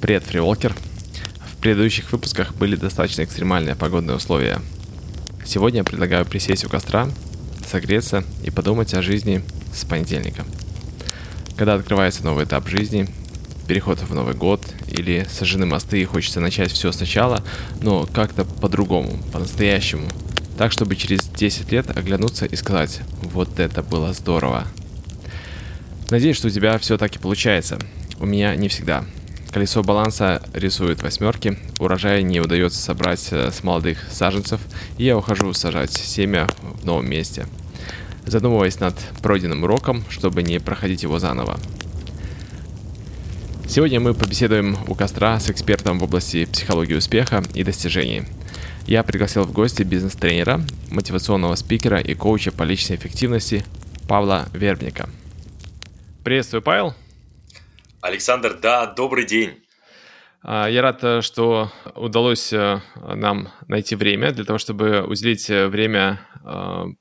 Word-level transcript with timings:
Привет, 0.00 0.24
Фриволкер. 0.24 0.74
В 1.44 1.56
предыдущих 1.60 2.10
выпусках 2.10 2.54
были 2.54 2.74
достаточно 2.74 3.22
экстремальные 3.22 3.76
погодные 3.76 4.16
условия. 4.16 4.58
Сегодня 5.44 5.80
я 5.80 5.84
предлагаю 5.84 6.24
присесть 6.24 6.64
у 6.64 6.70
костра, 6.70 7.06
согреться 7.70 8.24
и 8.42 8.50
подумать 8.50 8.94
о 8.94 9.02
жизни 9.02 9.42
с 9.74 9.84
понедельника. 9.84 10.46
Когда 11.54 11.74
открывается 11.74 12.24
новый 12.24 12.46
этап 12.46 12.66
жизни, 12.66 13.08
переход 13.68 13.98
в 13.98 14.14
Новый 14.14 14.34
год 14.34 14.62
или 14.88 15.26
сожжены 15.30 15.66
мосты 15.66 16.00
и 16.00 16.06
хочется 16.06 16.40
начать 16.40 16.72
все 16.72 16.92
сначала, 16.92 17.44
но 17.82 18.06
как-то 18.06 18.46
по-другому, 18.46 19.18
по-настоящему. 19.34 20.08
Так, 20.56 20.72
чтобы 20.72 20.96
через 20.96 21.28
10 21.28 21.70
лет 21.72 21.94
оглянуться 21.94 22.46
и 22.46 22.56
сказать, 22.56 23.00
вот 23.20 23.60
это 23.60 23.82
было 23.82 24.14
здорово. 24.14 24.66
Надеюсь, 26.08 26.38
что 26.38 26.46
у 26.46 26.50
тебя 26.50 26.78
все 26.78 26.96
таки 26.96 27.18
получается. 27.18 27.78
У 28.18 28.24
меня 28.24 28.56
не 28.56 28.68
всегда. 28.68 29.04
Колесо 29.52 29.82
баланса 29.82 30.40
рисует 30.54 31.02
восьмерки, 31.02 31.58
урожай 31.80 32.22
не 32.22 32.38
удается 32.40 32.80
собрать 32.80 33.28
э, 33.32 33.50
с 33.50 33.64
молодых 33.64 33.98
саженцев, 34.08 34.60
и 34.96 35.04
я 35.04 35.16
ухожу 35.16 35.52
сажать 35.54 35.92
семя 35.92 36.46
в 36.62 36.84
новом 36.84 37.10
месте, 37.10 37.48
задумываясь 38.24 38.78
над 38.78 38.94
пройденным 39.22 39.64
уроком, 39.64 40.04
чтобы 40.08 40.44
не 40.44 40.60
проходить 40.60 41.02
его 41.02 41.18
заново. 41.18 41.58
Сегодня 43.68 43.98
мы 43.98 44.14
побеседуем 44.14 44.76
у 44.86 44.94
костра 44.94 45.40
с 45.40 45.50
экспертом 45.50 45.98
в 45.98 46.04
области 46.04 46.44
психологии 46.44 46.94
успеха 46.94 47.42
и 47.52 47.64
достижений. 47.64 48.22
Я 48.86 49.02
пригласил 49.02 49.42
в 49.42 49.52
гости 49.52 49.82
бизнес-тренера, 49.82 50.60
мотивационного 50.90 51.56
спикера 51.56 51.98
и 51.98 52.14
коуча 52.14 52.52
по 52.52 52.62
личной 52.62 52.96
эффективности 52.96 53.64
Павла 54.06 54.48
Вербника. 54.52 55.08
Приветствую, 56.22 56.62
Павел. 56.62 56.94
Александр, 58.02 58.54
да, 58.54 58.86
добрый 58.86 59.26
день. 59.26 59.62
А, 60.42 60.68
я 60.68 60.80
рад, 60.80 61.04
э, 61.04 61.20
что 61.20 61.70
удалось 61.94 62.50
э, 62.50 62.80
нам 62.96 63.52
найти 63.68 63.94
время 63.94 64.32
для 64.32 64.44
того, 64.44 64.58
чтобы 64.58 65.02
уделить 65.02 65.50
э, 65.50 65.66
время 65.68 66.26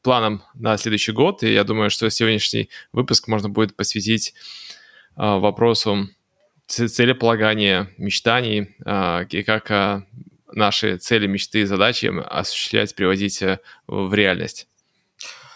планам 0.03 0.44
на 0.53 0.75
следующий 0.75 1.14
год. 1.14 1.44
И 1.44 1.53
я 1.53 1.64
думаю, 1.64 1.89
что 1.89 2.09
сегодняшний 2.09 2.69
выпуск 2.91 3.30
можно 3.30 3.47
будет 3.47 3.73
посвятить 3.78 4.33
вопросу 5.16 6.09
целеполагания, 6.67 7.89
мечтаний 7.97 8.75
и 9.30 9.44
как 9.44 10.03
наши 10.52 10.97
цели, 10.97 11.25
мечты 11.25 11.61
и 11.61 11.63
задачи 11.63 12.11
осуществлять, 12.30 12.94
приводить 12.95 13.41
в 13.88 14.13
реальность. 14.13 14.67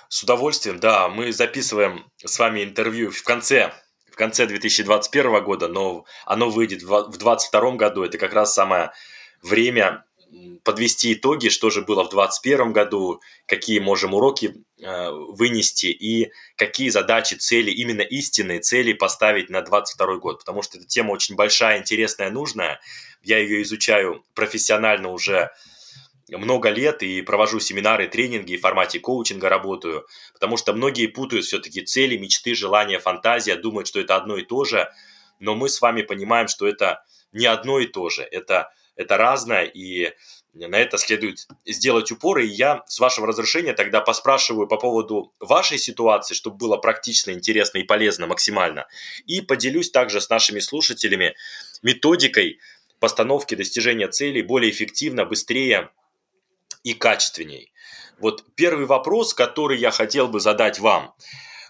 С 0.08 0.24
удовольствием, 0.24 0.80
да. 0.80 1.10
Мы 1.10 1.34
записываем 1.34 2.06
с 2.24 2.40
вами 2.40 2.64
интервью 2.64 3.12
в 3.12 3.22
конце 3.24 3.74
в 4.14 4.16
конце 4.16 4.46
2021 4.46 5.44
года, 5.44 5.68
но 5.68 6.06
оно 6.26 6.52
выйдет 6.52 6.84
в 6.84 6.88
2022 6.88 7.72
году. 7.72 8.04
Это 8.04 8.20
как 8.20 8.34
раз 8.34 8.54
самое 8.54 8.92
время 9.42 10.06
подвести 10.64 11.14
итоги, 11.14 11.50
что 11.50 11.72
же 11.72 11.82
было 11.82 12.04
в 12.04 12.10
2021 12.10 12.74
году, 12.74 13.22
какие 13.48 13.80
можем 13.80 14.14
уроки 14.14 14.56
э, 14.80 15.10
вынести 15.10 15.88
и 15.88 16.32
какие 16.56 16.90
задачи, 16.90 17.34
цели, 17.34 17.72
именно 17.72 18.02
истинные 18.02 18.60
цели 18.60 18.94
поставить 18.94 19.50
на 19.50 19.62
2022 19.62 20.18
год. 20.18 20.40
Потому 20.40 20.62
что 20.62 20.78
эта 20.78 20.88
тема 20.88 21.12
очень 21.12 21.36
большая, 21.36 21.80
интересная, 21.80 22.30
нужная. 22.30 22.80
Я 23.24 23.40
ее 23.40 23.64
изучаю 23.64 24.24
профессионально 24.36 25.10
уже 25.10 25.52
много 26.30 26.70
лет 26.70 27.04
и 27.04 27.22
провожу 27.22 27.60
семинары, 27.60 28.08
тренинги 28.08 28.56
в 28.56 28.62
формате 28.62 29.00
коучинга 29.00 29.50
работаю, 29.50 30.08
потому 30.34 30.58
что 30.58 30.74
многие 30.74 31.08
путают 31.08 31.46
все-таки 31.46 31.82
цели, 31.82 32.18
мечты, 32.18 32.56
желания, 32.56 33.00
фантазия, 33.00 33.56
думают, 33.56 33.88
что 33.88 34.00
это 34.00 34.16
одно 34.16 34.38
и 34.38 34.44
то 34.44 34.64
же, 34.64 34.90
но 35.40 35.56
мы 35.56 35.70
с 35.70 35.82
вами 35.82 36.02
понимаем, 36.02 36.48
что 36.48 36.68
это 36.68 37.04
не 37.34 37.46
одно 37.46 37.80
и 37.80 37.88
то 37.88 38.10
же, 38.10 38.24
это, 38.24 38.72
это 38.96 39.18
разное, 39.18 39.64
и 39.64 40.14
на 40.54 40.78
это 40.78 40.98
следует 40.98 41.48
сделать 41.66 42.12
упор, 42.12 42.40
и 42.40 42.46
я, 42.46 42.84
с 42.88 43.00
вашего 43.00 43.28
разрешения, 43.28 43.74
тогда 43.74 44.02
поспрашиваю 44.02 44.68
по 44.68 44.78
поводу 44.78 45.34
вашей 45.40 45.80
ситуации, 45.80 46.36
чтобы 46.36 46.58
было 46.58 46.78
практично, 46.78 47.32
интересно 47.32 47.80
и 47.80 47.84
полезно 47.84 48.28
максимально, 48.28 48.86
и 49.26 49.42
поделюсь 49.42 49.90
также 49.90 50.22
с 50.22 50.30
нашими 50.30 50.60
слушателями 50.60 51.36
методикой 51.82 52.60
постановки 53.00 53.56
достижения 53.56 54.08
целей 54.08 54.44
более 54.44 54.72
эффективно, 54.72 55.26
быстрее, 55.26 55.90
и 56.84 56.94
качественней. 56.94 57.74
Вот 58.20 58.44
первый 58.56 58.86
вопрос, 58.86 59.34
который 59.34 59.80
я 59.80 59.92
хотел 59.92 60.28
бы 60.28 60.40
задать 60.40 60.80
вам. 60.80 61.14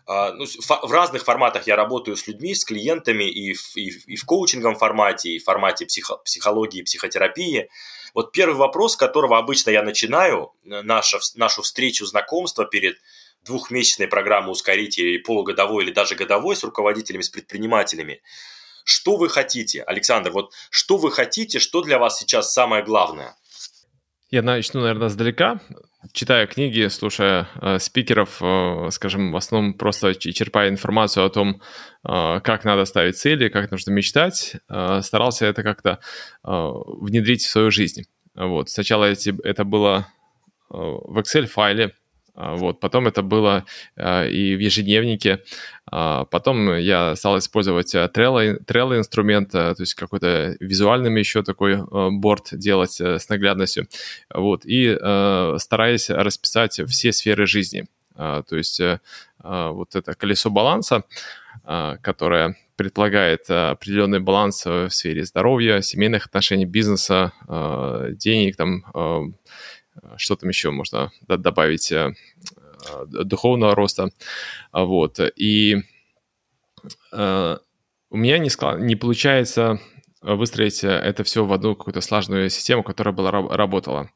А, 0.06 0.34
ну, 0.34 0.46
в 0.46 0.92
разных 0.92 1.24
форматах 1.24 1.66
я 1.68 1.76
работаю 1.76 2.18
с 2.18 2.28
людьми, 2.28 2.54
с 2.54 2.66
клиентами 2.66 3.24
и 3.24 3.54
в, 3.54 3.78
и, 3.78 3.90
и 4.08 4.16
в 4.16 4.26
коучинговом 4.26 4.76
формате, 4.76 5.30
и 5.30 5.40
в 5.40 5.46
формате 5.46 5.86
психо, 5.86 6.18
психологии, 6.18 6.82
психотерапии. 6.82 7.70
Вот 8.14 8.32
первый 8.32 8.56
вопрос, 8.56 8.94
с 8.94 8.98
которого 8.98 9.38
обычно 9.38 9.70
я 9.70 9.82
начинаю 9.82 10.52
э, 10.66 10.82
наша, 10.82 11.20
нашу 11.36 11.62
встречу, 11.62 12.06
знакомство 12.06 12.66
перед 12.66 12.98
двухмесячной 13.46 14.08
программой 14.08 14.52
ускорителей, 14.52 15.20
полугодовой 15.20 15.86
или 15.86 15.92
даже 15.92 16.16
годовой 16.16 16.56
с 16.56 16.64
руководителями, 16.64 17.22
с 17.22 17.30
предпринимателями. 17.30 18.22
Что 18.84 19.16
вы 19.16 19.30
хотите, 19.30 19.84
Александр? 19.84 20.32
Вот 20.32 20.52
что 20.70 20.98
вы 20.98 21.12
хотите, 21.12 21.60
что 21.60 21.82
для 21.82 21.98
вас 21.98 22.20
сейчас 22.20 22.54
самое 22.54 22.84
главное? 22.84 23.38
Я 24.34 24.42
начну, 24.42 24.82
наверное, 24.82 25.10
сдалека. 25.10 25.60
Читая 26.12 26.48
книги, 26.48 26.88
слушая 26.88 27.48
э, 27.62 27.78
спикеров, 27.78 28.42
э, 28.42 28.88
скажем, 28.90 29.32
в 29.32 29.36
основном 29.36 29.76
просто 29.76 30.16
черпая 30.16 30.70
информацию 30.70 31.24
о 31.24 31.30
том, 31.30 31.62
э, 32.04 32.40
как 32.44 32.66
надо 32.66 32.86
ставить 32.86 33.16
цели, 33.16 33.50
как 33.50 33.70
нужно 33.70 33.92
мечтать, 33.92 34.56
э, 34.70 35.02
старался 35.04 35.46
это 35.46 35.62
как-то 35.62 36.00
э, 36.44 36.50
внедрить 36.50 37.44
в 37.44 37.48
свою 37.48 37.70
жизнь. 37.70 38.06
Вот. 38.34 38.72
Сначала 38.72 39.06
эти, 39.06 39.36
это 39.44 39.66
было 39.66 40.08
э, 40.72 40.78
в 40.78 41.20
Excel-файле, 41.20 41.92
вот. 42.36 42.80
Потом 42.80 43.08
это 43.08 43.22
было 43.22 43.66
а, 43.96 44.26
и 44.26 44.56
в 44.56 44.60
ежедневнике. 44.60 45.44
А, 45.86 46.26
потом 46.26 46.76
я 46.78 47.16
стал 47.16 47.38
использовать 47.38 47.94
Trello, 47.94 48.58
Trello 48.66 48.98
инструмент, 48.98 49.52
то 49.52 49.76
есть 49.78 49.94
какой-то 49.94 50.56
визуальный 50.60 51.18
еще 51.20 51.44
такой 51.44 51.80
борт 52.12 52.50
делать 52.52 53.00
э, 53.00 53.20
с 53.20 53.30
наглядностью. 53.30 53.88
Вот. 54.34 54.66
И 54.66 54.96
стараясь 55.58 56.10
расписать 56.10 56.82
все 56.88 57.12
сферы 57.12 57.46
жизни. 57.46 57.86
То 58.16 58.46
есть 58.52 58.80
э, 58.80 59.00
вот 59.40 59.96
это 59.96 60.14
колесо 60.14 60.50
баланса, 60.50 61.04
которое 61.64 62.56
предполагает 62.76 63.50
определенный 63.50 64.20
баланс 64.20 64.66
в 64.66 64.90
сфере 64.90 65.24
здоровья, 65.26 65.82
семейных 65.82 66.26
отношений, 66.26 66.66
бизнеса, 66.66 67.32
денег, 68.18 68.56
там, 68.56 69.36
что 70.18 70.36
там 70.36 70.50
еще 70.50 70.72
можно 70.72 71.12
добавить 71.28 71.92
э, 71.92 72.14
э, 72.90 73.06
духовного 73.06 73.76
роста. 73.76 74.10
Вот. 74.72 75.20
И 75.36 75.78
э, 77.12 77.58
у 78.10 78.18
меня 78.18 78.38
не, 78.38 78.50
склад... 78.50 78.80
не 78.80 78.96
получается 78.96 79.80
выстроить 80.22 80.84
это 80.84 81.24
все 81.26 81.44
в 81.44 81.52
одну 81.52 81.76
какую-то 81.76 82.00
сложную 82.00 82.50
систему, 82.50 82.84
которая 82.84 83.14
была 83.14 83.32
работала. 83.32 84.10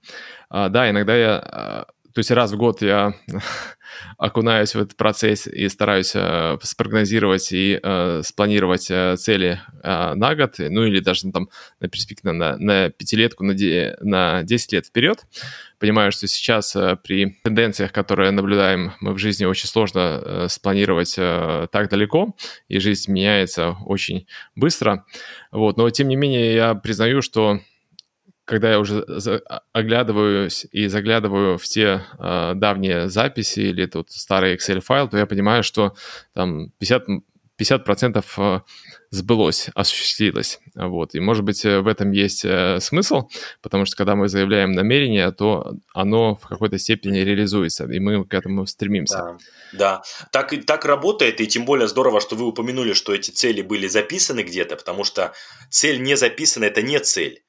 А, 0.49 0.69
да, 0.69 0.89
иногда 0.89 1.15
я 1.17 1.85
то 2.13 2.19
есть 2.19 2.31
раз 2.31 2.51
в 2.51 2.57
год 2.57 2.81
я 2.81 3.13
окунаюсь 4.17 4.73
в 4.73 4.79
этот 4.79 4.95
процесс 4.95 5.45
и 5.45 5.69
стараюсь 5.69 6.15
спрогнозировать 6.63 7.49
и 7.51 7.79
спланировать 8.23 8.85
цели 9.19 9.61
на 9.83 10.35
год, 10.35 10.55
ну 10.57 10.85
или 10.85 10.99
даже 10.99 11.29
там 11.31 11.49
на 11.79 11.89
перспективу 11.89 12.33
на, 12.33 12.57
на 12.57 12.89
пятилетку, 12.89 13.43
на, 13.43 13.53
де, 13.53 13.97
на 13.99 14.41
10 14.43 14.73
лет 14.73 14.85
вперед. 14.87 15.25
Понимаю, 15.79 16.11
что 16.11 16.27
сейчас 16.27 16.75
э, 16.75 16.97
при 17.03 17.37
тенденциях, 17.43 17.91
которые 17.91 18.31
наблюдаем 18.31 18.93
мы 18.99 19.13
в 19.13 19.19
жизни, 19.19 19.45
очень 19.45 19.67
сложно 19.67 20.21
э, 20.23 20.47
спланировать 20.49 21.15
э, 21.17 21.67
так 21.71 21.89
далеко, 21.89 22.35
и 22.67 22.79
жизнь 22.79 23.11
меняется 23.11 23.77
очень 23.85 24.27
быстро. 24.55 25.05
Вот. 25.51 25.77
Но 25.77 25.89
тем 25.91 26.07
не 26.07 26.15
менее 26.15 26.55
я 26.55 26.73
признаю, 26.73 27.21
что 27.21 27.59
когда 28.45 28.71
я 28.71 28.79
уже 28.79 29.03
оглядываюсь 29.73 30.65
и 30.71 30.87
заглядываю 30.87 31.57
в 31.57 31.65
те 31.65 32.01
э, 32.17 32.53
давние 32.55 33.09
записи 33.09 33.59
или 33.59 33.85
тут 33.85 34.09
старый 34.09 34.55
Excel 34.55 34.79
файл, 34.79 35.09
то 35.09 35.17
я 35.17 35.25
понимаю, 35.25 35.63
что 35.63 35.95
там 36.33 36.71
50 36.79 37.07
50% 37.59 38.61
сбылось, 39.09 39.69
осуществилось. 39.73 40.59
Вот. 40.75 41.15
И, 41.15 41.19
может 41.19 41.43
быть, 41.43 41.63
в 41.63 41.87
этом 41.87 42.11
есть 42.11 42.45
э, 42.45 42.79
смысл, 42.79 43.29
потому 43.61 43.85
что 43.85 43.95
когда 43.95 44.15
мы 44.15 44.27
заявляем 44.27 44.71
намерение, 44.71 45.31
то 45.31 45.75
оно 45.93 46.35
в 46.35 46.47
какой-то 46.47 46.77
степени 46.77 47.19
реализуется, 47.19 47.85
и 47.85 47.99
мы 47.99 48.25
к 48.25 48.33
этому 48.33 48.65
стремимся. 48.65 49.17
Да, 49.17 49.37
да. 49.73 50.01
Так, 50.31 50.53
так 50.65 50.85
работает, 50.85 51.41
и 51.41 51.47
тем 51.47 51.65
более 51.65 51.87
здорово, 51.87 52.21
что 52.21 52.35
вы 52.35 52.45
упомянули, 52.45 52.93
что 52.93 53.13
эти 53.13 53.31
цели 53.31 53.61
были 53.61 53.87
записаны 53.87 54.41
где-то, 54.41 54.75
потому 54.75 55.03
что 55.03 55.33
цель 55.69 56.01
не 56.01 56.15
записана– 56.15 56.65
это 56.65 56.81
не 56.81 56.99
цель. 56.99 57.43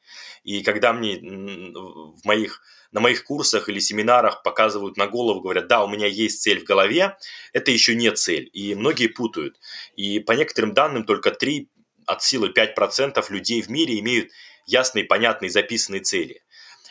И 0.44 0.62
когда 0.62 0.92
мне 0.92 1.18
в 1.18 2.24
моих, 2.24 2.62
на 2.92 3.00
моих 3.00 3.24
курсах 3.24 3.68
или 3.68 3.78
семинарах 3.80 4.42
показывают 4.42 4.96
на 4.96 5.06
голову, 5.06 5.40
говорят, 5.40 5.68
да, 5.68 5.84
у 5.84 5.88
меня 5.88 6.06
есть 6.06 6.42
цель 6.42 6.60
в 6.60 6.64
голове, 6.64 7.16
это 7.52 7.70
еще 7.70 7.94
не 7.94 8.10
цель. 8.12 8.48
И 8.52 8.74
многие 8.74 9.08
путают. 9.08 9.58
И 9.96 10.20
по 10.20 10.32
некоторым 10.32 10.74
данным 10.74 11.04
только 11.04 11.30
3 11.30 11.68
от 12.06 12.22
силы 12.22 12.50
5% 12.50 13.24
людей 13.28 13.60
в 13.60 13.68
мире 13.68 13.98
имеют 13.98 14.30
ясные, 14.66 15.04
понятные, 15.04 15.50
записанные 15.50 16.00
цели. 16.00 16.42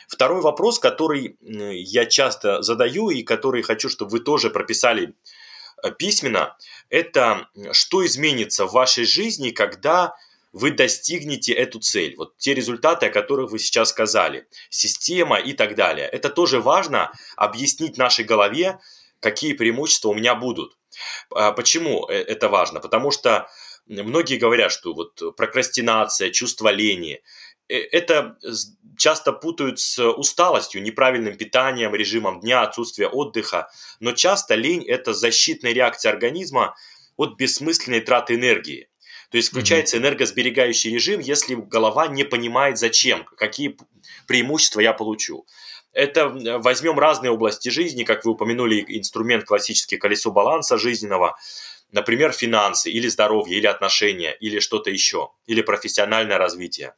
Второй 0.08 0.42
вопрос, 0.42 0.80
который 0.80 1.38
я 1.42 2.06
часто 2.06 2.62
задаю 2.62 3.10
и 3.10 3.24
который 3.24 3.62
хочу, 3.62 3.90
чтобы 3.90 4.12
вы 4.12 4.20
тоже 4.22 4.50
прописали 4.50 5.16
э, 5.84 5.92
письменно, 5.92 6.56
это 6.90 7.50
что 7.74 8.06
изменится 8.06 8.66
в 8.68 8.72
вашей 8.72 9.06
жизни, 9.06 9.50
когда 9.50 10.16
вы 10.58 10.72
достигнете 10.72 11.54
эту 11.54 11.80
цель. 11.80 12.16
Вот 12.18 12.38
те 12.38 12.54
результаты, 12.54 13.06
о 13.06 13.12
которых 13.12 13.52
вы 13.52 13.60
сейчас 13.60 13.90
сказали, 13.90 14.48
система 14.70 15.38
и 15.38 15.54
так 15.54 15.76
далее. 15.76 16.08
Это 16.08 16.30
тоже 16.30 16.60
важно 16.60 17.12
объяснить 17.36 17.98
нашей 17.98 18.26
голове, 18.26 18.80
какие 19.20 19.54
преимущества 19.54 20.10
у 20.10 20.14
меня 20.16 20.36
будут. 20.36 20.78
А 21.36 21.52
почему 21.52 22.08
э, 22.10 22.16
это 22.16 22.50
важно? 22.50 22.80
Потому 22.80 23.12
что 23.12 23.48
многие 23.86 24.38
говорят, 24.38 24.72
что 24.72 24.94
вот 24.94 25.36
прокрастинация, 25.36 26.32
чувство 26.32 26.70
лени, 26.70 27.22
э, 27.70 27.76
это 27.76 28.38
часто 28.98 29.34
путают 29.34 29.80
с 29.80 30.04
усталостью, 30.04 30.82
неправильным 30.82 31.38
питанием, 31.38 31.94
режимом 31.94 32.40
дня, 32.40 32.64
отсутствие 32.64 33.10
отдыха. 33.10 33.70
Но 34.00 34.14
часто 34.14 34.56
лень– 34.56 34.84
это 34.88 35.14
защитная 35.14 35.74
реакция 35.74 36.12
организма 36.12 36.76
от 37.16 37.36
бессмысленной 37.38 38.02
траты 38.02 38.34
энергии. 38.34 38.90
То 39.30 39.38
есть 39.38 39.50
включается 39.50 39.98
энергосберегающий 39.98 40.94
режим, 40.94 41.20
если 41.20 41.56
голова 41.56 42.08
не 42.08 42.24
понимает 42.24 42.78
зачем, 42.78 43.26
какие 43.38 43.78
преимущества 44.26 44.80
я 44.80 44.94
получу. 44.94 45.46
Это 45.92 46.30
возьмем 46.60 46.98
разные 46.98 47.32
области 47.32 47.70
жизни, 47.70 48.04
как 48.04 48.24
вы 48.24 48.32
упомянули, 48.32 48.86
инструмент 48.88 49.44
классический 49.44 49.98
колесо 49.98 50.32
баланса 50.32 50.78
жизненного, 50.78 51.36
например, 51.92 52.32
финансы 52.32 52.90
или 52.90 53.08
здоровье, 53.08 53.58
или 53.58 53.66
отношения, 53.66 54.32
или 54.40 54.60
что-то 54.60 54.92
еще, 54.92 55.32
или 55.46 55.62
профессиональное 55.62 56.38
развитие. 56.38 56.94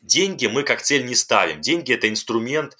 Деньги 0.00 0.46
мы 0.46 0.64
как 0.64 0.82
цель 0.82 1.04
не 1.04 1.14
ставим. 1.14 1.60
Деньги– 1.60 1.92
это 1.94 2.08
инструмент 2.08 2.76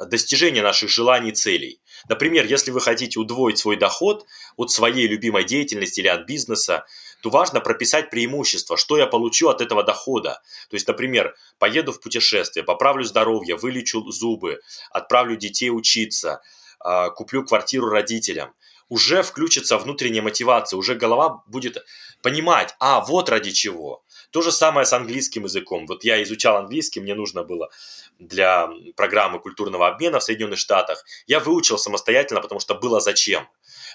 достижения 0.00 0.62
наших 0.62 0.88
желаний 0.88 1.30
и 1.30 1.34
целей. 1.34 1.80
Например, 2.08 2.46
если 2.46 2.70
вы 2.70 2.80
хотите 2.80 3.18
удвоить 3.18 3.58
свой 3.58 3.76
доход 3.76 4.26
от 4.56 4.70
своей 4.70 5.06
любимой 5.06 5.44
деятельности 5.44 6.00
или 6.00 6.08
от 6.08 6.26
бизнеса, 6.26 6.86
то 7.22 7.30
важно 7.30 7.60
прописать 7.60 8.10
преимущества, 8.10 8.76
что 8.76 8.98
я 8.98 9.06
получу 9.06 9.48
от 9.48 9.60
этого 9.60 9.84
дохода. 9.84 10.42
То 10.68 10.74
есть, 10.74 10.88
например, 10.88 11.34
поеду 11.58 11.92
в 11.92 12.00
путешествие, 12.00 12.64
поправлю 12.64 13.04
здоровье, 13.04 13.56
вылечу 13.56 14.02
зубы, 14.10 14.60
отправлю 14.90 15.36
детей 15.36 15.70
учиться, 15.70 16.42
а, 16.80 17.10
куплю 17.10 17.44
квартиру 17.44 17.88
родителям. 17.88 18.52
Уже 18.88 19.22
включится 19.22 19.78
внутренняя 19.78 20.20
мотивация, 20.20 20.76
уже 20.76 20.96
голова 20.96 21.42
будет 21.46 21.78
понимать, 22.22 22.74
а 22.80 23.00
вот 23.00 23.28
ради 23.28 23.52
чего. 23.52 24.02
То 24.32 24.42
же 24.42 24.50
самое 24.50 24.84
с 24.84 24.92
английским 24.92 25.44
языком. 25.44 25.86
Вот 25.86 26.04
я 26.04 26.22
изучал 26.24 26.56
английский, 26.56 27.00
мне 27.00 27.14
нужно 27.14 27.44
было 27.44 27.70
для 28.18 28.68
программы 28.96 29.38
культурного 29.38 29.86
обмена 29.86 30.18
в 30.18 30.24
Соединенных 30.24 30.58
Штатах. 30.58 31.04
Я 31.26 31.38
выучил 31.38 31.78
самостоятельно, 31.78 32.40
потому 32.40 32.60
что 32.60 32.74
было 32.74 33.00
зачем. 33.00 33.48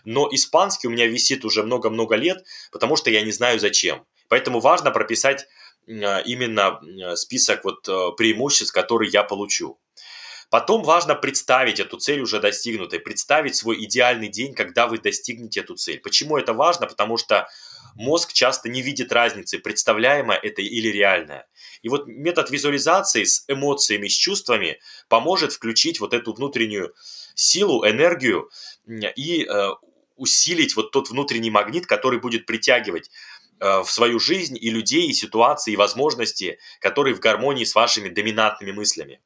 Но 0.05 0.27
испанский 0.31 0.87
у 0.87 0.91
меня 0.91 1.07
висит 1.07 1.45
уже 1.45 1.63
много-много 1.63 2.15
лет, 2.15 2.43
потому 2.71 2.95
что 2.95 3.09
я 3.09 3.21
не 3.21 3.31
знаю 3.31 3.59
зачем. 3.59 4.05
Поэтому 4.29 4.59
важно 4.59 4.91
прописать 4.91 5.47
именно 5.87 6.81
список 7.15 7.63
вот 7.63 7.87
э, 7.87 8.11
преимуществ, 8.17 8.73
которые 8.73 9.09
я 9.09 9.23
получу. 9.23 9.79
Потом 10.49 10.83
важно 10.83 11.15
представить 11.15 11.79
эту 11.79 11.97
цель 11.97 12.21
уже 12.21 12.39
достигнутой, 12.39 12.99
представить 12.99 13.55
свой 13.55 13.83
идеальный 13.83 14.29
день, 14.29 14.53
когда 14.53 14.87
вы 14.87 14.97
достигнете 14.97 15.59
эту 15.59 15.75
цель. 15.75 15.99
Почему 15.99 16.37
это 16.37 16.53
важно? 16.53 16.87
Потому 16.87 17.17
что 17.17 17.47
мозг 17.95 18.31
часто 18.31 18.69
не 18.69 18.81
видит 18.81 19.11
разницы, 19.11 19.59
представляемое 19.59 20.37
это 20.37 20.61
или 20.61 20.87
реальное. 20.87 21.47
И 21.81 21.89
вот 21.89 22.07
метод 22.07 22.49
визуализации 22.49 23.25
с 23.25 23.43
эмоциями, 23.49 24.07
с 24.07 24.13
чувствами 24.13 24.79
поможет 25.09 25.51
включить 25.51 25.99
вот 25.99 26.13
эту 26.13 26.33
внутреннюю 26.33 26.93
силу, 27.35 27.85
энергию 27.85 28.49
и 28.87 29.45
э, 29.45 29.69
усилить 30.17 30.75
вот 30.75 30.91
тот 30.91 31.09
внутренний 31.09 31.51
магнит, 31.51 31.85
который 31.85 32.19
будет 32.19 32.45
притягивать 32.45 33.09
э, 33.59 33.79
в 33.79 33.89
свою 33.89 34.19
жизнь 34.19 34.57
и 34.59 34.69
людей, 34.69 35.07
и 35.07 35.13
ситуации, 35.13 35.73
и 35.73 35.77
возможности, 35.77 36.59
которые 36.79 37.15
в 37.15 37.19
гармонии 37.19 37.63
с 37.63 37.75
вашими 37.75 38.09
доминантными 38.09 38.71
мыслями. 38.71 39.21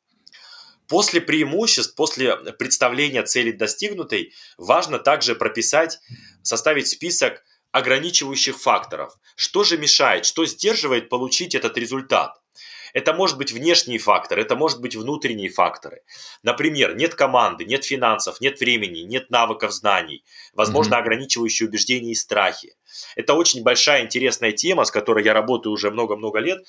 После 0.88 1.22
преимуществ, 1.22 1.96
после 1.96 2.36
представления 2.36 3.24
цели 3.24 3.52
достигнутой, 3.52 4.34
важно 4.58 5.00
также 5.00 5.36
прописать, 5.36 6.00
составить 6.44 6.90
список 6.90 7.44
ограничивающих 7.72 8.60
факторов. 8.60 9.14
Что 9.38 9.64
же 9.64 9.78
мешает, 9.78 10.26
что 10.26 10.46
сдерживает 10.46 11.08
получить 11.08 11.56
этот 11.56 11.78
результат? 11.78 12.41
Это 12.94 13.14
может 13.14 13.38
быть 13.38 13.52
внешние 13.52 14.00
факторы, 14.00 14.42
это 14.42 14.56
может 14.56 14.82
быть 14.82 14.96
внутренние 14.96 15.50
факторы. 15.50 16.02
Например, 16.44 16.96
нет 16.96 17.16
команды, 17.16 17.66
нет 17.66 17.86
финансов, 17.86 18.42
нет 18.42 18.60
времени, 18.60 19.00
нет 19.00 19.30
навыков 19.30 19.72
знаний, 19.72 20.24
возможно, 20.54 20.96
mm-hmm. 20.96 21.00
ограничивающие 21.00 21.68
убеждения 21.68 22.12
и 22.12 22.16
страхи. 22.16 22.76
Это 23.16 23.34
очень 23.34 23.64
большая 23.64 24.04
интересная 24.04 24.52
тема, 24.52 24.86
с 24.86 24.92
которой 24.92 25.24
я 25.24 25.34
работаю 25.34 25.74
уже 25.74 25.92
много-много 25.92 26.40
лет. 26.40 26.60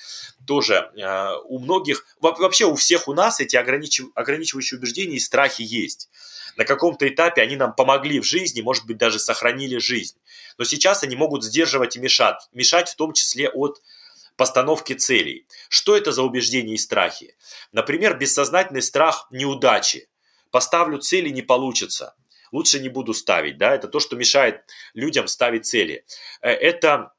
Тоже 0.46 0.90
э, 0.96 1.32
у 1.44 1.58
многих, 1.58 2.06
вообще 2.20 2.64
у 2.64 2.76
всех 2.76 3.08
у 3.08 3.14
нас 3.14 3.40
эти 3.40 3.56
ограничив, 3.56 4.06
ограничивающие 4.14 4.78
убеждения 4.78 5.16
и 5.16 5.20
страхи 5.20 5.62
есть. 5.62 6.08
На 6.56 6.64
каком-то 6.64 7.08
этапе 7.08 7.42
они 7.42 7.56
нам 7.56 7.74
помогли 7.74 8.20
в 8.20 8.24
жизни, 8.24 8.60
может 8.60 8.86
быть, 8.86 8.98
даже 8.98 9.18
сохранили 9.18 9.78
жизнь. 9.78 10.18
Но 10.58 10.64
сейчас 10.64 11.02
они 11.02 11.16
могут 11.16 11.44
сдерживать 11.44 11.96
и 11.96 12.00
мешать. 12.00 12.48
Мешать 12.52 12.90
в 12.90 12.96
том 12.96 13.12
числе 13.12 13.48
от 13.48 13.80
постановки 14.36 14.94
целей. 14.94 15.46
Что 15.68 15.96
это 15.96 16.12
за 16.12 16.22
убеждения 16.22 16.74
и 16.74 16.78
страхи? 16.78 17.36
Например, 17.72 18.16
бессознательный 18.16 18.82
страх 18.82 19.26
неудачи. 19.30 20.08
Поставлю 20.50 20.98
цели, 20.98 21.30
не 21.30 21.42
получится. 21.42 22.14
Лучше 22.52 22.80
не 22.80 22.88
буду 22.88 23.14
ставить. 23.14 23.58
Да? 23.58 23.74
Это 23.74 23.88
то, 23.88 24.00
что 24.00 24.16
мешает 24.16 24.62
людям 24.94 25.26
ставить 25.26 25.66
цели. 25.66 26.04
Э, 26.42 26.50
это 26.50 27.12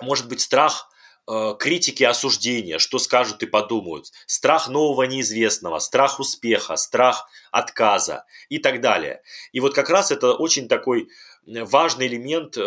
может 0.00 0.28
быть 0.28 0.40
страх 0.40 0.88
э, 1.28 1.54
критики 1.58 2.02
осуждения, 2.02 2.78
что 2.78 2.98
скажут 2.98 3.42
и 3.42 3.46
подумают, 3.46 4.10
страх 4.26 4.68
нового 4.68 5.04
неизвестного, 5.04 5.78
страх 5.78 6.18
успеха, 6.20 6.76
страх 6.76 7.28
отказа 7.50 8.24
и 8.48 8.58
так 8.58 8.80
далее. 8.80 9.22
И 9.52 9.60
вот 9.60 9.74
как 9.74 9.88
раз 9.88 10.10
это 10.10 10.34
очень 10.34 10.68
такой 10.68 11.08
важный 11.46 12.08
элемент, 12.08 12.56
э, 12.56 12.62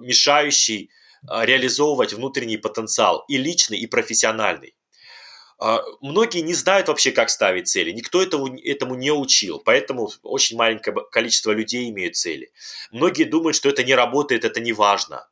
мешающий 0.00 0.90
реализовывать 1.28 2.12
внутренний 2.12 2.56
потенциал 2.56 3.24
и 3.28 3.36
личный, 3.36 3.78
и 3.78 3.86
профессиональный. 3.86 4.74
А, 5.58 5.82
многие 6.00 6.40
не 6.40 6.54
знают 6.54 6.88
вообще, 6.88 7.12
как 7.12 7.30
ставить 7.30 7.68
цели. 7.68 7.90
Никто 7.90 8.22
этому, 8.22 8.56
этому 8.58 8.94
не 8.94 9.12
учил. 9.12 9.60
Поэтому 9.64 10.10
очень 10.22 10.56
маленькое 10.56 10.96
количество 11.10 11.52
людей 11.52 11.88
имеют 11.90 12.16
цели. 12.16 12.52
Многие 12.90 13.24
думают, 13.24 13.56
что 13.56 13.68
это 13.68 13.84
не 13.84 13.94
работает, 13.94 14.44
это 14.44 14.60
не 14.60 14.72
важно. 14.72 15.26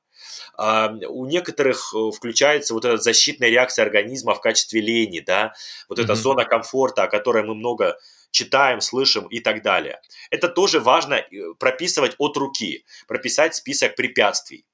А, 0.55 0.93
у 1.09 1.27
некоторых 1.27 1.95
э, 1.95 2.11
включается 2.13 2.75
вот 2.75 2.85
эта 2.85 2.99
защитная 2.99 3.49
реакция 3.49 3.85
организма 3.85 4.35
в 4.35 4.41
качестве 4.41 4.81
лени, 4.81 5.21
да, 5.21 5.55
вот 5.89 5.99
mm-hmm. 5.99 6.05
эта 6.05 6.15
зона 6.15 6.45
комфорта, 6.45 7.05
о 7.05 7.09
которой 7.09 7.43
мы 7.43 7.55
много 7.55 7.99
читаем, 8.31 8.81
слышим 8.81 9.27
и 9.29 9.41
так 9.41 9.63
далее. 9.63 10.01
Это 10.31 10.49
тоже 10.49 10.79
важно 10.81 11.15
э, 11.15 11.25
прописывать 11.59 12.15
от 12.19 12.37
руки, 12.37 12.85
прописать 13.09 13.55
список 13.55 13.97
препятствий. 13.97 14.67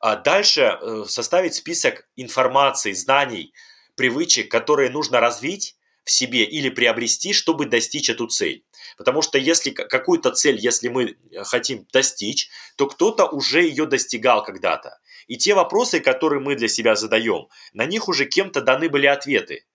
А 0.00 0.16
дальше 0.16 0.78
э, 0.80 1.04
составить 1.08 1.54
список 1.54 2.08
информации, 2.16 2.92
знаний, 2.92 3.52
привычек, 3.96 4.50
которые 4.50 4.90
нужно 4.90 5.20
развить 5.20 5.76
в 6.04 6.10
себе 6.10 6.44
или 6.44 6.70
приобрести, 6.70 7.32
чтобы 7.32 7.66
достичь 7.66 8.08
эту 8.08 8.28
цель. 8.28 8.64
Потому 8.96 9.22
что 9.22 9.38
если 9.38 9.70
какую-то 9.70 10.30
цель, 10.30 10.58
если 10.58 10.88
мы 10.88 11.16
э, 11.30 11.44
хотим 11.44 11.86
достичь, 11.92 12.48
то 12.76 12.86
кто-то 12.86 13.26
уже 13.26 13.62
ее 13.62 13.86
достигал 13.86 14.44
когда-то. 14.44 14.98
И 15.26 15.36
те 15.36 15.54
вопросы, 15.54 16.00
которые 16.00 16.40
мы 16.40 16.54
для 16.54 16.68
себя 16.68 16.94
задаем, 16.94 17.48
на 17.72 17.84
них 17.84 18.08
уже 18.08 18.24
кем-то 18.24 18.62
даны 18.62 18.88
были 18.88 19.06
ответы. 19.06 19.66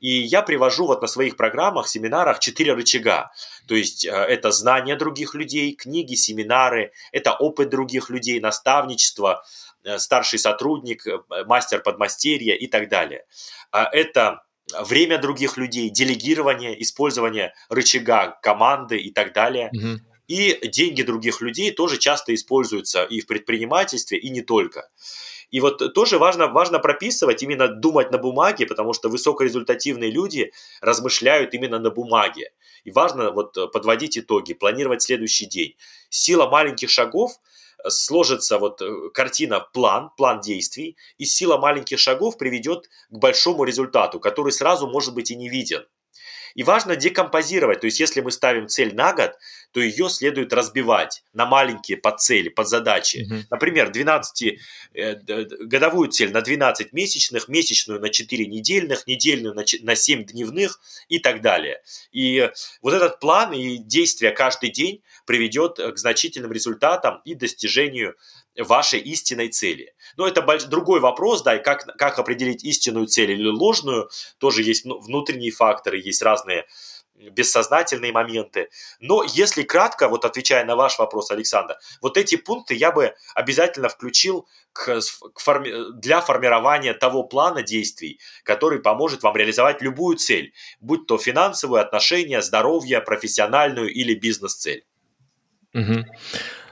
И 0.00 0.08
я 0.08 0.42
привожу 0.42 0.86
вот 0.86 1.02
на 1.02 1.08
своих 1.08 1.36
программах, 1.36 1.88
семинарах 1.88 2.38
четыре 2.38 2.74
рычага. 2.74 3.30
То 3.66 3.74
есть 3.74 4.04
э, 4.04 4.10
это 4.10 4.50
знания 4.50 4.96
других 4.96 5.34
людей, 5.34 5.74
книги, 5.74 6.14
семинары, 6.14 6.92
это 7.12 7.32
опыт 7.32 7.70
других 7.70 8.10
людей, 8.10 8.40
наставничество, 8.40 9.42
Э, 9.84 9.98
старший 9.98 10.38
сотрудник, 10.38 11.06
э, 11.06 11.18
мастер 11.46 11.82
подмастерья 11.82 12.54
и 12.54 12.66
так 12.66 12.88
далее. 12.88 13.24
А 13.70 13.84
это 13.92 14.42
время 14.80 15.18
других 15.18 15.58
людей, 15.58 15.90
делегирование, 15.90 16.80
использование 16.82 17.52
рычага 17.68 18.38
команды 18.42 18.96
и 18.96 19.12
так 19.12 19.34
далее. 19.34 19.70
Угу. 19.74 20.00
И 20.28 20.68
деньги 20.68 21.02
других 21.02 21.42
людей 21.42 21.70
тоже 21.70 21.98
часто 21.98 22.34
используются 22.34 23.04
и 23.04 23.20
в 23.20 23.26
предпринимательстве, 23.26 24.16
и 24.18 24.30
не 24.30 24.40
только. 24.40 24.88
И 25.54 25.60
вот 25.60 25.94
тоже 25.94 26.18
важно, 26.18 26.48
важно 26.48 26.80
прописывать, 26.80 27.44
именно 27.44 27.68
думать 27.68 28.10
на 28.10 28.18
бумаге, 28.18 28.66
потому 28.66 28.92
что 28.92 29.08
высокорезультативные 29.08 30.10
люди 30.10 30.52
размышляют 30.80 31.54
именно 31.54 31.78
на 31.78 31.90
бумаге. 31.90 32.50
И 32.82 32.90
важно 32.90 33.30
вот 33.30 33.54
подводить 33.72 34.18
итоги, 34.18 34.54
планировать 34.54 35.02
следующий 35.02 35.46
день. 35.46 35.76
Сила 36.10 36.48
маленьких 36.48 36.90
шагов– 36.90 37.32
сложится 37.88 38.58
вот 38.58 38.80
э, 38.80 39.10
картина, 39.12 39.60
план, 39.60 40.10
план 40.16 40.40
действий, 40.40 40.96
и 41.18 41.24
сила 41.24 41.58
маленьких 41.58 41.98
шагов 41.98 42.38
приведет 42.38 42.88
к 43.10 43.18
большому 43.18 43.64
результату, 43.64 44.20
который 44.20 44.52
сразу 44.52 44.88
может 44.88 45.14
быть 45.14 45.30
и 45.30 45.36
не 45.36 45.48
виден. 45.48 45.86
И 46.54 46.62
важно 46.62 46.96
декомпозировать, 46.96 47.80
то 47.80 47.86
есть 47.86 48.00
если 48.00 48.20
мы 48.20 48.30
ставим 48.30 48.68
цель 48.68 48.94
на 48.94 49.12
год, 49.12 49.32
то 49.74 49.80
ее 49.80 50.08
следует 50.08 50.52
разбивать 50.52 51.24
на 51.32 51.46
маленькие 51.46 51.98
подцели, 51.98 52.48
подзадачи. 52.48 53.26
Угу. 53.26 53.34
Например, 53.50 53.90
12, 53.90 54.56
э, 54.94 55.14
годовую 55.62 56.10
цель 56.10 56.32
на 56.32 56.42
12 56.42 56.92
месячных, 56.92 57.48
месячную 57.48 58.00
на 58.00 58.08
4 58.08 58.46
недельных, 58.46 59.08
недельную 59.08 59.52
на, 59.52 59.64
на 59.82 59.96
7 59.96 60.26
дневных 60.26 60.80
и 61.08 61.18
так 61.18 61.40
далее. 61.40 61.82
И 62.12 62.48
вот 62.82 62.94
этот 62.94 63.18
план 63.18 63.52
и 63.52 63.78
действие 63.78 64.30
каждый 64.30 64.70
день 64.70 65.02
приведет 65.26 65.78
к 65.78 65.98
значительным 65.98 66.52
результатам 66.52 67.20
и 67.24 67.34
достижению 67.34 68.14
вашей 68.56 69.00
истинной 69.00 69.48
цели. 69.48 69.92
Но 70.16 70.28
это 70.28 70.40
больш... 70.40 70.64
другой 70.64 71.00
вопрос, 71.00 71.42
да, 71.42 71.56
и 71.56 71.62
как, 71.62 71.84
как 71.96 72.20
определить 72.20 72.62
истинную 72.62 73.06
цель 73.06 73.32
или 73.32 73.48
ложную, 73.48 74.08
тоже 74.38 74.62
есть 74.62 74.84
внутренние 74.84 75.50
факторы, 75.50 75.98
есть 75.98 76.22
разные 76.22 76.64
бессознательные 77.14 78.12
моменты. 78.12 78.68
Но 79.00 79.22
если 79.22 79.62
кратко, 79.62 80.08
вот 80.08 80.24
отвечая 80.24 80.64
на 80.64 80.76
ваш 80.76 80.98
вопрос, 80.98 81.30
Александр, 81.30 81.76
вот 82.00 82.16
эти 82.16 82.36
пункты 82.36 82.74
я 82.74 82.90
бы 82.90 83.14
обязательно 83.34 83.88
включил 83.88 84.48
к, 84.72 85.00
к 85.34 85.40
форми, 85.40 85.92
для 86.00 86.20
формирования 86.20 86.94
того 86.94 87.22
плана 87.22 87.62
действий, 87.62 88.18
который 88.42 88.80
поможет 88.80 89.22
вам 89.22 89.36
реализовать 89.36 89.80
любую 89.82 90.16
цель, 90.16 90.52
будь 90.80 91.06
то 91.06 91.18
финансовые 91.18 91.82
отношения, 91.82 92.42
здоровье, 92.42 93.00
профессиональную 93.00 93.92
или 93.92 94.14
бизнес-цель. 94.14 94.84
Угу. 95.74 96.04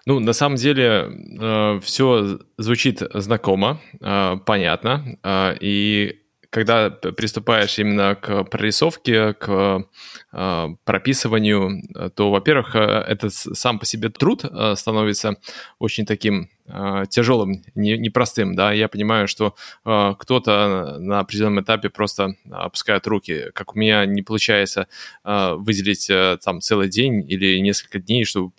Ну, 0.04 0.18
на 0.18 0.32
самом 0.32 0.56
деле, 0.56 1.10
э, 1.40 1.80
все 1.80 2.38
звучит 2.58 3.02
знакомо, 3.14 3.80
э, 4.00 4.36
понятно. 4.44 5.18
Э, 5.22 5.56
и 5.60 6.21
когда 6.52 6.90
приступаешь 6.90 7.78
именно 7.78 8.14
к 8.14 8.44
прорисовке, 8.44 9.32
к 9.32 9.86
э, 10.32 10.68
прописыванию, 10.84 12.10
то, 12.14 12.30
во-первых, 12.30 12.74
это 12.76 13.30
сам 13.30 13.78
по 13.78 13.86
себе 13.86 14.10
труд 14.10 14.44
э, 14.44 14.74
становится 14.76 15.36
очень 15.78 16.04
таким 16.04 16.50
э, 16.66 17.04
тяжелым, 17.08 17.62
не, 17.74 17.96
непростым, 17.96 18.54
да, 18.54 18.70
я 18.72 18.88
понимаю, 18.88 19.28
что 19.28 19.54
э, 19.86 20.14
кто-то 20.18 20.98
на 20.98 21.20
определенном 21.20 21.62
этапе 21.62 21.88
просто 21.88 22.34
опускает 22.50 23.06
руки, 23.06 23.46
как 23.54 23.74
у 23.74 23.78
меня 23.78 24.04
не 24.04 24.20
получается 24.20 24.88
э, 25.24 25.54
выделить 25.54 26.10
э, 26.10 26.36
там 26.44 26.60
целый 26.60 26.90
день 26.90 27.24
или 27.26 27.58
несколько 27.60 27.98
дней, 27.98 28.26
чтобы 28.26 28.50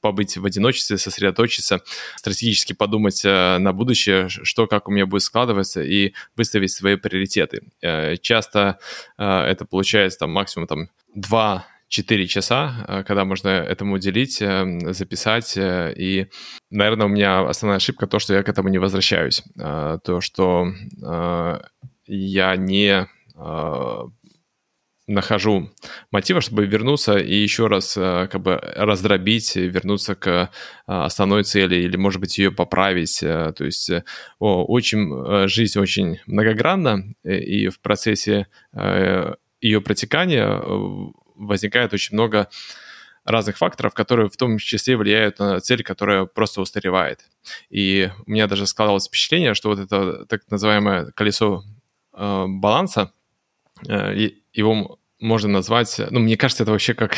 побыть 0.00 0.36
в 0.36 0.44
одиночестве, 0.44 0.98
сосредоточиться, 0.98 1.80
стратегически 2.16 2.72
подумать 2.72 3.24
э, 3.24 3.58
на 3.58 3.72
будущее, 3.72 4.28
что 4.28 4.66
как 4.66 4.88
у 4.88 4.92
меня 4.92 5.06
будет 5.06 5.22
складываться 5.22 5.82
и 5.82 6.14
выставить 6.36 6.72
свои 6.72 6.96
приоритеты. 6.96 7.62
Э, 7.80 8.16
часто 8.16 8.78
э, 9.18 9.24
это 9.24 9.64
получается 9.64 10.20
там 10.20 10.30
максимум 10.32 10.66
там 10.66 10.88
2 11.14 11.66
4 11.88 12.26
часа, 12.28 13.04
когда 13.04 13.24
можно 13.24 13.48
этому 13.48 13.96
уделить, 13.96 14.38
записать. 14.38 15.54
И, 15.58 16.28
наверное, 16.70 17.06
у 17.06 17.08
меня 17.08 17.48
основная 17.48 17.78
ошибка 17.78 18.06
то, 18.06 18.20
что 18.20 18.32
я 18.32 18.44
к 18.44 18.48
этому 18.48 18.68
не 18.68 18.78
возвращаюсь. 18.78 19.42
То, 19.56 20.20
что 20.20 20.68
я 22.06 22.56
не 22.56 23.08
нахожу 25.10 25.70
мотива, 26.10 26.40
чтобы 26.40 26.66
вернуться 26.66 27.18
и 27.18 27.34
еще 27.34 27.66
раз 27.66 27.96
э, 27.96 28.28
как 28.30 28.40
бы 28.40 28.56
раздробить, 28.56 29.56
вернуться 29.56 30.14
к 30.14 30.28
э, 30.28 30.48
основной 30.86 31.42
цели 31.42 31.76
или, 31.76 31.96
может 31.96 32.20
быть, 32.20 32.38
ее 32.38 32.52
поправить. 32.52 33.22
Э, 33.22 33.52
то 33.56 33.64
есть 33.64 33.90
очень, 34.38 35.48
жизнь 35.48 35.78
очень 35.78 36.20
многогранна, 36.26 37.12
и 37.24 37.68
в 37.68 37.80
процессе 37.80 38.46
ее 38.72 39.80
протекания 39.80 40.62
возникает 41.34 41.92
очень 41.92 42.14
много 42.14 42.48
разных 43.24 43.58
факторов, 43.58 43.94
которые 43.94 44.30
в 44.30 44.36
том 44.36 44.58
числе 44.58 44.96
влияют 44.96 45.38
на 45.38 45.60
цель, 45.60 45.82
которая 45.82 46.24
просто 46.24 46.60
устаревает. 46.60 47.20
И 47.68 48.10
у 48.26 48.30
меня 48.30 48.46
даже 48.46 48.66
складывалось 48.66 49.08
впечатление, 49.08 49.54
что 49.54 49.70
вот 49.70 49.78
это 49.78 50.24
так 50.26 50.42
называемое 50.50 51.10
колесо 51.14 51.64
баланса, 52.12 53.12
его 54.52 54.99
можно 55.20 55.48
назвать, 55.50 56.00
ну, 56.10 56.20
мне 56.20 56.36
кажется, 56.36 56.64
это 56.64 56.72
вообще 56.72 56.94
как 56.94 57.16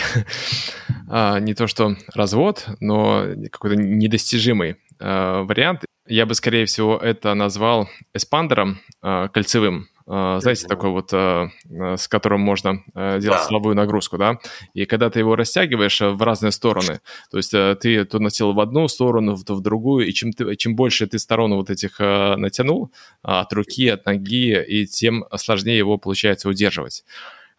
а, 1.08 1.38
не 1.38 1.54
то 1.54 1.66
что 1.66 1.96
развод, 2.14 2.66
но 2.80 3.24
какой-то 3.50 3.76
недостижимый 3.76 4.76
а, 4.98 5.42
вариант. 5.42 5.84
Я 6.06 6.26
бы, 6.26 6.34
скорее 6.34 6.66
всего, 6.66 6.98
это 6.98 7.32
назвал 7.34 7.88
эспандером 8.12 8.80
а, 9.00 9.28
кольцевым. 9.28 9.88
Знаете, 10.04 10.66
такой 10.66 10.90
вот, 10.90 11.12
с 11.12 12.08
которым 12.08 12.40
можно 12.40 12.82
делать 13.20 13.44
силовую 13.44 13.76
нагрузку, 13.76 14.18
да? 14.18 14.40
И 14.74 14.84
когда 14.84 15.10
ты 15.10 15.20
его 15.20 15.36
растягиваешь 15.36 16.00
в 16.00 16.20
разные 16.20 16.50
стороны, 16.50 17.00
то 17.30 17.36
есть 17.36 17.52
ты 17.52 18.04
то 18.04 18.18
натянул 18.18 18.52
в 18.52 18.58
одну 18.58 18.88
сторону, 18.88 19.36
то 19.36 19.54
в 19.54 19.62
другую, 19.62 20.08
и 20.08 20.12
чем, 20.12 20.32
ты, 20.32 20.56
чем 20.56 20.74
больше 20.74 21.06
ты 21.06 21.20
сторон 21.20 21.54
вот 21.54 21.70
этих 21.70 22.00
натянул 22.00 22.92
от 23.22 23.52
руки, 23.52 23.88
от 23.88 24.04
ноги, 24.04 24.60
и 24.60 24.86
тем 24.86 25.24
сложнее 25.36 25.78
его 25.78 25.98
получается 25.98 26.48
удерживать. 26.48 27.04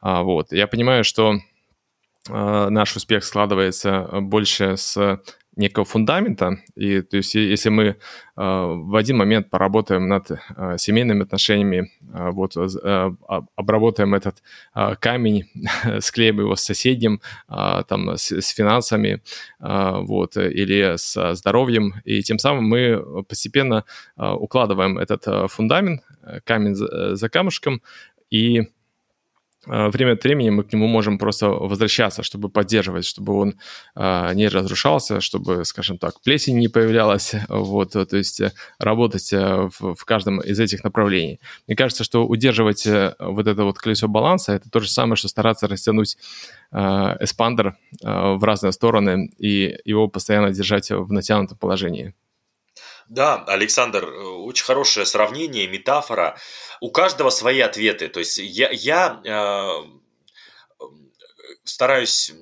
А, 0.04 0.22
вот. 0.22 0.52
Я 0.52 0.68
понимаю, 0.68 1.06
что 1.06 1.40
а, 2.30 2.70
наш 2.70 2.96
успех 2.96 3.24
складывается 3.24 4.10
больше 4.20 4.76
с 4.76 5.22
некого 5.56 5.86
фундамента, 5.86 6.58
и 6.76 7.02
то 7.02 7.18
есть 7.18 7.36
если 7.36 7.70
мы 7.70 7.84
э, 7.84 7.96
в 8.36 8.96
один 8.96 9.18
момент 9.18 9.52
поработаем 9.52 10.08
над 10.08 10.32
э, 10.32 10.78
семейными 10.80 11.22
отношениями, 11.22 11.92
э, 12.02 12.32
вот 12.32 12.58
э, 12.58 13.12
обработаем 13.56 14.16
этот 14.16 14.42
э, 14.74 14.96
камень, 15.00 15.46
склеим 16.00 16.40
его 16.40 16.56
с 16.56 16.64
соседним, 16.64 17.22
э, 17.50 17.84
там 17.88 18.18
с, 18.18 18.32
с 18.32 18.48
финансами, 18.50 19.22
э, 19.60 19.92
вот 20.02 20.38
или 20.38 20.96
с 20.98 21.36
здоровьем, 21.36 21.94
и 22.04 22.24
тем 22.24 22.40
самым 22.40 22.66
мы 22.66 23.24
постепенно 23.26 23.86
э, 24.18 24.28
укладываем 24.28 24.98
этот 24.98 25.28
э, 25.28 25.48
фундамент, 25.50 26.02
камень 26.46 26.74
за, 26.74 27.16
за 27.16 27.30
камушком, 27.30 27.84
и 28.32 28.62
а, 28.62 28.66
время 29.66 30.14
от 30.14 30.24
времени 30.24 30.50
мы 30.50 30.64
к 30.64 30.74
нему 30.74 30.88
можем 30.88 31.18
просто 31.18 31.48
возвращаться, 31.48 32.24
чтобы 32.24 32.50
поддерживать, 32.50 33.06
чтобы 33.06 33.34
он 33.34 33.56
а, 33.96 34.34
не 34.34 34.48
разрушался, 34.48 35.22
чтобы, 35.22 35.66
скажем 35.66 35.98
так, 35.98 36.22
плесень 36.22 36.60
не 36.60 36.68
появлялась, 36.68 37.34
вот, 37.50 37.92
то 37.92 38.18
есть 38.18 38.42
э, 38.42 38.52
работать 38.80 39.32
э, 39.34 39.70
в, 39.80 39.96
в 39.96 40.06
каждом 40.06 40.42
из 40.42 40.60
этих 40.60 40.84
направлений. 40.84 41.40
Мне 41.68 41.76
кажется, 41.76 42.04
что 42.04 42.26
удерживать 42.26 42.86
э, 42.86 43.16
вот 43.20 43.48
это 43.48 43.64
вот 43.64 43.78
колесо 43.78 44.08
баланса, 44.08 44.54
это 44.54 44.70
то 44.70 44.80
же 44.80 44.90
самое, 44.90 45.16
что 45.16 45.28
стараться 45.28 45.68
растянуть 45.68 46.18
эспандер 46.72 47.78
в 48.02 48.44
разные 48.44 48.72
стороны 48.72 49.30
и 49.38 49.78
его 49.86 50.08
постоянно 50.08 50.52
держать 50.52 50.90
в 50.90 51.12
натянутом 51.12 51.56
положении. 51.60 52.16
Да, 53.14 53.44
Александр, 53.46 54.06
очень 54.06 54.66
хорошее 54.66 55.06
сравнение, 55.06 55.68
метафора 55.68 56.36
у 56.82 56.90
каждого 56.90 57.30
свои 57.30 57.60
ответы. 57.60 58.08
То 58.08 58.20
есть 58.20 58.40
я, 58.40 58.72
я 58.72 59.22
э, 59.24 60.86
стараюсь 61.64 62.34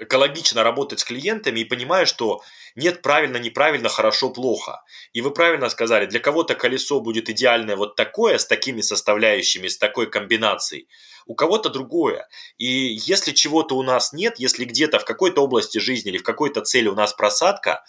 экологично 0.00 0.64
работать 0.64 0.98
с 0.98 1.04
клиентами 1.04 1.60
и 1.60 1.64
понимаю, 1.64 2.08
что 2.08 2.42
нет 2.74 3.02
правильно, 3.02 3.36
неправильно, 3.36 3.88
хорошо, 3.88 4.30
плохо. 4.30 4.82
И 5.12 5.20
вы 5.20 5.32
правильно 5.32 5.68
сказали, 5.68 6.06
для 6.06 6.18
кого-то 6.18 6.56
колесо 6.56 6.98
будет 6.98 7.30
идеальное 7.30 7.76
вот 7.76 7.94
такое, 7.94 8.38
с 8.38 8.46
такими 8.46 8.80
составляющими, 8.80 9.68
с 9.68 9.78
такой 9.78 10.10
комбинацией, 10.10 10.88
у 11.26 11.36
кого-то 11.36 11.68
другое. 11.68 12.26
И 12.58 12.66
если 12.66 13.30
чего-то 13.30 13.76
у 13.76 13.84
нас 13.84 14.12
нет, 14.12 14.40
если 14.40 14.64
где-то 14.64 14.98
в 14.98 15.04
какой-то 15.04 15.44
области 15.44 15.78
жизни 15.78 16.10
или 16.10 16.18
в 16.18 16.24
какой-то 16.24 16.62
цели 16.62 16.88
у 16.88 16.96
нас 16.96 17.12
просадка, 17.12 17.84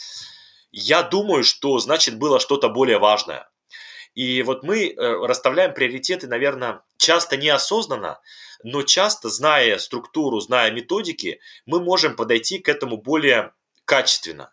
я 0.72 1.04
думаю, 1.04 1.44
что 1.44 1.78
значит 1.80 2.18
было 2.18 2.40
что-то 2.40 2.70
более 2.70 3.00
важное. 3.00 3.50
И 4.14 4.44
вот 4.44 4.64
мы 4.64 4.90
э, 4.90 4.94
расставляем 5.26 5.74
приоритеты, 5.74 6.28
наверное, 6.28 6.82
часто 6.98 7.38
неосознанно, 7.38 8.20
но 8.64 8.84
часто, 8.84 9.30
зная 9.30 9.78
структуру, 9.78 10.40
зная 10.42 10.70
методики, 10.72 11.40
мы 11.66 11.82
можем 11.82 12.16
подойти 12.16 12.60
к 12.60 12.68
этому 12.68 12.98
более 12.98 13.54
качественно. 13.86 14.52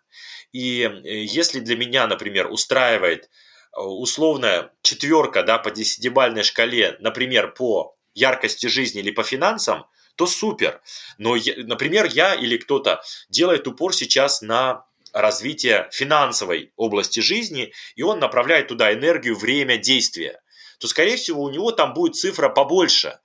И 0.53 0.83
э, 0.83 1.25
если 1.25 1.61
для 1.61 1.77
меня, 1.77 2.07
например, 2.07 2.51
устраивает 2.51 3.25
э, 3.25 3.81
условная 3.81 4.73
четверка 4.83 5.43
да, 5.43 5.59
по 5.59 5.73
десятибальной 5.73 6.45
шкале, 6.45 6.97
например, 7.01 7.53
по 7.53 7.97
яркости 8.15 8.67
жизни 8.67 9.01
или 9.01 9.11
по 9.11 9.25
финансам, 9.25 9.87
то 10.15 10.27
супер. 10.27 10.81
Но, 11.17 11.37
например, 11.59 12.07
я 12.07 12.35
или 12.35 12.57
кто-то 12.57 13.03
делает 13.29 13.69
упор 13.69 13.95
сейчас 13.95 14.43
на 14.43 14.85
развития 15.13 15.89
финансовой 15.93 16.73
области 16.77 17.21
жизни, 17.21 17.73
и 17.97 18.03
он 18.03 18.19
направляет 18.19 18.69
туда 18.69 18.93
энергию, 18.93 19.37
время, 19.37 19.77
действия, 19.77 20.41
то, 20.79 20.89
скорее 20.89 21.17
всего, 21.17 21.43
у 21.43 21.51
него 21.51 21.73
там 21.73 21.95
будет 21.95 22.17
цифра 22.17 22.49
побольше. 22.49 23.19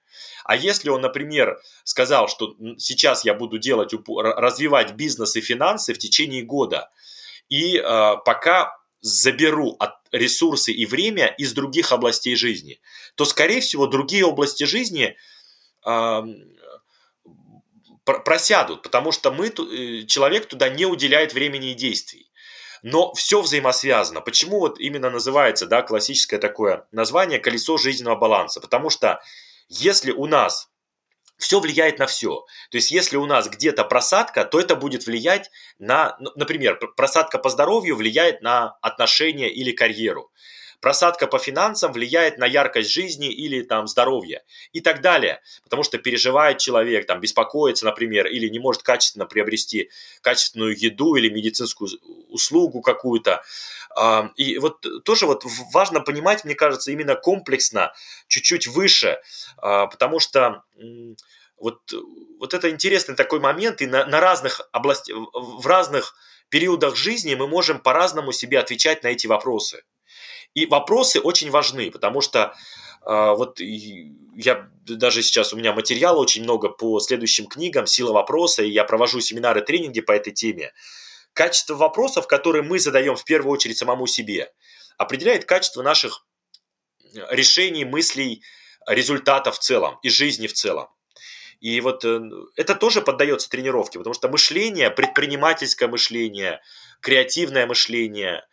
А 0.43 0.55
если 0.55 0.89
он, 0.89 1.01
например, 1.01 1.59
сказал, 1.83 2.27
что 2.27 2.55
сейчас 2.77 3.23
я 3.25 3.33
буду 3.33 3.59
делать, 3.59 3.93
развивать 4.07 4.93
бизнес 4.93 5.35
и 5.35 5.41
финансы 5.41 5.93
в 5.93 5.97
течение 5.97 6.43
года, 6.43 6.91
и 7.49 7.77
э, 7.77 8.15
пока 8.25 8.77
заберу 9.01 9.75
от 9.79 9.95
ресурсы 10.11 10.71
и 10.71 10.85
время 10.85 11.27
из 11.37 11.53
других 11.53 11.91
областей 11.91 12.35
жизни, 12.35 12.81
то, 13.15 13.25
скорее 13.25 13.61
всего, 13.61 13.87
другие 13.87 14.25
области 14.25 14.63
жизни 14.63 15.15
э, 15.85 16.21
просядут, 18.05 18.81
потому 18.81 19.11
что 19.11 19.31
мы, 19.31 19.47
э, 19.47 20.05
человек 20.05 20.47
туда 20.47 20.69
не 20.69 20.85
уделяет 20.85 21.33
времени 21.33 21.71
и 21.71 21.75
действий. 21.75 22.31
Но 22.81 23.13
все 23.13 23.41
взаимосвязано. 23.41 24.19
Почему 24.19 24.59
вот 24.59 24.79
именно 24.79 25.09
называется 25.09 25.67
да, 25.67 25.81
классическое 25.81 26.39
такое 26.39 26.85
название 26.91 27.39
«колесо 27.39 27.77
жизненного 27.77 28.17
баланса»? 28.17 28.59
Потому 28.59 28.89
что 28.89 29.21
если 29.69 30.11
у 30.11 30.25
нас 30.25 30.69
все 31.37 31.59
влияет 31.59 31.99
на 31.99 32.07
все. 32.07 32.45
То 32.71 32.77
есть, 32.77 32.91
если 32.91 33.17
у 33.17 33.25
нас 33.25 33.49
где-то 33.49 33.83
просадка, 33.83 34.45
то 34.45 34.59
это 34.59 34.75
будет 34.75 35.05
влиять 35.05 35.49
на, 35.79 36.17
например, 36.35 36.79
просадка 36.95 37.37
по 37.37 37.49
здоровью 37.49 37.95
влияет 37.95 38.41
на 38.41 38.77
отношения 38.81 39.49
или 39.49 39.71
карьеру. 39.71 40.31
Просадка 40.83 41.27
по 41.27 41.39
финансам 41.39 41.93
влияет 41.93 42.37
на 42.37 42.45
яркость 42.45 42.91
жизни 42.91 43.31
или 43.31 43.61
там 43.61 43.87
здоровье 43.87 44.43
и 44.73 44.81
так 44.81 44.99
далее. 44.99 45.41
Потому 45.63 45.81
что 45.81 45.97
переживает 45.97 46.57
человек, 46.57 47.07
там 47.07 47.21
беспокоится, 47.21 47.85
например, 47.85 48.27
или 48.27 48.49
не 48.49 48.59
может 48.59 48.83
качественно 48.83 49.25
приобрести 49.25 49.89
качественную 50.19 50.77
еду 50.77 51.15
или 51.15 51.29
медицинскую 51.29 51.89
услугу 52.27 52.81
какую-то. 52.81 53.41
И 54.35 54.57
вот 54.57 54.85
тоже 55.05 55.25
вот 55.25 55.43
важно 55.71 56.01
понимать, 56.01 56.43
мне 56.43 56.53
кажется, 56.53 56.91
именно 56.91 57.15
комплексно, 57.15 57.93
чуть-чуть 58.27 58.67
выше, 58.67 59.21
а, 59.59 59.87
потому 59.87 60.19
что 60.19 60.63
вот, 61.57 61.79
вот 62.41 62.53
это 62.53 62.69
интересный 62.69 63.15
такой 63.15 63.39
момент, 63.39 63.81
и 63.81 63.87
на, 63.87 64.05
на 64.05 64.19
разных 64.19 64.67
областях, 64.73 65.15
в 65.31 65.65
разных 65.65 66.13
периодах 66.49 66.97
жизни 66.97 67.35
мы 67.35 67.47
можем 67.47 67.79
по-разному 67.79 68.33
себе 68.33 68.59
отвечать 68.59 69.01
на 69.03 69.07
эти 69.07 69.27
вопросы. 69.27 69.83
И 70.53 70.65
вопросы 70.65 71.19
очень 71.19 71.49
важны, 71.49 71.89
потому 71.89 72.21
что 72.21 72.53
э, 73.05 73.33
вот 73.35 73.59
я 73.59 74.69
даже 74.85 75.23
сейчас 75.23 75.53
у 75.53 75.57
меня 75.57 75.73
материала 75.73 76.17
очень 76.19 76.43
много 76.43 76.69
по 76.69 76.99
следующим 76.99 77.47
книгам 77.47 77.87
«Сила 77.87 78.13
вопроса», 78.13 78.63
и 78.63 78.69
я 78.69 78.83
провожу 78.83 79.19
семинары, 79.19 79.61
тренинги 79.61 80.01
по 80.01 80.11
этой 80.11 80.31
теме. 80.31 80.73
Качество 81.33 81.75
вопросов, 81.75 82.27
которые 82.27 82.61
мы 82.61 82.79
задаем 82.79 83.15
в 83.15 83.23
первую 83.25 83.53
очередь 83.53 83.77
самому 83.77 84.05
себе, 84.05 84.51
определяет 84.97 85.45
качество 85.45 85.81
наших 85.81 86.25
решений, 87.31 87.85
мыслей, 87.85 88.43
результатов 88.87 89.55
в 89.55 89.59
целом 89.59 89.97
и 90.03 90.09
жизни 90.09 90.47
в 90.47 90.53
целом. 90.53 90.87
И 91.59 91.79
вот 91.79 92.03
э, 92.03 92.19
это 92.57 92.75
тоже 92.75 93.01
поддается 93.01 93.49
тренировке, 93.49 93.97
потому 93.97 94.13
что 94.13 94.27
мышление, 94.27 94.91
предпринимательское 94.91 95.87
мышление, 95.87 96.61
креативное 96.99 97.65
мышление, 97.65 98.39
а, 98.39 98.52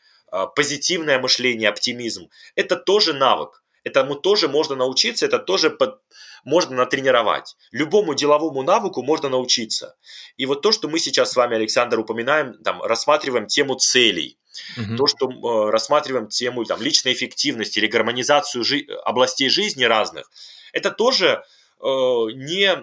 позитивное 0.55 1.19
мышление, 1.19 1.69
оптимизм, 1.69 2.29
это 2.55 2.77
тоже 2.77 3.13
навык. 3.13 3.63
Этому 3.83 4.15
тоже 4.15 4.49
можно 4.49 4.77
научиться, 4.77 5.27
это 5.27 5.39
тоже 5.39 5.71
под, 5.71 6.01
можно 6.45 6.77
натренировать. 6.77 7.57
Любому 7.71 8.15
деловому 8.15 8.63
навыку 8.63 9.03
можно 9.03 9.29
научиться. 9.29 9.97
И 10.37 10.47
вот 10.47 10.63
то, 10.63 10.73
что 10.73 10.89
мы 10.89 10.99
сейчас 10.99 11.33
с 11.33 11.37
вами, 11.37 11.57
Александр, 11.57 11.99
упоминаем, 11.99 12.55
там, 12.63 12.83
рассматриваем 12.83 13.47
тему 13.47 13.77
целей, 13.77 14.39
угу. 14.77 14.97
то, 14.97 15.07
что 15.07 15.31
э, 15.31 15.71
рассматриваем 15.71 16.29
тему 16.29 16.65
там, 16.65 16.83
личной 16.83 17.15
эффективности 17.15 17.79
или 17.79 17.87
гармонизацию 17.87 18.65
жи- 18.65 18.87
областей 19.05 19.49
жизни 19.49 19.85
разных, 19.85 20.31
это 20.73 20.91
тоже 20.91 21.43
э, 21.81 21.85
не, 21.85 22.77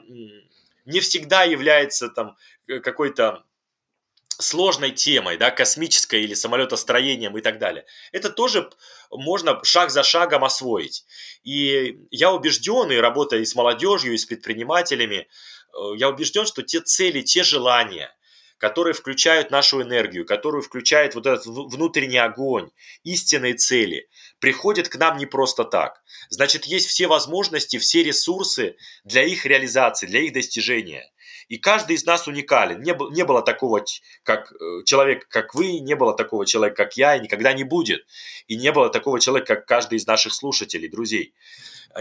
не 0.86 1.00
всегда 1.00 1.44
является 1.44 2.10
там, 2.10 2.38
э, 2.68 2.80
какой-то 2.80 3.44
сложной 4.40 4.92
темой, 4.92 5.38
да, 5.38 5.52
космической 5.52 6.24
или 6.24 6.34
самолетостроением 6.34 7.38
и 7.38 7.42
так 7.42 7.60
далее. 7.60 7.86
Это 8.12 8.30
тоже 8.30 8.70
можно 9.12 9.64
шаг 9.64 9.90
за 9.90 10.04
шагом 10.04 10.44
освоить. 10.44 11.06
И 11.44 11.98
я 12.12 12.32
убежден, 12.32 12.92
и 12.92 12.98
работая 12.98 13.42
и 13.42 13.46
с 13.46 13.56
молодежью, 13.56 14.14
и 14.14 14.18
с 14.18 14.26
предпринимателями, 14.26 15.28
э, 15.74 15.80
я 15.98 16.10
убежден, 16.10 16.46
что 16.46 16.62
те 16.62 16.82
цели, 16.82 17.22
те 17.22 17.44
желания, 17.44 18.14
которые 18.58 18.94
включают 18.94 19.52
нашу 19.52 19.82
энергию, 19.82 20.26
которые 20.26 20.62
включают 20.62 21.16
вот 21.16 21.26
этот 21.26 21.46
внутренний 21.46 22.18
огонь, 22.18 22.70
истинные 23.04 23.54
цели, 23.54 24.10
приходят 24.40 24.90
к 24.90 24.96
нам 24.96 25.18
не 25.18 25.26
просто 25.26 25.64
так. 25.64 26.02
Значит, 26.30 26.66
есть 26.66 26.88
все 26.88 27.08
возможности, 27.08 27.78
все 27.78 28.04
ресурсы 28.04 28.76
для 29.04 29.24
их 29.24 29.46
реализации, 29.46 30.08
для 30.08 30.22
их 30.22 30.34
достижения. 30.34 31.10
И 31.48 31.58
каждый 31.58 31.96
из 31.96 32.06
нас 32.06 32.28
уникален. 32.28 32.82
Не, 32.82 32.96
не 33.14 33.24
было 33.24 33.42
такого 33.42 33.84
как, 34.24 34.52
э, 34.52 34.84
человека, 34.86 35.26
как 35.30 35.56
вы, 35.56 35.80
не 35.80 35.96
было 35.96 36.16
такого 36.16 36.46
человека, 36.46 36.84
как 36.84 36.98
я, 36.98 37.16
и 37.16 37.22
никогда 37.22 37.54
не 37.54 37.64
будет. 37.64 38.06
И 38.48 38.58
не 38.58 38.72
было 38.72 38.90
такого 38.90 39.20
человека, 39.20 39.56
как 39.56 39.66
каждый 39.66 39.98
из 39.98 40.08
наших 40.08 40.34
слушателей, 40.34 40.90
друзей. 40.90 41.34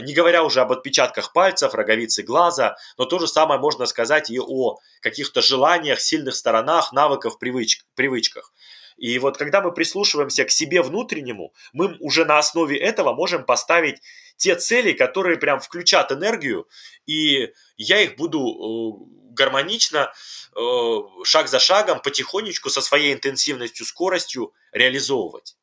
Не 0.02 0.14
говоря 0.14 0.42
уже 0.42 0.60
об 0.60 0.72
отпечатках 0.72 1.32
пальцев, 1.32 1.74
роговицы 1.74 2.22
глаза, 2.22 2.76
но 2.98 3.04
то 3.04 3.18
же 3.18 3.28
самое 3.28 3.60
можно 3.60 3.86
сказать 3.86 4.30
и 4.30 4.38
о 4.40 4.78
каких-то 5.00 5.42
желаниях, 5.42 6.00
сильных 6.00 6.34
сторонах, 6.34 6.92
навыках, 6.92 7.38
привыч, 7.38 7.82
привычках. 7.94 8.52
И 8.96 9.18
вот 9.18 9.36
когда 9.36 9.60
мы 9.60 9.72
прислушиваемся 9.72 10.44
к 10.44 10.50
себе 10.50 10.82
внутреннему, 10.82 11.52
мы 11.72 11.96
уже 12.00 12.24
на 12.24 12.38
основе 12.38 12.78
этого 12.78 13.12
можем 13.14 13.44
поставить 13.44 14.00
те 14.36 14.56
цели, 14.56 14.92
которые 14.92 15.38
прям 15.38 15.60
включат 15.60 16.12
энергию, 16.12 16.66
и 17.06 17.52
я 17.76 18.00
их 18.00 18.16
буду 18.16 18.40
э, 18.40 19.25
гармонично, 19.36 20.12
э, 20.56 20.96
шаг 21.24 21.48
за 21.48 21.58
шагом, 21.58 22.00
потихонечку, 22.00 22.70
со 22.70 22.80
своей 22.80 23.12
интенсивностью, 23.14 23.86
скоростью 23.86 24.52
реализовывать. 24.72 25.56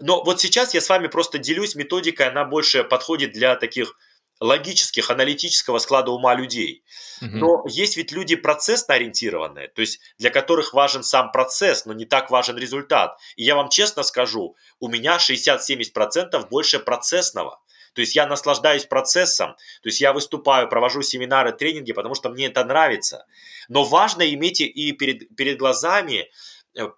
Но 0.00 0.24
вот 0.24 0.40
сейчас 0.40 0.74
я 0.74 0.80
с 0.80 0.88
вами 0.88 1.06
просто 1.06 1.38
делюсь 1.38 1.74
методикой, 1.74 2.28
она 2.28 2.44
больше 2.44 2.82
подходит 2.82 3.32
для 3.32 3.54
таких 3.56 3.94
логических, 4.40 5.10
аналитического 5.10 5.78
склада 5.78 6.10
ума 6.10 6.34
людей. 6.34 6.84
Но 7.20 7.64
есть 7.68 7.96
ведь 7.96 8.10
люди 8.10 8.34
процессно 8.34 8.94
ориентированные, 8.94 9.68
то 9.68 9.80
есть 9.80 10.00
для 10.18 10.30
которых 10.30 10.74
важен 10.74 11.04
сам 11.04 11.30
процесс, 11.30 11.86
но 11.86 11.92
не 11.92 12.04
так 12.04 12.30
важен 12.30 12.58
результат. 12.58 13.16
И 13.36 13.44
я 13.44 13.54
вам 13.54 13.68
честно 13.68 14.02
скажу, 14.02 14.56
у 14.80 14.88
меня 14.88 15.18
60-70% 15.18 16.48
больше 16.48 16.80
процессного. 16.80 17.60
То 17.94 18.00
есть 18.00 18.16
я 18.16 18.26
наслаждаюсь 18.26 18.86
процессом, 18.86 19.54
то 19.82 19.88
есть 19.88 20.00
я 20.00 20.12
выступаю, 20.12 20.68
провожу 20.68 21.02
семинары, 21.02 21.52
тренинги, 21.52 21.92
потому 21.92 22.14
что 22.14 22.30
мне 22.30 22.46
это 22.46 22.64
нравится. 22.64 23.26
Но 23.68 23.84
важно 23.84 24.28
иметь 24.32 24.60
и 24.60 24.92
перед, 24.92 25.34
перед 25.36 25.58
глазами 25.58 26.30
э, 26.74 26.88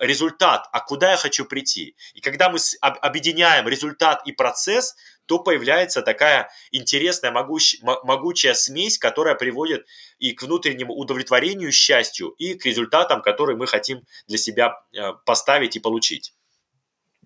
результат, 0.00 0.68
а 0.72 0.80
куда 0.80 1.12
я 1.12 1.16
хочу 1.16 1.44
прийти. 1.44 1.96
И 2.14 2.20
когда 2.20 2.50
мы 2.50 2.58
объединяем 2.80 3.66
результат 3.68 4.22
и 4.26 4.32
процесс, 4.32 4.94
то 5.26 5.38
появляется 5.38 6.02
такая 6.02 6.50
интересная, 6.72 7.30
могущ, 7.30 7.76
могучая 7.82 8.54
смесь, 8.54 8.98
которая 8.98 9.34
приводит 9.34 9.86
и 10.18 10.32
к 10.32 10.42
внутреннему 10.42 10.94
удовлетворению, 10.94 11.72
счастью, 11.72 12.28
и 12.38 12.54
к 12.54 12.66
результатам, 12.66 13.22
которые 13.22 13.56
мы 13.56 13.66
хотим 13.66 14.02
для 14.26 14.38
себя 14.38 14.82
э, 14.92 15.12
поставить 15.24 15.76
и 15.76 15.80
получить. 15.80 16.34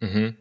Угу. 0.00 0.34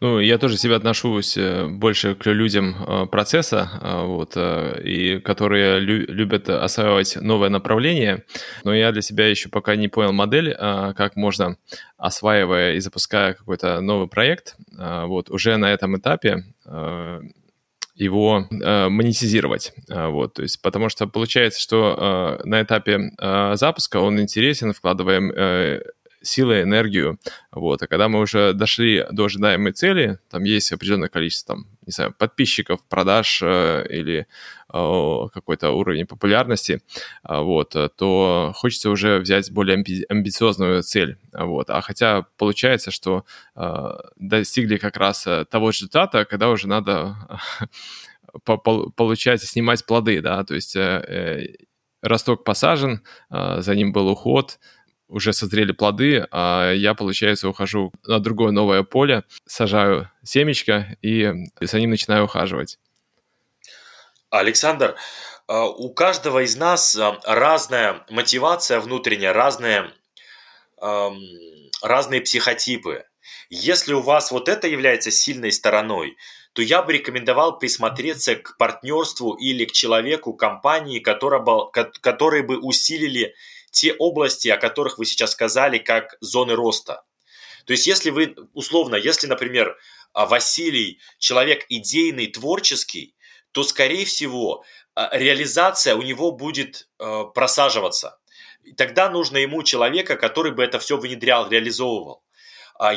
Ну, 0.00 0.20
я 0.20 0.38
тоже 0.38 0.56
себя 0.56 0.76
отношусь 0.76 1.36
э, 1.36 1.66
больше 1.66 2.14
к 2.14 2.26
людям 2.26 2.76
э, 2.86 3.06
процесса, 3.06 3.68
э, 3.80 4.06
вот, 4.06 4.36
и 4.36 5.18
которые 5.18 5.80
лю- 5.80 6.06
любят 6.06 6.48
осваивать 6.48 7.16
новое 7.16 7.48
направление, 7.48 8.24
но 8.62 8.72
я 8.74 8.92
для 8.92 9.02
себя 9.02 9.28
еще 9.28 9.48
пока 9.48 9.74
не 9.74 9.88
понял 9.88 10.12
модель, 10.12 10.54
как 10.54 11.16
можно, 11.16 11.56
осваивая 11.96 12.74
и 12.74 12.80
запуская 12.80 13.34
какой-то 13.34 13.80
новый 13.80 14.08
проект, 14.08 14.56
вот, 14.70 15.30
уже 15.30 15.56
на 15.56 15.72
этом 15.72 15.96
этапе 15.96 16.44
его 17.94 18.48
э, 18.50 18.88
монетизировать. 18.88 19.72
вот, 19.88 20.34
то 20.34 20.42
есть, 20.42 20.62
потому 20.62 20.88
что 20.88 21.06
получается, 21.06 21.60
что 21.60 22.38
э, 22.42 22.48
на 22.48 22.62
этапе 22.62 23.12
э, 23.18 23.52
запуска 23.54 23.98
он 23.98 24.18
интересен, 24.18 24.72
вкладываем 24.72 25.30
э, 25.30 25.82
силы, 26.22 26.62
энергию. 26.62 27.18
Вот. 27.50 27.82
А 27.82 27.86
когда 27.86 28.08
мы 28.08 28.20
уже 28.20 28.52
дошли 28.52 29.04
до 29.10 29.24
ожидаемой 29.24 29.72
цели, 29.72 30.18
там 30.30 30.44
есть 30.44 30.72
определенное 30.72 31.08
количество 31.08 31.56
там, 31.56 31.66
не 31.86 31.92
знаю, 31.92 32.14
подписчиков, 32.16 32.80
продаж 32.88 33.40
э, 33.42 33.86
или 33.90 34.26
э, 34.72 35.28
какой-то 35.34 35.70
уровень 35.70 36.06
популярности, 36.06 36.82
э, 37.28 37.38
вот, 37.40 37.76
то 37.96 38.52
хочется 38.54 38.90
уже 38.90 39.18
взять 39.18 39.50
более 39.50 39.76
амби- 39.76 40.04
амбициозную 40.08 40.82
цель. 40.82 41.18
Вот. 41.32 41.70
А 41.70 41.80
хотя 41.80 42.26
получается, 42.38 42.90
что 42.90 43.24
э, 43.56 43.88
достигли 44.16 44.76
как 44.76 44.96
раз 44.96 45.26
э, 45.26 45.44
того 45.44 45.70
результата, 45.70 46.24
когда 46.24 46.50
уже 46.50 46.68
надо 46.68 47.16
получать, 48.44 49.42
снимать 49.42 49.84
плоды, 49.84 50.20
да, 50.20 50.44
то 50.44 50.54
есть 50.54 50.76
э, 50.76 50.80
э, 50.80 51.64
росток 52.02 52.44
посажен, 52.44 53.02
э, 53.30 53.60
за 53.60 53.74
ним 53.74 53.92
был 53.92 54.08
уход, 54.08 54.58
уже 55.12 55.32
созрели 55.32 55.72
плоды, 55.72 56.26
а 56.30 56.72
я, 56.72 56.94
получается, 56.94 57.48
ухожу 57.48 57.92
на 58.06 58.18
другое 58.18 58.50
новое 58.50 58.82
поле, 58.82 59.24
сажаю 59.46 60.10
семечко 60.24 60.96
и 61.02 61.32
за 61.60 61.78
ним 61.78 61.90
начинаю 61.90 62.24
ухаживать. 62.24 62.78
Александр, 64.30 64.96
а, 65.46 65.66
у 65.68 65.92
каждого 65.92 66.42
из 66.42 66.56
нас 66.56 66.96
а, 66.96 67.20
разная 67.24 68.04
мотивация 68.10 68.80
внутренняя, 68.80 69.32
разные 69.32 69.90
разные 71.80 72.20
психотипы. 72.20 73.04
Если 73.50 73.92
у 73.92 74.00
вас 74.00 74.32
вот 74.32 74.48
это 74.48 74.66
является 74.66 75.12
сильной 75.12 75.52
стороной, 75.52 76.16
то 76.52 76.62
я 76.62 76.82
бы 76.82 76.92
рекомендовал 76.92 77.58
присмотреться 77.58 78.36
к 78.36 78.56
партнерству 78.56 79.34
или 79.34 79.64
к 79.64 79.72
человеку, 79.72 80.34
компании, 80.34 80.98
которая, 80.98 81.42
которые 82.00 82.42
бы 82.42 82.58
усилили 82.58 83.34
те 83.72 83.94
области, 83.94 84.48
о 84.48 84.58
которых 84.58 84.98
вы 84.98 85.06
сейчас 85.06 85.32
сказали, 85.32 85.78
как 85.78 86.16
зоны 86.20 86.54
роста. 86.54 87.02
То 87.64 87.72
есть, 87.72 87.86
если 87.86 88.10
вы, 88.10 88.36
условно, 88.52 88.96
если, 88.96 89.26
например, 89.26 89.76
а, 90.12 90.26
Василий 90.26 91.00
человек 91.18 91.64
идейный, 91.68 92.26
творческий, 92.26 93.16
то, 93.52 93.62
скорее 93.62 94.04
всего, 94.04 94.64
а, 94.94 95.16
реализация 95.16 95.96
у 95.96 96.02
него 96.02 96.32
будет 96.32 96.88
а, 96.98 97.24
просаживаться. 97.24 98.18
И 98.62 98.72
тогда 98.74 99.10
нужно 99.10 99.38
ему 99.38 99.62
человека, 99.62 100.16
который 100.16 100.52
бы 100.52 100.62
это 100.62 100.78
все 100.78 100.96
внедрял, 100.96 101.48
реализовывал. 101.48 102.22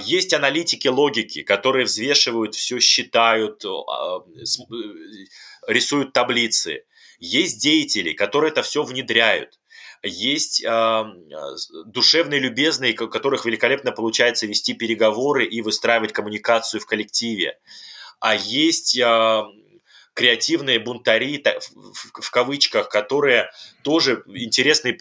Есть 0.01 0.33
аналитики 0.33 0.87
логики, 0.87 1.43
которые 1.43 1.85
взвешивают 1.85 2.55
все, 2.55 2.79
считают, 2.79 3.63
э, 3.65 3.67
рисуют 5.67 6.13
таблицы. 6.13 6.85
Есть 7.19 7.61
деятели, 7.61 8.13
которые 8.13 8.51
это 8.51 8.63
все 8.63 8.83
внедряют 8.83 9.59
есть 10.05 10.63
э, 10.63 11.03
душевные, 11.85 12.39
любезные, 12.39 12.95
у 12.99 13.07
которых 13.07 13.45
великолепно 13.45 13.91
получается 13.91 14.47
вести 14.47 14.73
переговоры 14.73 15.45
и 15.45 15.61
выстраивать 15.61 16.13
коммуникацию 16.13 16.81
в 16.81 16.85
коллективе. 16.85 17.57
А 18.19 18.35
есть 18.35 18.97
э, 18.97 19.43
креативные 20.13 20.79
бунтари, 20.79 21.43
в, 22.21 22.31
кавычках, 22.31 22.89
которые 22.89 23.49
тоже 23.83 24.23
интересные, 24.27 24.97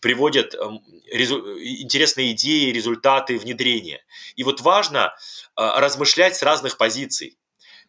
приводят 0.00 0.54
интересные 0.54 2.32
идеи, 2.32 2.72
результаты 2.72 3.38
внедрения. 3.38 4.02
И 4.36 4.44
вот 4.44 4.60
важно 4.60 5.14
э, 5.56 5.62
размышлять 5.76 6.36
с 6.36 6.42
разных 6.42 6.78
позиций 6.78 7.38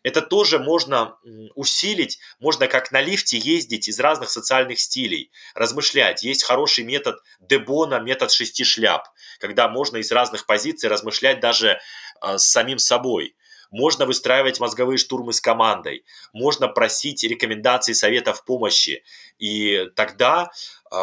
это 0.06 0.22
тоже 0.22 0.60
можно 0.60 1.18
усилить, 1.56 2.20
можно 2.40 2.68
как 2.68 2.92
на 2.92 3.02
лифте 3.02 3.40
ездить 3.40 3.88
из 3.88 4.00
разных 4.00 4.30
социальных 4.30 4.80
стилей, 4.80 5.32
размышлять. 5.56 6.22
Есть 6.22 6.44
хороший 6.44 6.84
метод 6.84 7.18
Дебона, 7.40 8.00
метод 8.00 8.32
шести 8.32 8.64
шляп, 8.64 9.08
когда 9.40 9.68
можно 9.68 9.98
из 9.98 10.12
разных 10.12 10.46
позиций 10.46 10.90
размышлять 10.90 11.40
даже 11.40 11.80
э, 12.22 12.38
с 12.38 12.46
самим 12.46 12.78
собой. 12.78 13.36
Можно 13.72 14.06
выстраивать 14.06 14.60
мозговые 14.60 15.00
штурмы 15.00 15.34
с 15.34 15.42
командой, 15.42 16.06
можно 16.34 16.68
просить 16.68 17.24
рекомендаций, 17.24 17.96
советов, 17.96 18.46
помощи. 18.46 19.04
И 19.40 19.88
тогда, 19.96 20.52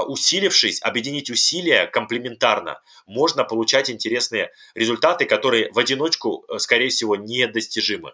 усилившись, 0.06 0.80
объединить 0.80 1.28
усилия 1.28 1.88
комплементарно, 1.88 2.80
можно 3.06 3.42
получать 3.42 3.90
интересные 3.90 4.52
результаты, 4.76 5.24
которые 5.24 5.72
в 5.72 5.78
одиночку, 5.80 6.44
э, 6.48 6.60
скорее 6.60 6.90
всего, 6.90 7.16
недостижимы. 7.16 8.12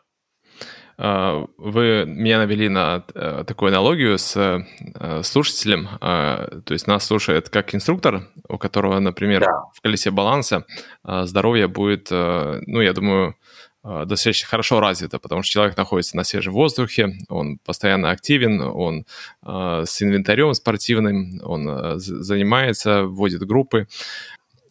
А, 1.01 1.47
вы 1.59 2.05
меня 2.07 2.39
навели 2.39 2.69
на 2.69 3.05
э, 3.15 3.45
такую 3.47 3.69
аналогию 3.69 4.19
с 4.19 4.37
э, 4.37 5.23
слушателем. 5.23 5.89
А, 6.01 6.61
то 6.65 6.75
есть 6.75 6.89
нас 6.89 7.07
слушает 7.07 7.49
как 7.51 7.73
инструктор, 7.73 8.29
у 8.49 8.59
которого, 8.59 8.99
например, 8.99 9.43
да. 9.43 9.63
в 9.73 9.81
колесе 9.81 10.11
баланса 10.11 10.67
а, 11.05 11.25
здоровье 11.27 11.69
будет, 11.69 12.09
э, 12.11 12.61
ну, 12.67 12.81
я 12.81 12.93
думаю, 12.93 13.37
достаточно 13.85 14.49
хорошо 14.49 14.81
развито, 14.81 15.21
потому 15.21 15.43
что 15.43 15.53
человек 15.53 15.77
находится 15.77 16.17
на 16.17 16.25
свежем 16.25 16.53
воздухе, 16.53 17.17
он 17.29 17.59
постоянно 17.65 18.11
активен, 18.11 18.61
он 18.61 19.07
с 19.41 20.03
инвентарем 20.03 20.53
спортивным, 20.53 21.41
он 21.43 21.99
занимается, 21.99 23.05
вводит 23.05 23.47
группы. 23.47 23.87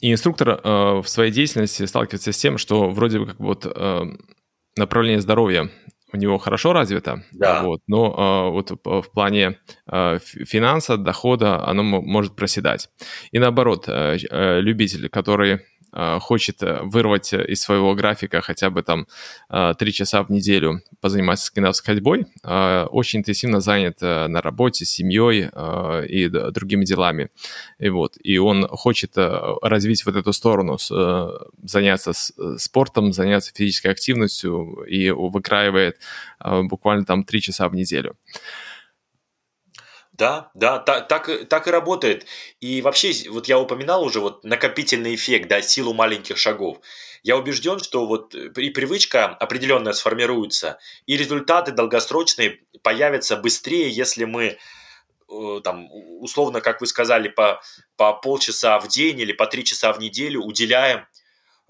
И 0.02 0.12
инструктор 0.12 0.60
в 0.62 1.06
своей 1.08 1.32
деятельности 1.32 1.86
сталкивается 1.86 2.32
с 2.32 2.38
тем, 2.38 2.58
что 2.58 2.90
вроде 2.92 3.20
бы 3.20 3.28
как 3.28 3.40
вот 3.40 3.66
направление 4.76 5.22
здоровья 5.22 5.70
у 6.14 6.18
него 6.18 6.38
хорошо 6.38 6.74
развито, 6.74 7.24
да. 7.32 7.64
вот, 7.64 7.82
но 7.88 8.48
э, 8.48 8.52
вот 8.52 8.72
в 8.72 9.12
плане 9.12 9.60
э, 9.92 10.20
финанса, 10.20 10.98
дохода 10.98 11.66
оно 11.66 11.84
может 11.84 12.36
проседать. 12.36 12.90
И 13.32 13.40
наоборот, 13.40 13.86
э, 13.88 14.18
э, 14.30 14.62
любитель, 14.62 15.10
который 15.10 15.54
Э, 15.56 15.77
хочет 16.20 16.62
э, 16.64 16.82
вырвать 16.84 17.34
из 17.34 17.62
своего 17.62 17.96
графика 17.96 18.42
хотя 18.42 18.70
бы 18.70 18.84
там 18.84 19.08
э, 19.50 19.74
три 19.78 19.92
часа 19.92 20.24
в 20.24 20.30
неделю 20.30 20.82
позаниматься 21.02 21.46
скандинавской 21.46 21.96
ходьбой, 21.96 22.26
очень 22.44 23.20
интенсивно 23.20 23.60
занят 23.60 24.02
на 24.02 24.42
работе, 24.42 24.86
семьей 24.86 25.50
и 26.08 26.28
другими 26.28 26.86
делами. 26.86 27.30
И 27.80 27.90
вот, 27.90 28.18
и 28.22 28.38
он 28.38 28.68
хочет 28.68 29.14
развить 29.16 30.06
вот 30.06 30.16
эту 30.16 30.34
сторону, 30.34 30.78
заняться 31.64 32.14
спортом, 32.58 33.14
заняться 33.14 33.52
физической 33.54 33.92
активностью 33.92 34.84
и 34.88 35.12
выкраивает 35.12 36.00
буквально 36.44 37.06
там 37.06 37.24
три 37.24 37.42
часа 37.42 37.70
в 37.70 37.76
неделю. 37.76 38.16
Да, 40.18 40.50
да, 40.56 40.80
так, 40.80 41.08
так, 41.08 41.48
так 41.48 41.68
и 41.68 41.72
работает. 41.72 42.26
И 42.60 42.82
вообще, 42.82 43.14
вот 43.30 43.48
я 43.48 43.60
упоминал 43.60 44.04
уже 44.04 44.20
вот 44.20 44.44
накопительный 44.44 45.14
эффект, 45.14 45.48
да, 45.48 45.62
силу 45.62 45.94
маленьких 45.94 46.38
шагов. 46.38 46.80
Я 47.22 47.38
убежден, 47.38 47.80
что 47.80 48.08
вот 48.08 48.34
и 48.34 48.70
привычка 48.72 49.26
определенная 49.26 49.94
сформируется, 49.94 50.80
и 51.06 51.18
результаты 51.18 51.72
долгосрочные 51.72 52.62
появятся 52.82 53.38
быстрее, 53.38 53.90
если 53.92 54.24
мы 54.26 54.58
э, 55.30 55.62
там, 55.64 55.88
условно, 55.92 56.62
как 56.62 56.82
вы 56.82 56.88
сказали, 56.88 57.28
по, 57.28 57.62
по 57.96 58.14
полчаса 58.14 58.80
в 58.80 58.88
день 58.88 59.20
или 59.20 59.34
по 59.34 59.46
три 59.46 59.64
часа 59.64 59.94
в 59.94 60.00
неделю 60.00 60.42
уделяем 60.42 61.00
э, 61.00 61.04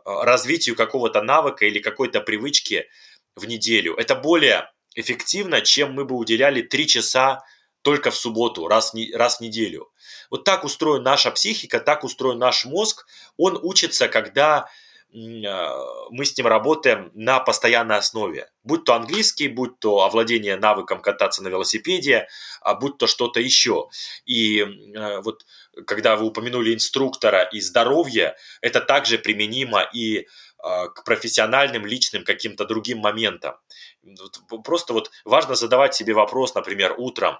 развитию 0.05 0.77
какого-то 0.77 1.21
навыка 1.21 1.65
или 1.65 1.79
какой-то 1.79 2.21
привычки 2.21 2.87
в 3.35 3.45
неделю. 3.45 3.95
Это 3.95 4.15
более 4.15 4.71
эффективно, 4.95 5.59
чем 5.59 5.91
мы 5.91 6.05
бы 6.05 6.15
уделяли 6.15 6.61
три 6.61 6.87
часа 6.87 7.43
только 7.87 8.11
в 8.11 8.17
субботу, 8.17 8.67
раз, 8.67 8.93
раз 9.13 9.37
в 9.37 9.39
неделю. 9.39 9.89
Вот 10.29 10.43
так 10.43 10.65
устроена 10.65 11.11
наша 11.11 11.31
психика, 11.31 11.79
так 11.79 12.03
устроен 12.03 12.37
наш 12.37 12.65
мозг. 12.65 13.07
Он 13.37 13.57
учится, 13.63 14.09
когда 14.09 14.67
а, 15.15 15.73
мы 16.09 16.25
с 16.25 16.37
ним 16.37 16.47
работаем 16.47 17.11
на 17.13 17.39
постоянной 17.39 17.95
основе. 17.95 18.49
Будь 18.65 18.83
то 18.83 18.93
английский, 18.93 19.47
будь 19.47 19.79
то 19.79 20.01
овладение 20.03 20.57
навыком 20.57 20.99
кататься 20.99 21.41
на 21.41 21.47
велосипеде, 21.47 22.27
а 22.59 22.75
будь 22.75 22.97
то 22.97 23.07
что-то 23.07 23.39
еще. 23.39 23.87
И 24.25 24.65
а, 24.97 25.21
вот 25.21 25.45
когда 25.85 26.17
вы 26.17 26.25
упомянули 26.25 26.73
инструктора 26.73 27.43
и 27.43 27.61
здоровье, 27.61 28.35
это 28.59 28.81
также 28.81 29.17
применимо 29.17 29.81
и 29.93 30.27
а, 30.59 30.89
к 30.89 31.05
профессиональным, 31.05 31.85
личным 31.85 32.25
каким-то 32.25 32.65
другим 32.65 32.97
моментам. 32.97 33.55
Просто 34.63 34.91
вот 34.91 35.11
важно 35.23 35.55
задавать 35.55 35.95
себе 35.95 36.13
вопрос, 36.13 36.55
например, 36.55 36.95
утром, 36.97 37.37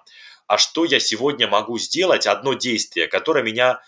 а 0.48 0.56
что 0.56 0.84
я 0.84 0.98
сегодня 0.98 1.46
могу 1.46 1.78
сделать, 1.78 2.26
одно 2.26 2.54
действие, 2.54 3.06
которое 3.06 3.44
меня 3.44 3.80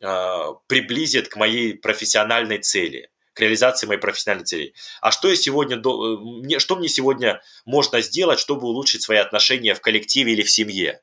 э, 0.00 0.44
приблизит 0.66 1.28
к 1.28 1.36
моей 1.36 1.74
профессиональной 1.74 2.58
цели, 2.58 3.08
к 3.34 3.40
реализации 3.40 3.86
моей 3.86 4.00
профессиональной 4.00 4.44
цели. 4.44 4.74
А 5.00 5.12
что 5.12 5.28
я 5.28 5.36
сегодня, 5.36 5.76
мне, 5.78 6.58
что 6.58 6.74
мне 6.74 6.88
сегодня 6.88 7.40
можно 7.64 8.00
сделать, 8.00 8.40
чтобы 8.40 8.66
улучшить 8.66 9.02
свои 9.02 9.18
отношения 9.18 9.74
в 9.74 9.80
коллективе 9.80 10.32
или 10.32 10.42
в 10.42 10.50
семье? 10.50 11.00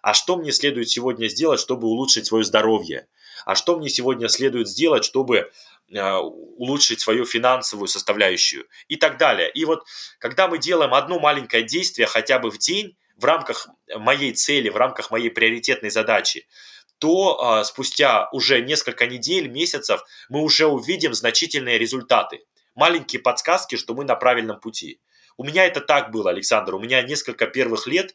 А 0.00 0.14
что 0.14 0.36
мне 0.36 0.52
следует 0.52 0.88
сегодня 0.88 1.26
сделать, 1.26 1.58
чтобы 1.58 1.88
улучшить 1.88 2.26
свое 2.26 2.44
здоровье? 2.44 3.08
А 3.44 3.56
что 3.56 3.76
мне 3.76 3.88
сегодня 3.88 4.28
следует 4.28 4.68
сделать, 4.68 5.04
чтобы 5.04 5.50
э, 5.90 6.14
улучшить 6.14 7.00
свою 7.00 7.24
финансовую 7.24 7.88
составляющую 7.88 8.68
и 8.86 8.94
так 8.94 9.18
далее. 9.18 9.50
И 9.50 9.64
вот 9.64 9.84
когда 10.20 10.46
мы 10.46 10.58
делаем 10.58 10.94
одно 10.94 11.18
маленькое 11.18 11.64
действие 11.64 12.06
хотя 12.06 12.38
бы 12.38 12.52
в 12.52 12.58
день, 12.58 12.96
в 13.16 13.24
рамках 13.24 13.68
моей 13.96 14.32
цели, 14.32 14.68
в 14.68 14.76
рамках 14.76 15.10
моей 15.10 15.30
приоритетной 15.30 15.90
задачи, 15.90 16.46
то 16.98 17.60
э, 17.60 17.64
спустя 17.64 18.28
уже 18.32 18.62
несколько 18.62 19.06
недель, 19.06 19.48
месяцев 19.48 20.02
мы 20.28 20.40
уже 20.40 20.66
увидим 20.66 21.14
значительные 21.14 21.78
результаты. 21.78 22.44
Маленькие 22.74 23.20
подсказки, 23.20 23.76
что 23.76 23.94
мы 23.94 24.04
на 24.04 24.14
правильном 24.14 24.60
пути. 24.60 25.00
У 25.36 25.44
меня 25.44 25.66
это 25.66 25.80
так 25.80 26.10
было, 26.10 26.30
Александр. 26.30 26.74
У 26.74 26.78
меня 26.78 27.02
несколько 27.02 27.46
первых 27.46 27.86
лет 27.86 28.14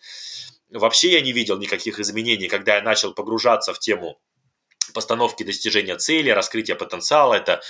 вообще 0.70 1.14
я 1.14 1.22
не 1.22 1.32
видел 1.32 1.58
никаких 1.58 2.00
изменений, 2.00 2.48
когда 2.48 2.76
я 2.76 2.82
начал 2.82 3.14
погружаться 3.14 3.74
в 3.74 3.80
тему 3.80 4.20
постановки 4.94 5.44
достижения 5.44 5.98
цели, 5.98 6.30
раскрытия 6.30 6.76
потенциала. 6.76 7.34
Это 7.34 7.62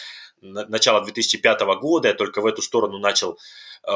начало 0.41 1.03
2005 1.03 1.61
года, 1.79 2.09
я 2.09 2.13
только 2.13 2.41
в 2.41 2.45
эту 2.45 2.61
сторону 2.61 2.99
начал 2.99 3.39
э, 3.87 3.91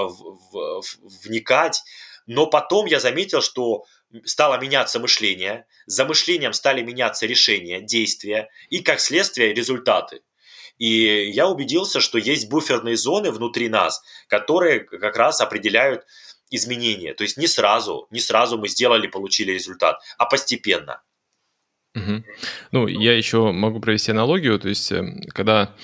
вникать. 1.24 1.84
Но 2.28 2.48
потом 2.48 2.86
я 2.86 3.00
заметил, 3.00 3.42
что 3.42 3.86
стало 4.26 4.60
меняться 4.60 5.00
мышление, 5.00 5.66
за 5.86 6.06
мышлением 6.06 6.54
стали 6.54 6.82
меняться 6.82 7.26
решения, 7.26 7.82
действия 7.82 8.50
и, 8.70 8.80
как 8.80 9.00
следствие, 9.00 9.54
результаты. 9.54 10.22
И 10.78 11.30
я 11.30 11.48
убедился, 11.48 12.00
что 12.00 12.18
есть 12.18 12.50
буферные 12.50 12.98
зоны 12.98 13.32
внутри 13.32 13.70
нас, 13.70 14.02
которые 14.28 14.80
как 14.80 15.16
раз 15.16 15.40
определяют 15.42 16.06
изменения. 16.50 17.14
То 17.14 17.24
есть 17.24 17.38
не 17.38 17.48
сразу, 17.48 18.08
не 18.12 18.20
сразу 18.20 18.58
мы 18.58 18.68
сделали, 18.68 19.08
получили 19.08 19.52
результат, 19.52 20.00
а 20.18 20.26
постепенно. 20.26 21.02
Угу. 21.96 22.24
Ну, 22.72 22.88
я 22.88 23.18
еще 23.18 23.52
могу 23.52 23.80
провести 23.80 24.12
аналогию, 24.12 24.60
то 24.60 24.70
есть, 24.70 24.92
э, 24.92 25.04
когда 25.34 25.76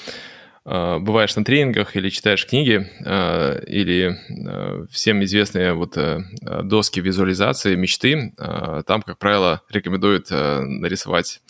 бываешь 0.67 1.35
на 1.37 1.45
тренингах 1.45 1.95
или 1.95 2.09
читаешь 2.09 2.45
книги, 2.45 2.89
э, 3.05 3.63
или 3.67 4.17
э, 4.29 4.85
всем 4.91 5.23
известные 5.23 5.73
вот 5.73 5.95
э, 5.95 6.19
доски 6.63 6.99
визуализации 6.99 7.75
мечты, 7.75 8.33
э, 8.37 8.83
там, 8.85 9.01
как 9.01 9.17
правило, 9.17 9.61
рекомендуют 9.69 10.27
э, 10.29 10.59
нарисовать 10.59 11.41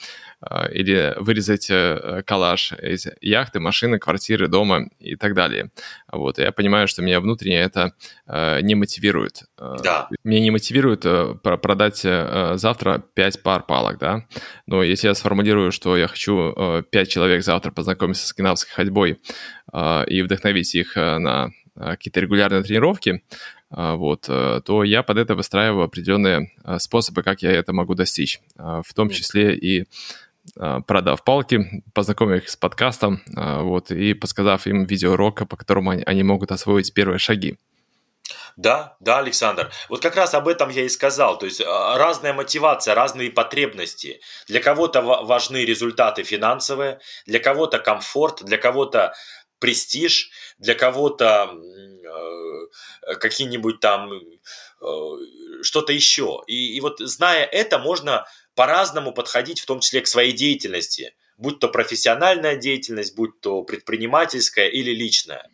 или 0.71 1.15
вырезать 1.17 1.67
э, 1.71 2.21
коллаж 2.25 2.71
из 2.73 3.07
яхты, 3.21 3.59
машины, 3.59 3.97
квартиры, 3.97 4.47
дома 4.47 4.87
и 4.99 5.15
так 5.15 5.33
далее. 5.33 5.71
Вот, 6.11 6.37
я 6.37 6.51
понимаю, 6.51 6.87
что 6.87 7.01
меня 7.01 7.19
внутренне 7.19 7.59
это 7.59 7.93
э, 8.27 8.61
не 8.61 8.75
мотивирует. 8.75 9.45
Э, 9.57 9.77
да. 9.83 10.09
Меня 10.23 10.41
не 10.41 10.51
мотивирует 10.51 11.01
продать 11.41 12.01
завтра 12.01 13.03
5 13.15 13.41
пар 13.41 13.63
палок, 13.63 13.97
да, 13.97 14.25
но 14.67 14.83
если 14.83 15.07
я 15.07 15.15
сформулирую, 15.15 15.71
что 15.71 15.97
я 15.97 16.07
хочу 16.07 16.83
5 16.87 17.09
человек 17.09 17.43
завтра 17.43 17.71
познакомиться 17.71 18.23
с 18.23 18.27
скандинавской 18.27 18.73
ходьбой 18.73 19.19
и 20.07 20.21
вдохновить 20.21 20.75
их 20.75 20.95
на 20.95 21.49
какие-то 21.75 22.19
регулярные 22.19 22.63
тренировки, 22.63 23.23
вот, 23.69 24.21
то 24.21 24.83
я 24.83 25.03
под 25.03 25.17
это 25.17 25.35
выстраиваю 25.35 25.83
определенные 25.83 26.51
способы, 26.77 27.23
как 27.23 27.41
я 27.41 27.51
это 27.51 27.73
могу 27.73 27.95
достичь, 27.95 28.39
в 28.55 28.93
том 28.95 29.09
числе 29.09 29.55
и 29.55 29.85
продав 30.55 31.23
палки, 31.23 31.83
познакомив 31.93 32.43
их 32.43 32.49
с 32.49 32.55
подкастом, 32.55 33.21
а, 33.35 33.61
вот, 33.61 33.91
и 33.91 34.13
подсказав 34.13 34.67
им 34.67 34.85
видеоурок, 34.85 35.47
по 35.47 35.57
которому 35.57 35.91
они, 35.91 36.03
они 36.03 36.23
могут 36.23 36.51
освоить 36.51 36.93
первые 36.93 37.19
шаги. 37.19 37.57
Да, 38.57 38.97
да, 38.99 39.19
Александр. 39.19 39.71
Вот 39.87 40.01
как 40.01 40.15
раз 40.15 40.33
об 40.33 40.47
этом 40.47 40.69
я 40.69 40.83
и 40.83 40.89
сказал. 40.89 41.37
То 41.37 41.45
есть 41.45 41.61
а, 41.61 41.97
разная 41.97 42.33
мотивация, 42.33 42.95
разные 42.95 43.31
потребности. 43.31 44.19
Для 44.47 44.59
кого-то 44.59 45.01
важны 45.01 45.63
результаты 45.63 46.23
финансовые, 46.23 46.99
для 47.27 47.39
кого-то 47.39 47.77
комфорт, 47.77 48.43
для 48.43 48.57
кого-то 48.57 49.13
престиж, 49.59 50.29
для 50.59 50.75
кого-то 50.75 51.51
э, 51.51 53.15
какие-нибудь 53.15 53.79
там 53.79 54.11
э, 54.11 54.87
что-то 55.61 55.93
еще. 55.93 56.43
И, 56.47 56.75
и 56.75 56.81
вот 56.81 56.99
зная 56.99 57.45
это, 57.45 57.79
можно 57.79 58.25
по-разному 58.57 59.13
подходить, 59.13 59.61
в 59.61 59.67
том 59.67 59.79
числе 59.81 60.01
к 60.01 60.07
своей 60.07 60.33
деятельности, 60.33 61.15
будь 61.37 61.59
то 61.59 61.69
профессиональная 61.69 62.55
деятельность, 62.55 63.15
будь 63.15 63.39
то 63.39 63.61
предпринимательская 63.61 64.67
или 64.67 64.91
личная. 64.95 65.47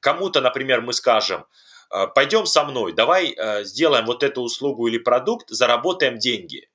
Кому-то, 0.00 0.40
например, 0.40 0.80
мы 0.80 0.92
скажем, 0.92 1.46
«Э, 1.94 2.08
пойдем 2.12 2.46
со 2.46 2.64
мной, 2.64 2.92
давай 2.92 3.30
э, 3.30 3.62
сделаем 3.62 4.06
вот 4.06 4.24
эту 4.24 4.42
услугу 4.42 4.88
или 4.88 4.98
продукт, 4.98 5.50
заработаем 5.50 6.18
деньги. 6.18 6.68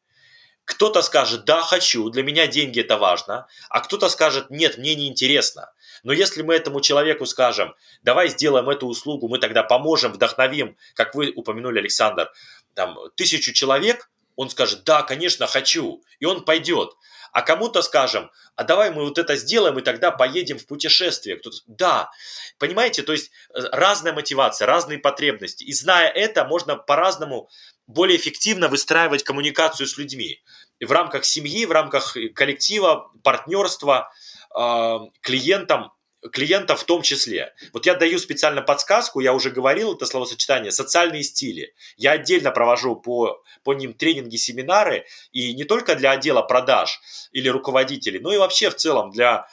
Кто-то 0.64 1.02
скажет, 1.02 1.44
да, 1.44 1.62
хочу, 1.62 2.10
для 2.10 2.24
меня 2.24 2.48
деньги 2.48 2.80
это 2.80 2.98
важно, 2.98 3.48
а 3.70 3.82
кто-то 3.82 4.08
скажет, 4.08 4.50
нет, 4.50 4.78
мне 4.78 4.96
не 4.96 5.10
интересно. 5.10 5.74
Но 6.04 6.14
если 6.14 6.44
мы 6.44 6.56
этому 6.56 6.80
человеку 6.80 7.26
скажем, 7.26 7.76
давай 8.04 8.30
сделаем 8.30 8.70
эту 8.70 8.88
услугу, 8.88 9.28
мы 9.28 9.40
тогда 9.40 9.64
поможем, 9.64 10.14
вдохновим, 10.14 10.78
как 10.96 11.14
вы 11.14 11.34
упомянули, 11.36 11.80
Александр, 11.80 12.32
там, 12.74 12.98
тысячу 13.18 13.52
человек, 13.52 14.10
он 14.36 14.50
скажет, 14.50 14.84
да, 14.84 15.04
конечно, 15.04 15.48
хочу, 15.48 16.04
и 16.20 16.26
он 16.26 16.46
пойдет. 16.46 16.94
А 17.32 17.42
кому-то 17.42 17.82
скажем, 17.82 18.30
а 18.56 18.64
давай 18.64 18.92
мы 18.92 19.06
вот 19.06 19.18
это 19.18 19.36
сделаем, 19.36 19.80
и 19.80 19.82
тогда 19.82 20.12
поедем 20.12 20.60
в 20.60 20.68
путешествие. 20.68 21.38
Кто-то, 21.38 21.58
да, 21.66 22.12
понимаете, 22.60 23.02
то 23.02 23.12
есть 23.12 23.32
э, 23.54 23.62
разная 23.72 24.14
мотивация, 24.14 24.68
разные 24.68 25.00
потребности. 25.00 25.64
И 25.64 25.74
зная 25.74 26.10
это, 26.10 26.46
можно 26.46 26.76
по-разному 26.76 27.50
более 27.88 28.18
эффективно 28.18 28.68
выстраивать 28.68 29.24
коммуникацию 29.24 29.88
с 29.88 29.98
людьми. 29.98 30.44
В 30.80 30.92
рамках 30.92 31.26
семьи, 31.26 31.66
в 31.66 31.72
рамках 31.72 32.16
коллектива, 32.36 33.12
партнерства, 33.24 34.12
э, 34.56 35.00
клиентам 35.22 35.93
клиента 36.32 36.76
в 36.76 36.84
том 36.84 37.02
числе. 37.02 37.54
Вот 37.74 37.86
я 37.86 37.96
даю 37.96 38.20
специально 38.20 38.62
подсказку, 38.62 39.20
я 39.20 39.34
уже 39.34 39.50
говорил 39.50 39.94
это 39.94 40.06
словосочетание, 40.06 40.72
социальные 40.72 41.24
стили. 41.24 41.74
Я 41.98 42.12
отдельно 42.12 42.52
провожу 42.52 42.96
по, 42.96 43.44
по 43.64 43.74
ним 43.74 43.94
тренинги, 43.94 44.38
семинары, 44.38 45.06
и 45.32 45.54
не 45.54 45.64
только 45.64 45.96
для 45.96 46.12
отдела 46.12 46.42
продаж 46.42 47.00
или 47.32 47.50
руководителей, 47.50 48.20
но 48.20 48.34
и 48.34 48.38
вообще 48.38 48.70
в 48.70 48.76
целом 48.76 49.12
для 49.12 49.48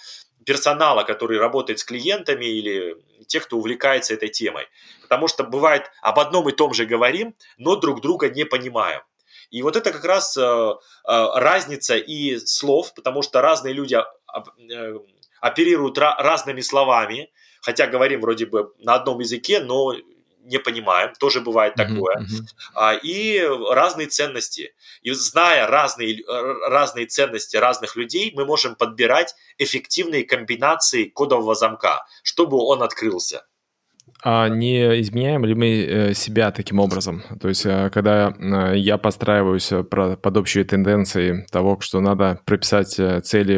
персонала, 0.46 1.04
который 1.04 1.38
работает 1.38 1.78
с 1.80 1.84
клиентами 1.84 2.44
или 2.44 2.96
тех, 3.26 3.44
кто 3.44 3.58
увлекается 3.58 4.14
этой 4.14 4.28
темой. 4.28 4.66
Потому 5.02 5.28
что 5.28 5.44
бывает 5.44 5.90
об 6.02 6.18
одном 6.18 6.48
и 6.48 6.52
том 6.52 6.72
же 6.72 6.86
говорим, 6.86 7.34
но 7.58 7.76
друг 7.76 8.00
друга 8.00 8.30
не 8.30 8.44
понимаем. 8.44 9.02
И 9.50 9.62
вот 9.62 9.76
это 9.76 9.92
как 9.92 10.04
раз 10.04 10.36
э, 10.36 10.40
э, 10.40 10.74
разница 11.04 11.96
и 11.96 12.38
слов, 12.38 12.94
потому 12.94 13.22
что 13.22 13.40
разные 13.40 13.74
люди 13.74 13.96
э, 13.96 14.98
оперируют 15.40 15.98
разными 15.98 16.60
словами, 16.60 17.30
хотя 17.62 17.86
говорим 17.86 18.20
вроде 18.20 18.46
бы 18.46 18.72
на 18.78 18.94
одном 18.94 19.20
языке, 19.20 19.60
но 19.60 19.94
не 20.42 20.58
понимаем, 20.58 21.12
тоже 21.18 21.40
бывает 21.40 21.74
такое, 21.74 22.16
uh-huh, 22.16 22.94
uh-huh. 22.94 23.00
и 23.02 23.46
разные 23.70 24.08
ценности. 24.08 24.74
И 25.02 25.10
зная 25.12 25.66
разные, 25.66 26.22
разные 26.68 27.06
ценности 27.06 27.56
разных 27.56 27.96
людей, 27.96 28.32
мы 28.34 28.44
можем 28.44 28.74
подбирать 28.74 29.34
эффективные 29.58 30.24
комбинации 30.24 31.04
кодового 31.04 31.54
замка, 31.54 32.06
чтобы 32.22 32.56
он 32.56 32.82
открылся. 32.82 33.44
А 34.22 34.48
не 34.48 35.00
изменяем 35.00 35.44
ли 35.44 35.54
мы 35.54 35.66
э, 35.66 36.14
себя 36.14 36.50
таким 36.50 36.78
образом? 36.78 37.22
То 37.40 37.48
есть, 37.48 37.64
э, 37.64 37.90
когда 37.90 38.34
э, 38.38 38.78
я 38.78 38.98
подстраиваюсь 38.98 39.72
под 39.88 40.36
общие 40.36 40.64
тенденции 40.64 41.46
того, 41.50 41.80
что 41.80 42.00
надо 42.00 42.40
прописать 42.44 42.90
цели 43.24 43.56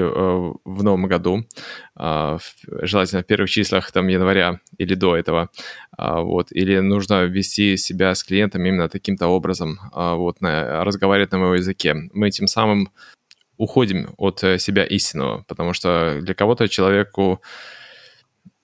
в 0.65 0.83
новом 0.83 1.07
году, 1.07 1.45
а, 1.95 2.38
желательно 2.83 3.23
в 3.23 3.27
первых 3.27 3.51
числах 3.51 3.93
там 3.93 4.09
января 4.09 4.61
или 4.79 4.95
до 4.95 5.17
этого, 5.17 5.51
а, 5.97 6.21
вот, 6.21 6.51
или 6.51 6.79
нужно 6.81 7.25
вести 7.25 7.77
себя 7.77 8.15
с 8.15 8.25
клиентом 8.25 8.65
именно 8.65 8.88
таким-то 8.88 9.29
образом, 9.29 9.79
а, 9.93 10.15
вот, 10.15 10.38
разговаривать 10.41 11.33
на 11.33 11.38
моем 11.38 11.55
языке. 11.55 11.95
Мы 12.12 12.31
тем 12.31 12.47
самым 12.47 12.88
уходим 13.59 14.15
от 14.17 14.41
себя 14.41 14.85
истинного, 14.85 15.45
потому 15.47 15.75
что 15.75 16.19
для 16.23 16.35
кого-то 16.35 16.69
человеку 16.69 17.43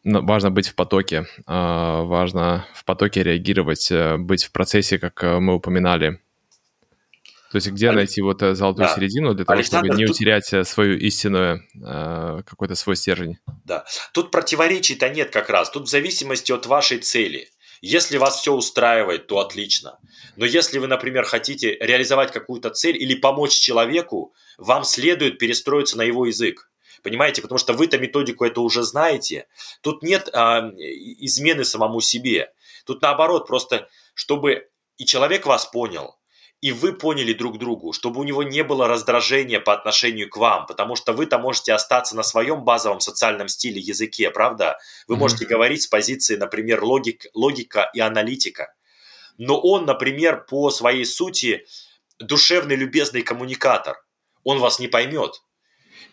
важно 0.08 0.50
быть 0.50 0.68
в 0.68 0.74
потоке, 0.74 1.26
а, 1.46 2.02
важно 2.02 2.66
в 2.74 2.84
потоке 2.84 3.22
реагировать, 3.22 3.90
э, 3.90 4.16
быть 4.16 4.44
в 4.44 4.52
процессе, 4.52 4.98
как 4.98 5.22
э, 5.22 5.38
мы 5.38 5.54
упоминали. 5.54 6.20
То 7.50 7.56
есть 7.56 7.68
где 7.68 7.88
Александр, 7.88 7.96
найти 7.96 8.20
вот 8.22 8.42
э, 8.42 8.54
золотую 8.54 8.88
да. 8.88 8.94
середину 8.94 9.34
для 9.34 9.44
того, 9.44 9.58
Александр, 9.58 9.86
чтобы 9.86 9.98
не 9.98 10.06
тут... 10.06 10.16
утерять 10.16 10.68
свою 10.68 10.98
истинную, 10.98 11.62
какой-то 12.44 12.74
свой 12.74 12.96
стержень? 12.96 13.38
Да, 13.64 13.84
тут 14.12 14.30
противоречий-то 14.30 15.08
нет 15.08 15.30
как 15.30 15.48
раз, 15.48 15.70
тут 15.70 15.84
в 15.86 15.90
зависимости 15.90 16.52
от 16.52 16.66
вашей 16.66 16.98
цели. 16.98 17.48
Если 17.80 18.18
вас 18.18 18.40
все 18.40 18.52
устраивает, 18.52 19.28
то 19.28 19.38
отлично. 19.38 19.98
Но 20.36 20.44
если 20.44 20.78
вы, 20.78 20.88
например, 20.88 21.24
хотите 21.24 21.76
реализовать 21.80 22.32
какую-то 22.32 22.70
цель 22.70 22.96
или 22.96 23.14
помочь 23.14 23.52
человеку, 23.52 24.34
вам 24.56 24.84
следует 24.84 25.38
перестроиться 25.38 25.96
на 25.96 26.02
его 26.02 26.26
язык. 26.26 26.67
Понимаете, 27.02 27.42
потому 27.42 27.58
что 27.58 27.72
вы-то 27.72 27.98
методику 27.98 28.44
это 28.44 28.60
уже 28.60 28.82
знаете. 28.82 29.46
Тут 29.80 30.02
нет 30.02 30.28
а, 30.32 30.70
измены 30.78 31.64
самому 31.64 32.00
себе. 32.00 32.52
Тут 32.84 33.02
наоборот, 33.02 33.46
просто 33.46 33.88
чтобы 34.14 34.68
и 34.96 35.04
человек 35.04 35.46
вас 35.46 35.66
понял, 35.66 36.18
и 36.60 36.72
вы 36.72 36.92
поняли 36.92 37.32
друг 37.32 37.58
другу, 37.58 37.92
чтобы 37.92 38.20
у 38.20 38.24
него 38.24 38.42
не 38.42 38.64
было 38.64 38.88
раздражения 38.88 39.60
по 39.60 39.72
отношению 39.72 40.28
к 40.28 40.36
вам, 40.36 40.66
потому 40.66 40.96
что 40.96 41.12
вы-то 41.12 41.38
можете 41.38 41.72
остаться 41.72 42.16
на 42.16 42.24
своем 42.24 42.64
базовом 42.64 42.98
социальном 42.98 43.46
стиле 43.46 43.80
языке, 43.80 44.30
правда? 44.30 44.78
Вы 45.06 45.14
mm-hmm. 45.14 45.18
можете 45.18 45.46
говорить 45.46 45.82
с 45.82 45.86
позиции, 45.86 46.34
например, 46.34 46.82
логик, 46.82 47.26
логика 47.32 47.88
и 47.94 48.00
аналитика. 48.00 48.74
Но 49.36 49.60
он, 49.60 49.84
например, 49.86 50.46
по 50.46 50.70
своей 50.70 51.04
сути 51.04 51.64
душевный, 52.18 52.74
любезный 52.74 53.22
коммуникатор. 53.22 54.02
Он 54.42 54.58
вас 54.58 54.80
не 54.80 54.88
поймет 54.88 55.42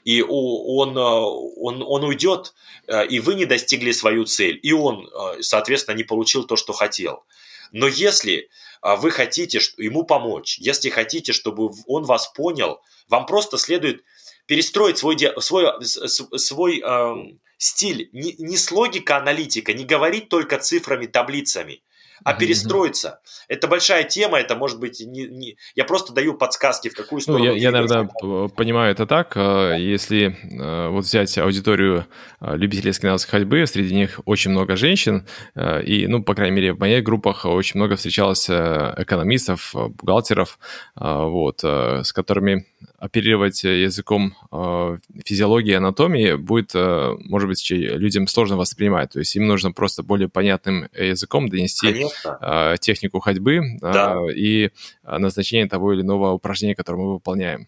и 0.05 0.21
он, 0.21 0.97
э, 0.97 1.01
он, 1.01 1.83
он 1.85 2.03
уйдет, 2.03 2.53
э, 2.87 3.07
и 3.07 3.19
вы 3.19 3.33
не 3.33 3.45
достигли 3.45 3.91
свою 3.91 4.25
цель, 4.25 4.59
и 4.61 4.71
он, 4.71 5.07
э, 5.07 5.41
соответственно, 5.41 5.95
не 5.95 6.03
получил 6.03 6.45
то, 6.45 6.55
что 6.55 6.71
хотел. 6.71 7.25
Но 7.71 7.87
если 7.87 8.49
вы 8.81 9.09
хотите 9.09 9.59
ему 9.77 10.03
помочь, 10.03 10.59
если 10.59 10.89
хотите, 10.89 11.33
чтобы 11.33 11.71
он 11.87 12.03
вас 12.03 12.27
понял, 12.27 12.79
вам 13.09 13.25
просто 13.25 13.57
следует 13.57 14.03
перестроить 14.45 14.99
свой, 14.99 15.17
свой, 15.41 15.83
свой 15.83 16.83
э, 16.85 17.15
стиль. 17.57 18.09
Не, 18.13 18.33
не 18.37 18.57
с 18.57 18.71
логика 18.71 19.17
аналитика, 19.17 19.73
не 19.73 19.85
говорить 19.85 20.29
только 20.29 20.59
цифрами, 20.59 21.07
таблицами– 21.07 21.81
а 22.23 22.33
перестроиться. 22.33 23.19
Это 23.47 23.67
большая 23.67 24.03
тема, 24.03 24.39
это 24.39 24.55
может 24.55 24.79
быть 24.79 24.99
не, 24.99 25.27
не... 25.27 25.57
Я 25.75 25.85
просто 25.85 26.13
даю 26.13 26.33
подсказки, 26.33 26.89
в 26.89 26.95
какую 26.95 27.21
сторону. 27.21 27.43
Ну, 27.43 27.51
я, 27.51 27.57
я, 27.57 27.71
наверное, 27.71 28.07
понимаю 28.47 28.91
это 28.91 29.05
так. 29.05 29.35
Э, 29.35 29.75
если 29.77 30.35
э, 30.43 30.89
вот 30.89 31.05
взять 31.05 31.37
аудиторию 31.37 32.05
э, 32.41 32.55
любителей 32.55 32.93
скандинавской 32.93 33.39
ходьбы, 33.39 33.65
среди 33.67 33.93
них 33.93 34.21
очень 34.25 34.51
много 34.51 34.75
женщин, 34.75 35.27
и, 35.55 36.05
ну, 36.07 36.23
по 36.23 36.35
крайней 36.35 36.55
мере, 36.55 36.73
в 36.73 36.79
моих 36.79 37.03
группах 37.03 37.45
очень 37.45 37.79
много 37.79 37.95
встречалось 37.95 38.49
экономистов, 38.49 39.73
бухгалтеров, 39.73 40.59
вот, 40.95 41.63
с 41.63 42.11
которыми 42.13 42.65
оперировать 43.05 43.63
языком 43.63 44.35
э, 44.51 44.97
физиологии 45.25 45.71
и 45.71 45.75
анатомии 45.75 46.33
будет, 46.33 46.71
э, 46.73 47.15
может 47.19 47.47
быть, 47.47 47.69
людям 47.69 48.27
сложно 48.27 48.57
воспринимать. 48.57 49.11
То 49.11 49.19
есть 49.19 49.35
им 49.35 49.47
нужно 49.47 49.71
просто 49.71 50.03
более 50.03 50.27
понятным 50.27 50.89
языком 50.93 51.47
донести 51.49 52.05
э, 52.25 52.75
технику 52.79 53.19
ходьбы 53.19 53.61
да. 53.79 54.15
э, 54.15 54.33
и 54.33 54.71
назначение 55.03 55.67
того 55.67 55.93
или 55.93 56.01
иного 56.01 56.31
упражнения, 56.31 56.75
которое 56.75 56.97
мы 56.97 57.13
выполняем. 57.13 57.67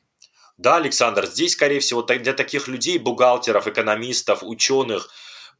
Да, 0.57 0.77
Александр, 0.77 1.27
здесь, 1.27 1.53
скорее 1.53 1.79
всего, 1.79 2.01
для 2.01 2.33
таких 2.33 2.67
людей, 2.67 2.97
бухгалтеров, 2.97 3.67
экономистов, 3.67 4.41
ученых, 4.41 5.09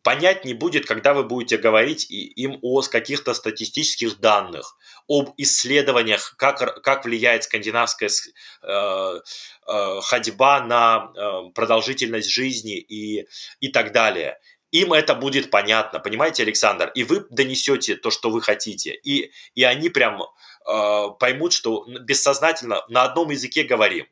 понять 0.07 0.45
не 0.45 0.53
будет, 0.53 0.85
когда 0.85 1.13
вы 1.13 1.25
будете 1.25 1.57
говорить 1.57 2.09
им 2.09 2.59
о 2.61 2.81
каких-то 2.81 3.33
статистических 3.33 4.21
данных, 4.21 4.77
об 5.09 5.33
исследованиях, 5.35 6.35
как, 6.37 6.81
как 6.81 7.03
влияет 7.03 7.43
скандинавская 7.43 8.09
э, 8.09 9.19
э, 9.67 9.99
ходьба 10.01 10.61
на 10.61 11.11
э, 11.13 11.51
продолжительность 11.53 12.29
жизни 12.29 12.77
и, 12.77 13.27
и 13.59 13.67
так 13.67 13.91
далее. 13.91 14.37
Им 14.71 14.93
это 14.93 15.13
будет 15.13 15.51
понятно, 15.51 15.99
понимаете, 15.99 16.43
Александр? 16.43 16.89
И 16.95 17.03
вы 17.03 17.25
донесете 17.29 17.97
то, 17.97 18.09
что 18.09 18.29
вы 18.29 18.41
хотите, 18.41 18.93
и, 18.93 19.33
и 19.55 19.63
они 19.63 19.89
прям 19.89 20.21
э, 20.21 21.07
поймут, 21.19 21.51
что 21.51 21.85
бессознательно 21.85 22.81
на 22.87 23.03
одном 23.03 23.31
языке 23.31 23.63
говорим 23.63 24.07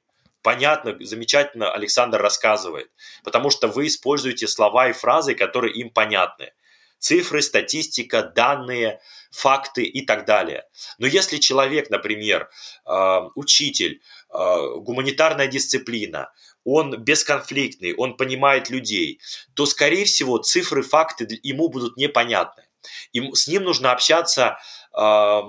понятно, 0.46 0.96
замечательно 1.00 1.74
Александр 1.74 2.22
рассказывает, 2.22 2.92
потому 3.24 3.50
что 3.50 3.68
вы 3.68 3.88
используете 3.88 4.48
слова 4.48 4.90
и 4.90 4.94
фразы, 4.94 5.34
которые 5.34 5.74
им 5.74 5.90
понятны. 5.90 6.52
Цифры, 7.00 7.42
статистика, 7.42 8.22
данные, 8.22 9.00
факты 9.32 9.84
и 9.84 10.06
так 10.06 10.26
далее. 10.26 10.64
Но 11.00 11.08
если 11.08 11.38
человек, 11.38 11.90
например, 11.90 12.48
э, 12.86 13.20
учитель, 13.34 14.02
э, 14.30 14.36
гуманитарная 14.78 15.48
дисциплина, 15.48 16.32
он 16.64 17.04
бесконфликтный, 17.04 17.96
он 17.96 18.16
понимает 18.16 18.70
людей, 18.70 19.20
то, 19.56 19.66
скорее 19.66 20.06
всего, 20.06 20.38
цифры, 20.38 20.84
факты 20.84 21.28
ему 21.42 21.70
будут 21.70 21.98
непонятны. 21.98 22.66
Им, 23.14 23.34
с 23.34 23.48
ним 23.48 23.64
нужно 23.64 23.92
общаться 23.92 24.60
э, 24.96 25.42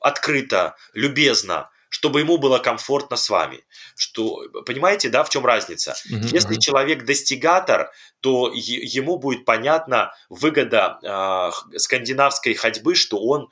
открыто, 0.00 0.74
любезно, 0.92 1.70
чтобы 1.94 2.18
ему 2.18 2.38
было 2.38 2.58
комфортно 2.58 3.16
с 3.16 3.30
вами. 3.30 3.64
Что, 3.94 4.42
понимаете, 4.66 5.10
да, 5.10 5.22
в 5.22 5.30
чем 5.30 5.46
разница? 5.46 5.94
Uh-huh, 6.10 6.26
Если 6.32 6.56
человек 6.56 7.04
достигатор, 7.04 7.92
то 8.18 8.50
ему 8.52 9.16
будет 9.16 9.44
понятна 9.44 10.12
выгода 10.28 10.98
э, 11.00 11.78
скандинавской 11.78 12.54
ходьбы, 12.54 12.96
что 12.96 13.20
он 13.24 13.48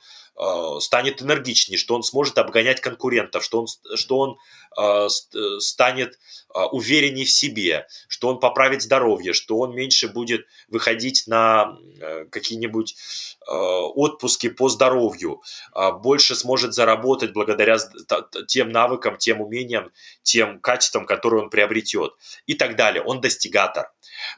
станет 0.81 1.23
энергичнее, 1.23 1.79
что 1.79 1.95
он 1.95 2.03
сможет 2.03 2.39
обгонять 2.39 2.81
конкурентов, 2.81 3.45
что 3.45 3.61
он, 3.61 3.67
что 3.97 4.19
он 4.19 4.39
э, 4.79 5.09
станет 5.59 6.19
э, 6.55 6.61
увереннее 6.73 7.27
в 7.27 7.31
себе, 7.31 7.87
что 8.09 8.29
он 8.29 8.41
поправит 8.41 8.83
здоровье, 8.83 9.33
что 9.33 9.59
он 9.59 9.75
меньше 9.75 10.09
будет 10.09 10.47
выходить 10.69 11.25
на 11.27 11.77
э, 12.01 12.25
какие-нибудь 12.31 12.97
э, 13.47 13.53
отпуски 13.53 14.49
по 14.49 14.69
здоровью, 14.69 15.43
э, 15.75 15.93
больше 15.93 16.35
сможет 16.35 16.75
заработать 16.75 17.33
благодаря 17.33 17.79
тем 18.49 18.71
навыкам, 18.71 19.17
тем 19.19 19.41
умениям, 19.41 19.93
тем 20.23 20.61
качествам, 20.61 21.07
которые 21.07 21.43
он 21.45 21.51
приобретет 21.51 22.13
и 22.47 22.55
так 22.55 22.77
далее. 22.77 23.03
Он 23.03 23.21
достигатор. 23.21 23.93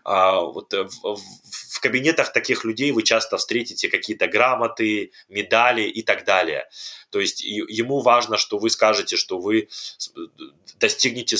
Вот 0.04 0.72
в, 0.72 1.16
в 1.16 1.73
кабинетах 1.85 2.33
таких 2.33 2.64
людей 2.64 2.92
вы 2.92 3.03
часто 3.03 3.37
встретите 3.37 3.90
какие-то 3.90 4.27
грамоты, 4.27 5.12
медали 5.29 5.83
и 5.83 6.03
так 6.03 6.25
далее. 6.25 6.66
То 7.11 7.20
есть 7.20 7.44
ему 7.44 8.01
важно, 8.01 8.38
что 8.38 8.57
вы 8.57 8.70
скажете, 8.70 9.16
что 9.16 9.38
вы 9.38 9.68
достигнете, 10.81 11.37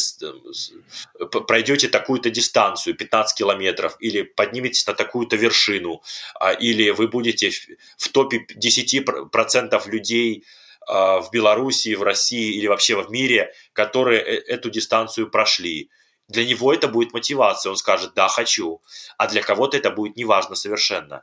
пройдете 1.47 1.89
такую-то 1.89 2.29
дистанцию, 2.29 2.95
15 2.95 3.39
километров, 3.39 3.97
или 4.01 4.23
подниметесь 4.23 4.87
на 4.87 4.93
такую-то 4.93 5.37
вершину, 5.37 6.03
а, 6.39 6.53
или 6.53 6.91
вы 6.91 7.09
будете 7.09 7.51
в 7.97 8.09
топе 8.11 8.47
10% 8.55 9.87
людей, 9.87 10.45
а, 10.87 11.21
в 11.21 11.31
Беларуси, 11.31 11.95
в 11.95 12.03
России 12.03 12.57
или 12.59 12.67
вообще 12.67 13.03
в 13.03 13.11
мире, 13.11 13.55
которые 13.73 14.21
э, 14.21 14.43
эту 14.47 14.69
дистанцию 14.69 15.31
прошли. 15.31 15.89
Для 16.29 16.45
него 16.47 16.73
это 16.73 16.89
будет 16.89 17.13
мотивация, 17.13 17.71
он 17.71 17.77
скажет 17.77 18.13
«да, 18.15 18.29
хочу», 18.29 18.81
а 19.19 19.29
для 19.29 19.43
кого-то 19.43 19.77
это 19.77 19.91
будет 19.91 20.17
неважно 20.17 20.55
совершенно. 20.55 21.23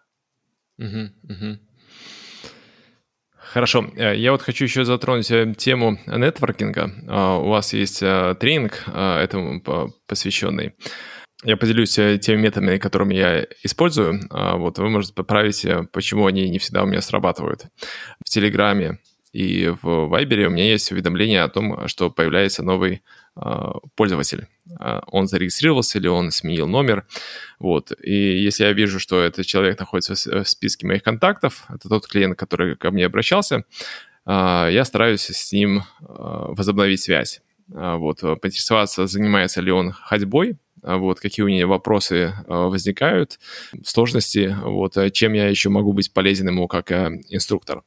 Угу, 0.78 1.10
угу. 1.24 1.60
Хорошо, 3.36 3.92
э, 3.96 4.16
я 4.16 4.32
вот 4.32 4.42
хочу 4.42 4.64
еще 4.64 4.86
затронуть 4.86 5.30
э, 5.32 5.54
тему 5.58 6.00
нетворкинга. 6.06 6.92
А, 7.08 7.38
у 7.38 7.50
вас 7.50 7.74
есть 7.74 8.00
тренинг 8.00 8.84
этому 8.88 9.62
посвященный. 10.08 10.76
Я 11.44 11.58
поделюсь 11.58 11.96
теми 11.96 12.42
методами, 12.42 12.78
которыми 12.78 13.16
я 13.16 13.48
использую. 13.64 14.22
Вот 14.30 14.78
вы 14.78 14.90
можете 14.90 15.16
поправить, 15.16 15.66
почему 15.92 16.28
они 16.28 16.48
не 16.48 16.60
всегда 16.60 16.84
у 16.84 16.86
меня 16.86 17.02
срабатывают. 17.02 17.66
В 18.24 18.30
Телеграме 18.30 19.00
и 19.32 19.74
в 19.82 20.08
Вайбере 20.08 20.48
у 20.48 20.50
меня 20.50 20.66
есть 20.66 20.92
уведомление 20.92 21.44
о 21.44 21.50
том, 21.50 21.88
что 21.88 22.10
появляется 22.10 22.64
новый 22.64 23.02
э, 23.38 23.42
пользователь. 23.96 24.48
А, 24.78 25.04
он 25.08 25.28
зарегистрировался 25.28 26.00
или 26.00 26.08
он 26.08 26.32
сменил 26.32 26.68
номер. 26.68 27.08
Вот. 27.58 27.94
И 28.04 28.14
если 28.14 28.66
я 28.66 28.74
вижу, 28.74 29.00
что 29.00 29.22
этот 29.22 29.46
человек 29.46 29.80
находится 29.80 30.44
в 30.44 30.48
списке 30.48 30.86
моих 30.86 31.04
контактов, 31.04 31.66
это 31.70 31.88
тот 31.88 32.08
клиент, 32.08 32.38
который 32.38 32.76
ко 32.76 32.92
мне 32.92 33.06
обращался, 33.06 33.64
э, 34.26 34.68
я 34.72 34.84
стараюсь 34.84 35.22
с 35.22 35.52
ним 35.54 35.84
возобновить 36.00 37.02
связь. 37.02 37.42
Вот, 37.68 38.20
поинтересоваться, 38.42 39.08
занимается 39.08 39.62
ли 39.62 39.72
он 39.72 39.94
ходьбой, 39.94 40.58
вот, 40.84 41.22
какие 41.22 41.46
у 41.46 41.48
него 41.48 41.70
вопросы 41.70 42.34
возникают, 42.48 43.40
сложности, 43.86 44.54
вот, 44.62 44.98
чем 45.14 45.32
я 45.32 45.48
еще 45.48 45.70
могу 45.70 45.94
быть 45.94 46.12
полезен 46.12 46.50
ему 46.50 46.68
как 46.68 46.92
инструктор. 46.92 47.84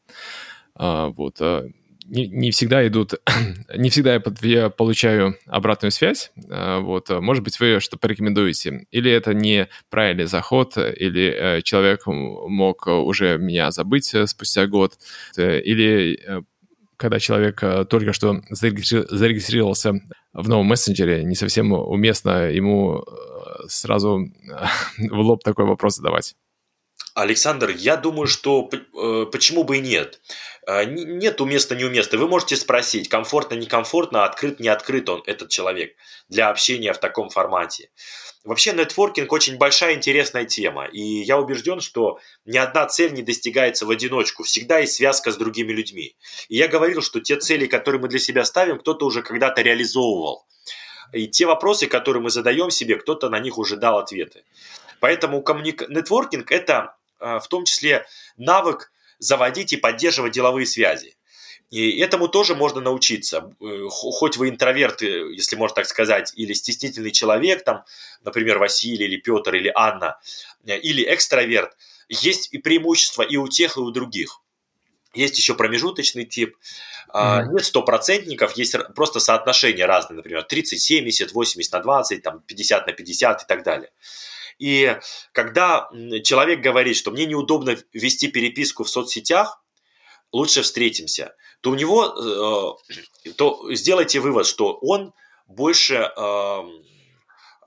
А, 0.76 1.08
вот. 1.08 1.36
А, 1.40 1.68
не, 2.06 2.28
не 2.28 2.50
всегда 2.50 2.86
идут, 2.86 3.14
не 3.76 3.90
всегда 3.90 4.14
я, 4.14 4.22
я 4.42 4.70
получаю 4.70 5.36
обратную 5.46 5.90
связь. 5.90 6.32
А, 6.50 6.80
вот, 6.80 7.08
может 7.10 7.42
быть, 7.42 7.58
вы 7.60 7.80
что 7.80 7.96
порекомендуете. 7.96 8.86
Или 8.90 9.10
это 9.10 9.34
не 9.34 9.68
правильный 9.90 10.26
заход, 10.26 10.76
или 10.76 11.34
э, 11.58 11.62
человек 11.62 12.06
мог 12.06 12.86
уже 12.86 13.38
меня 13.38 13.70
забыть 13.70 14.14
э, 14.14 14.26
спустя 14.26 14.66
год, 14.66 14.98
э, 15.36 15.60
или 15.60 16.44
когда 16.96 17.18
человек 17.18 17.60
только 17.90 18.12
что 18.12 18.40
зарегистрировался 18.50 19.94
в 20.32 20.48
новом 20.48 20.66
мессенджере, 20.66 21.24
не 21.24 21.34
совсем 21.34 21.72
уместно 21.72 22.48
ему 22.50 23.04
сразу 23.66 24.28
в 24.98 25.18
лоб 25.18 25.42
такой 25.42 25.66
вопрос 25.66 25.96
задавать. 25.96 26.34
Александр, 27.14 27.70
я 27.70 27.96
думаю, 27.96 28.26
что 28.26 28.70
почему 29.32 29.64
бы 29.64 29.78
и 29.78 29.80
нет. 29.80 30.20
А, 30.66 30.84
нет 30.84 31.40
уместно 31.40 31.74
неуместно. 31.74 32.18
Вы 32.18 32.28
можете 32.28 32.56
спросить, 32.56 33.08
комфортно, 33.08 33.54
некомфортно, 33.54 34.24
открыт, 34.24 34.60
не 34.60 34.68
открыт 34.68 35.08
он, 35.08 35.22
этот 35.26 35.50
человек, 35.50 35.94
для 36.28 36.48
общения 36.48 36.92
в 36.92 36.98
таком 36.98 37.28
формате. 37.28 37.90
Вообще, 38.44 38.72
нетворкинг 38.72 39.32
очень 39.32 39.56
большая 39.56 39.94
интересная 39.94 40.44
тема, 40.44 40.84
и 40.86 41.00
я 41.00 41.38
убежден, 41.38 41.80
что 41.80 42.18
ни 42.44 42.58
одна 42.58 42.86
цель 42.86 43.12
не 43.12 43.22
достигается 43.22 43.86
в 43.86 43.90
одиночку, 43.90 44.42
всегда 44.42 44.78
есть 44.78 44.94
связка 44.94 45.32
с 45.32 45.36
другими 45.36 45.72
людьми. 45.72 46.16
И 46.48 46.56
я 46.56 46.68
говорил, 46.68 47.00
что 47.00 47.20
те 47.20 47.36
цели, 47.36 47.66
которые 47.66 48.00
мы 48.00 48.08
для 48.08 48.18
себя 48.18 48.44
ставим, 48.44 48.78
кто-то 48.78 49.06
уже 49.06 49.22
когда-то 49.22 49.62
реализовывал. 49.62 50.46
И 51.12 51.28
те 51.28 51.46
вопросы, 51.46 51.86
которые 51.86 52.22
мы 52.22 52.30
задаем 52.30 52.70
себе, 52.70 52.96
кто-то 52.96 53.28
на 53.28 53.38
них 53.38 53.56
уже 53.56 53.76
дал 53.76 53.98
ответы. 53.98 54.44
Поэтому 55.00 55.42
коммуник... 55.42 55.88
нетворкинг– 55.88 56.50
это 56.50 56.96
а, 57.20 57.38
в 57.38 57.48
том 57.48 57.64
числе 57.64 58.06
навык 58.36 58.90
заводить 59.24 59.72
и 59.72 59.76
поддерживать 59.76 60.32
деловые 60.32 60.66
связи. 60.66 61.16
И 61.70 61.98
этому 61.98 62.28
тоже 62.28 62.54
можно 62.54 62.80
научиться. 62.80 63.50
Э, 63.60 63.86
хоть 63.88 64.36
вы 64.36 64.50
интроверт, 64.50 65.02
если 65.02 65.56
можно 65.56 65.74
так 65.76 65.86
сказать, 65.86 66.32
или 66.36 66.52
стеснительный 66.52 67.10
человек, 67.10 67.64
там, 67.64 67.84
например, 68.22 68.58
Василий 68.58 69.06
или 69.06 69.16
Петр 69.16 69.54
или 69.54 69.72
Анна, 69.74 70.20
э, 70.66 70.78
или 70.78 71.02
экстраверт, 71.12 71.76
есть 72.08 72.50
и 72.52 72.58
преимущества 72.58 73.22
и 73.22 73.36
у 73.36 73.48
тех, 73.48 73.76
и 73.76 73.80
у 73.80 73.90
других. 73.90 74.40
Есть 75.14 75.38
еще 75.38 75.54
промежуточный 75.54 76.24
тип. 76.24 76.56
Mm-hmm. 77.12 77.52
Нет 77.52 77.64
стопроцентников, 77.64 78.56
есть 78.56 78.74
просто 78.94 79.20
соотношения 79.20 79.86
разные, 79.86 80.16
например, 80.16 80.42
30, 80.42 80.80
70, 80.80 81.32
80 81.32 81.72
на 81.72 81.80
20, 81.80 82.22
там, 82.22 82.40
50 82.40 82.86
на 82.86 82.92
50 82.92 83.42
и 83.42 83.46
так 83.46 83.62
далее. 83.62 83.90
И 84.58 84.98
когда 85.32 85.88
человек 86.22 86.60
говорит, 86.60 86.96
что 86.96 87.10
мне 87.10 87.26
неудобно 87.26 87.76
вести 87.92 88.28
переписку 88.28 88.84
в 88.84 88.90
соцсетях, 88.90 89.62
лучше 90.32 90.62
встретимся, 90.62 91.34
то 91.60 91.70
у 91.70 91.74
него, 91.74 92.78
э, 93.26 93.32
то 93.36 93.74
сделайте 93.74 94.20
вывод, 94.20 94.46
что 94.46 94.74
он 94.80 95.12
больше 95.46 95.94
эм, 95.94 96.84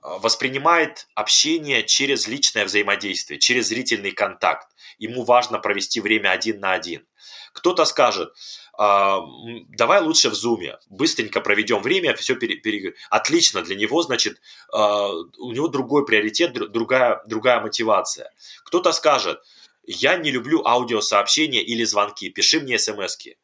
воспринимает 0.02 1.06
общение 1.14 1.84
через 1.84 2.26
личное 2.26 2.64
взаимодействие, 2.64 3.38
через 3.38 3.68
зрительный 3.68 4.12
контакт. 4.12 4.68
Ему 4.98 5.24
важно 5.24 5.58
провести 5.58 6.00
время 6.00 6.30
один 6.30 6.60
на 6.60 6.72
один. 6.72 7.06
Кто-то 7.52 7.84
скажет, 7.84 8.32
давай 8.78 10.00
лучше 10.00 10.30
в 10.30 10.34
зуме, 10.34 10.78
быстренько 10.88 11.40
проведем 11.40 11.82
время, 11.82 12.14
все 12.14 12.36
пере, 12.36 12.54
пере... 12.54 12.94
Отлично, 13.10 13.62
для 13.62 13.74
него, 13.74 14.02
значит, 14.02 14.40
а, 14.72 15.10
у 15.10 15.50
него 15.50 15.66
другой 15.66 16.06
приоритет, 16.06 16.52
другая, 16.52 17.20
другая 17.26 17.60
мотивация. 17.60 18.32
Кто-то 18.64 18.92
скажет, 18.92 19.40
я 19.84 20.16
не 20.16 20.30
люблю 20.30 20.64
аудиосообщения 20.64 21.60
или 21.60 21.82
звонки, 21.82 22.30
пиши 22.30 22.60
мне 22.60 22.78
смс 22.78 23.18
-ки. 23.18 23.34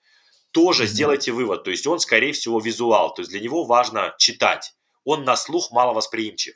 Тоже 0.53 0.85
mm-hmm. 0.85 0.87
сделайте 0.87 1.33
вывод, 1.33 1.65
то 1.65 1.73
есть 1.73 1.87
он, 1.89 1.99
скорее 1.99 2.33
всего, 2.33 2.61
визуал, 2.61 3.13
то 3.13 3.23
есть 3.23 3.33
для 3.33 3.41
него 3.41 3.65
важно 3.65 4.15
читать, 4.19 4.77
он 5.03 5.25
на 5.25 5.35
слух 5.35 5.73
маловосприимчив. 5.73 6.55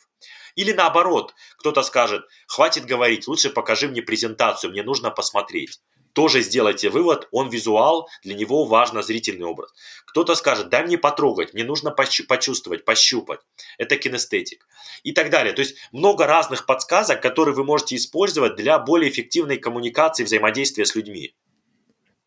Или 0.55 0.73
наоборот, 0.73 1.35
кто-то 1.57 1.83
скажет, 1.83 2.23
хватит 2.47 2.85
говорить, 2.85 3.27
лучше 3.27 3.51
покажи 3.51 3.89
мне 3.89 4.03
презентацию, 4.03 4.71
мне 4.71 4.85
нужно 4.85 5.11
посмотреть 5.11 5.81
тоже 6.19 6.43
сделайте 6.43 6.89
вывод, 6.91 7.29
он 7.31 7.49
визуал, 7.49 8.09
для 8.25 8.35
него 8.35 8.65
важно 8.65 9.03
зрительный 9.03 9.47
образ. 9.47 9.73
Кто-то 10.05 10.35
скажет, 10.35 10.69
дай 10.69 10.85
мне 10.85 10.99
потрогать, 10.99 11.55
мне 11.55 11.63
нужно 11.63 11.93
почувствовать, 11.93 12.85
пощупать. 12.85 13.39
Это 13.79 13.97
кинестетик. 13.97 14.67
И 15.05 15.13
так 15.13 15.31
далее. 15.31 15.53
То 15.53 15.61
есть 15.61 15.77
много 15.93 16.27
разных 16.27 16.67
подсказок, 16.67 17.23
которые 17.23 17.55
вы 17.55 17.63
можете 17.63 17.95
использовать 17.95 18.57
для 18.57 18.81
более 18.81 19.13
эффективной 19.13 19.59
коммуникации, 19.59 20.25
взаимодействия 20.25 20.87
с 20.87 20.97
людьми. 20.97 21.37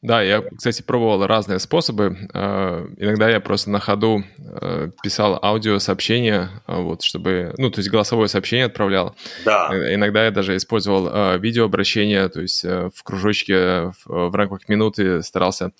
Да, 0.01 0.23
я, 0.23 0.41
кстати, 0.41 0.81
пробовал 0.81 1.27
разные 1.27 1.59
способы. 1.59 2.17
Э, 2.33 2.87
иногда 2.97 3.29
я 3.29 3.39
просто 3.39 3.69
на 3.69 3.79
ходу 3.79 4.23
э, 4.39 4.89
писал 5.03 5.37
аудиосообщение, 5.41 6.49
э, 6.67 6.81
вот, 6.81 7.03
чтобы, 7.03 7.53
ну, 7.57 7.69
то 7.69 7.79
есть 7.79 7.89
голосовое 7.91 8.27
сообщение 8.27 8.65
отправлял. 8.65 9.15
Да. 9.45 9.69
Иногда 9.93 10.25
я 10.25 10.31
даже 10.31 10.55
использовал 10.55 11.37
видеообращение, 11.37 12.29
то 12.29 12.41
есть 12.41 12.63
в 12.63 13.03
кружочке 13.03 13.93
в 14.05 14.35
рамках 14.35 14.67
минуты 14.67 15.21
старался 15.21 15.71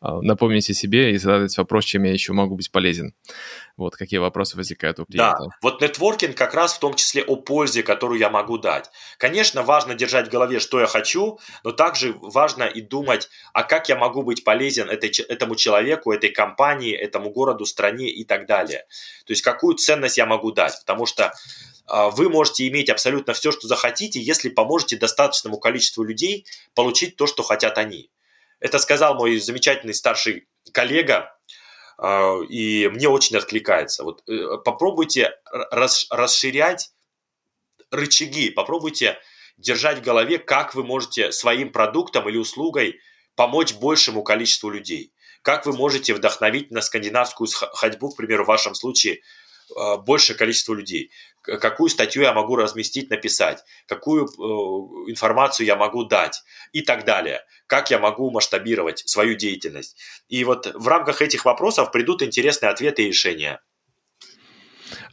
напомнить 0.00 0.68
о 0.68 0.74
себе 0.74 1.12
и 1.12 1.16
задать 1.16 1.56
вопрос, 1.56 1.84
чем 1.84 2.02
я 2.04 2.12
еще 2.12 2.34
могу 2.34 2.56
быть 2.56 2.70
полезен. 2.70 3.14
Вот 3.80 3.96
какие 3.96 4.20
вопросы 4.20 4.58
возникают 4.58 5.00
у 5.00 5.06
клиента. 5.06 5.38
Да, 5.40 5.56
вот 5.62 5.80
нетворкинг 5.80 6.36
как 6.36 6.52
раз 6.52 6.74
в 6.74 6.80
том 6.80 6.92
числе 6.94 7.22
о 7.22 7.36
пользе, 7.36 7.82
которую 7.82 8.20
я 8.20 8.28
могу 8.28 8.58
дать. 8.58 8.90
Конечно, 9.16 9.62
важно 9.62 9.94
держать 9.94 10.28
в 10.28 10.30
голове, 10.30 10.60
что 10.60 10.80
я 10.80 10.86
хочу, 10.86 11.38
но 11.64 11.72
также 11.72 12.14
важно 12.20 12.64
и 12.64 12.82
думать, 12.82 13.30
а 13.54 13.62
как 13.70 13.88
я 13.88 13.94
могу 13.94 14.24
быть 14.24 14.42
полезен 14.42 14.90
этой, 14.90 15.12
этому 15.28 15.54
человеку, 15.54 16.10
этой 16.10 16.30
компании, 16.30 16.92
этому 16.92 17.30
городу, 17.30 17.64
стране 17.64 18.10
и 18.10 18.24
так 18.24 18.46
далее. 18.46 18.84
То 19.26 19.32
есть 19.32 19.42
какую 19.42 19.76
ценность 19.76 20.18
я 20.18 20.26
могу 20.26 20.50
дать, 20.50 20.76
потому 20.80 21.06
что 21.06 21.32
а, 21.86 22.10
вы 22.10 22.28
можете 22.28 22.66
иметь 22.66 22.90
абсолютно 22.90 23.32
все, 23.32 23.52
что 23.52 23.68
захотите, 23.68 24.20
если 24.20 24.48
поможете 24.48 24.96
достаточному 24.96 25.58
количеству 25.58 26.02
людей 26.02 26.46
получить 26.74 27.14
то, 27.14 27.28
что 27.28 27.44
хотят 27.44 27.78
они. 27.78 28.10
Это 28.58 28.80
сказал 28.80 29.14
мой 29.14 29.38
замечательный 29.38 29.94
старший 29.94 30.48
коллега, 30.72 31.32
а, 31.96 32.40
и 32.48 32.88
мне 32.88 33.08
очень 33.08 33.36
откликается. 33.36 34.02
Вот 34.02 34.24
э, 34.28 34.58
попробуйте 34.64 35.30
расширять 36.10 36.90
рычаги, 37.92 38.50
попробуйте 38.50 39.16
держать 39.58 39.98
в 39.98 40.02
голове, 40.02 40.38
как 40.38 40.74
вы 40.74 40.82
можете 40.82 41.30
своим 41.30 41.70
продуктом 41.70 42.28
или 42.28 42.36
услугой 42.36 42.98
помочь 43.40 43.72
большему 43.72 44.22
количеству 44.22 44.68
людей. 44.68 45.14
Как 45.40 45.64
вы 45.64 45.72
можете 45.72 46.12
вдохновить 46.12 46.70
на 46.70 46.82
скандинавскую 46.82 47.48
ходьбу, 47.72 48.10
к 48.10 48.16
примеру, 48.18 48.44
в 48.44 48.48
вашем 48.48 48.74
случае, 48.74 49.20
а, 49.74 49.96
большее 49.96 50.36
количество 50.36 50.74
людей. 50.74 51.10
Какую 51.40 51.88
статью 51.88 52.22
я 52.22 52.34
могу 52.34 52.54
разместить, 52.56 53.08
написать, 53.08 53.64
какую 53.86 54.26
э, 54.26 55.10
информацию 55.10 55.64
я 55.64 55.74
могу 55.74 56.04
дать 56.04 56.42
и 56.72 56.82
так 56.82 57.06
далее. 57.06 57.40
Как 57.66 57.90
я 57.90 57.98
могу 57.98 58.30
масштабировать 58.30 59.08
свою 59.08 59.34
деятельность. 59.34 59.96
И 60.28 60.44
вот 60.44 60.70
в 60.74 60.86
рамках 60.86 61.22
этих 61.22 61.46
вопросов 61.46 61.92
придут 61.92 62.22
интересные 62.22 62.68
ответы 62.68 63.04
и 63.04 63.08
решения. 63.08 63.62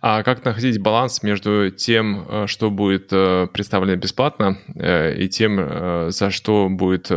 А 0.01 0.23
как 0.23 0.45
находить 0.45 0.79
баланс 0.79 1.23
между 1.23 1.71
тем, 1.71 2.27
э, 2.27 2.47
что 2.47 2.69
будет 2.69 3.11
э, 3.11 3.47
представлено 3.47 3.95
бесплатно, 3.95 4.57
и 4.75 5.27
тем, 5.29 6.11
за 6.11 6.31
что 6.31 6.67
будет 6.69 7.09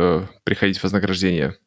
приходить 0.43 0.81
вознаграждение? 0.81 1.57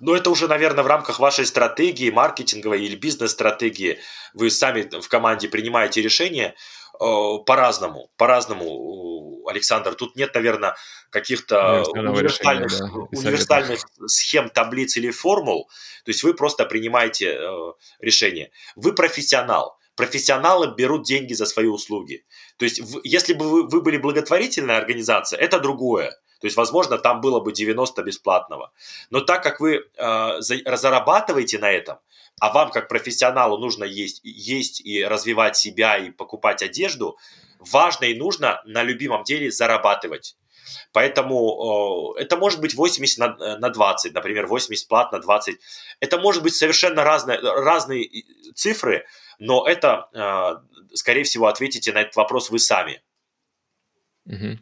Но 0.00 0.14
это 0.14 0.30
уже, 0.30 0.46
наверное, 0.46 0.84
в 0.84 0.86
рамках 0.86 1.18
вашей 1.18 1.44
стратегии, 1.46 2.10
маркетинговой 2.10 2.84
или 2.84 2.94
бизнес-стратегии. 2.94 3.98
Вы 4.34 4.50
сами 4.50 4.88
в 5.00 5.08
команде 5.08 5.48
принимаете 5.48 6.02
решения 6.02 6.54
э, 7.00 7.04
по-разному. 7.46 8.10
По-разному, 8.16 9.46
Александр. 9.48 9.94
Тут 9.94 10.14
нет, 10.14 10.34
наверное, 10.34 10.76
каких-то 11.10 11.82
универсальных, 11.82 12.72
решения, 12.72 12.90
да, 12.90 13.18
универсальных 13.18 13.80
схем, 14.06 14.50
таблиц 14.50 14.96
или 14.96 15.10
формул. 15.10 15.68
То 16.04 16.10
есть 16.10 16.22
вы 16.22 16.34
просто 16.34 16.64
принимаете 16.64 17.34
э, 17.34 17.72
решение. 18.00 18.50
Вы 18.76 18.94
профессионал 18.94 19.77
профессионалы 19.98 20.74
берут 20.76 21.04
деньги 21.04 21.34
за 21.34 21.44
свои 21.44 21.66
услуги. 21.66 22.24
То 22.56 22.64
есть, 22.64 22.80
если 23.02 23.32
бы 23.34 23.50
вы, 23.50 23.68
вы 23.68 23.80
были 23.80 23.96
благотворительная 23.98 24.78
организация, 24.78 25.40
это 25.40 25.58
другое. 25.58 26.12
То 26.40 26.46
есть, 26.46 26.56
возможно, 26.56 26.98
там 26.98 27.20
было 27.20 27.40
бы 27.40 27.52
90 27.52 28.00
бесплатного. 28.04 28.70
Но 29.10 29.20
так 29.20 29.42
как 29.42 29.58
вы 29.58 29.74
э, 29.74 30.40
зарабатываете 30.40 31.58
на 31.58 31.72
этом, 31.72 31.98
а 32.40 32.52
вам 32.52 32.70
как 32.70 32.86
профессионалу 32.88 33.58
нужно 33.58 33.82
есть, 33.82 34.20
есть 34.22 34.80
и 34.80 35.04
развивать 35.04 35.56
себя 35.56 35.98
и 35.98 36.12
покупать 36.12 36.62
одежду, 36.62 37.18
важно 37.58 38.04
и 38.04 38.16
нужно 38.16 38.62
на 38.66 38.84
любимом 38.84 39.24
деле 39.24 39.50
зарабатывать. 39.50 40.36
Поэтому 40.92 42.14
э, 42.16 42.22
это 42.22 42.36
может 42.36 42.60
быть 42.60 42.76
80 42.76 43.18
на, 43.18 43.58
на 43.58 43.70
20, 43.70 44.14
например, 44.14 44.46
80 44.46 44.86
плат 44.86 45.10
на 45.10 45.18
20. 45.18 45.58
Это 45.98 46.18
может 46.18 46.44
быть 46.44 46.54
совершенно 46.54 47.02
разные, 47.02 47.40
разные 47.40 48.08
цифры, 48.54 49.04
но 49.38 49.66
это, 49.66 50.08
э, 50.12 50.94
скорее 50.94 51.24
всего, 51.24 51.46
ответите 51.46 51.92
на 51.92 52.02
этот 52.02 52.16
вопрос 52.16 52.50
вы 52.50 52.58
сами. 52.58 53.00
Угу. 54.26 54.58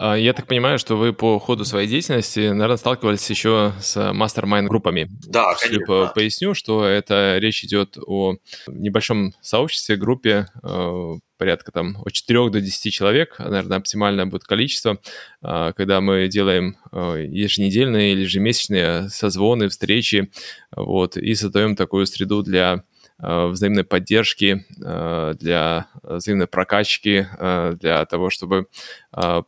А, 0.00 0.16
я 0.16 0.32
так 0.32 0.46
понимаю, 0.46 0.78
что 0.78 0.96
вы 0.96 1.12
по 1.12 1.40
ходу 1.40 1.64
своей 1.64 1.88
деятельности, 1.88 2.50
наверное, 2.50 2.76
сталкивались 2.76 3.28
еще 3.28 3.72
с 3.80 4.12
мастер-майн-группами. 4.12 5.08
Да, 5.26 5.54
конечно. 5.54 6.12
Поясню, 6.14 6.54
что 6.54 6.84
это 6.84 7.38
речь 7.38 7.64
идет 7.64 7.98
о 8.06 8.36
небольшом 8.68 9.34
сообществе, 9.40 9.96
группе, 9.96 10.46
э, 10.62 11.14
порядка 11.36 11.72
там 11.72 11.96
от 12.04 12.12
4 12.12 12.50
до 12.50 12.60
10 12.60 12.92
человек, 12.92 13.40
наверное, 13.40 13.78
оптимальное 13.78 14.26
будет 14.26 14.44
количество, 14.44 15.00
а, 15.42 15.72
когда 15.72 16.00
мы 16.00 16.28
делаем 16.28 16.76
еженедельные 16.92 18.12
или 18.12 18.22
ежемесячные 18.22 19.08
созвоны, 19.08 19.68
встречи, 19.68 20.30
вот, 20.70 21.16
и 21.16 21.34
создаем 21.34 21.74
такую 21.74 22.06
среду 22.06 22.42
для 22.42 22.84
взаимной 23.18 23.84
поддержки, 23.84 24.64
э, 24.84 25.34
для 25.38 25.88
взаимной 26.02 26.46
прокачки, 26.46 27.26
э, 27.38 27.74
для 27.78 28.04
того, 28.06 28.30
чтобы 28.30 28.66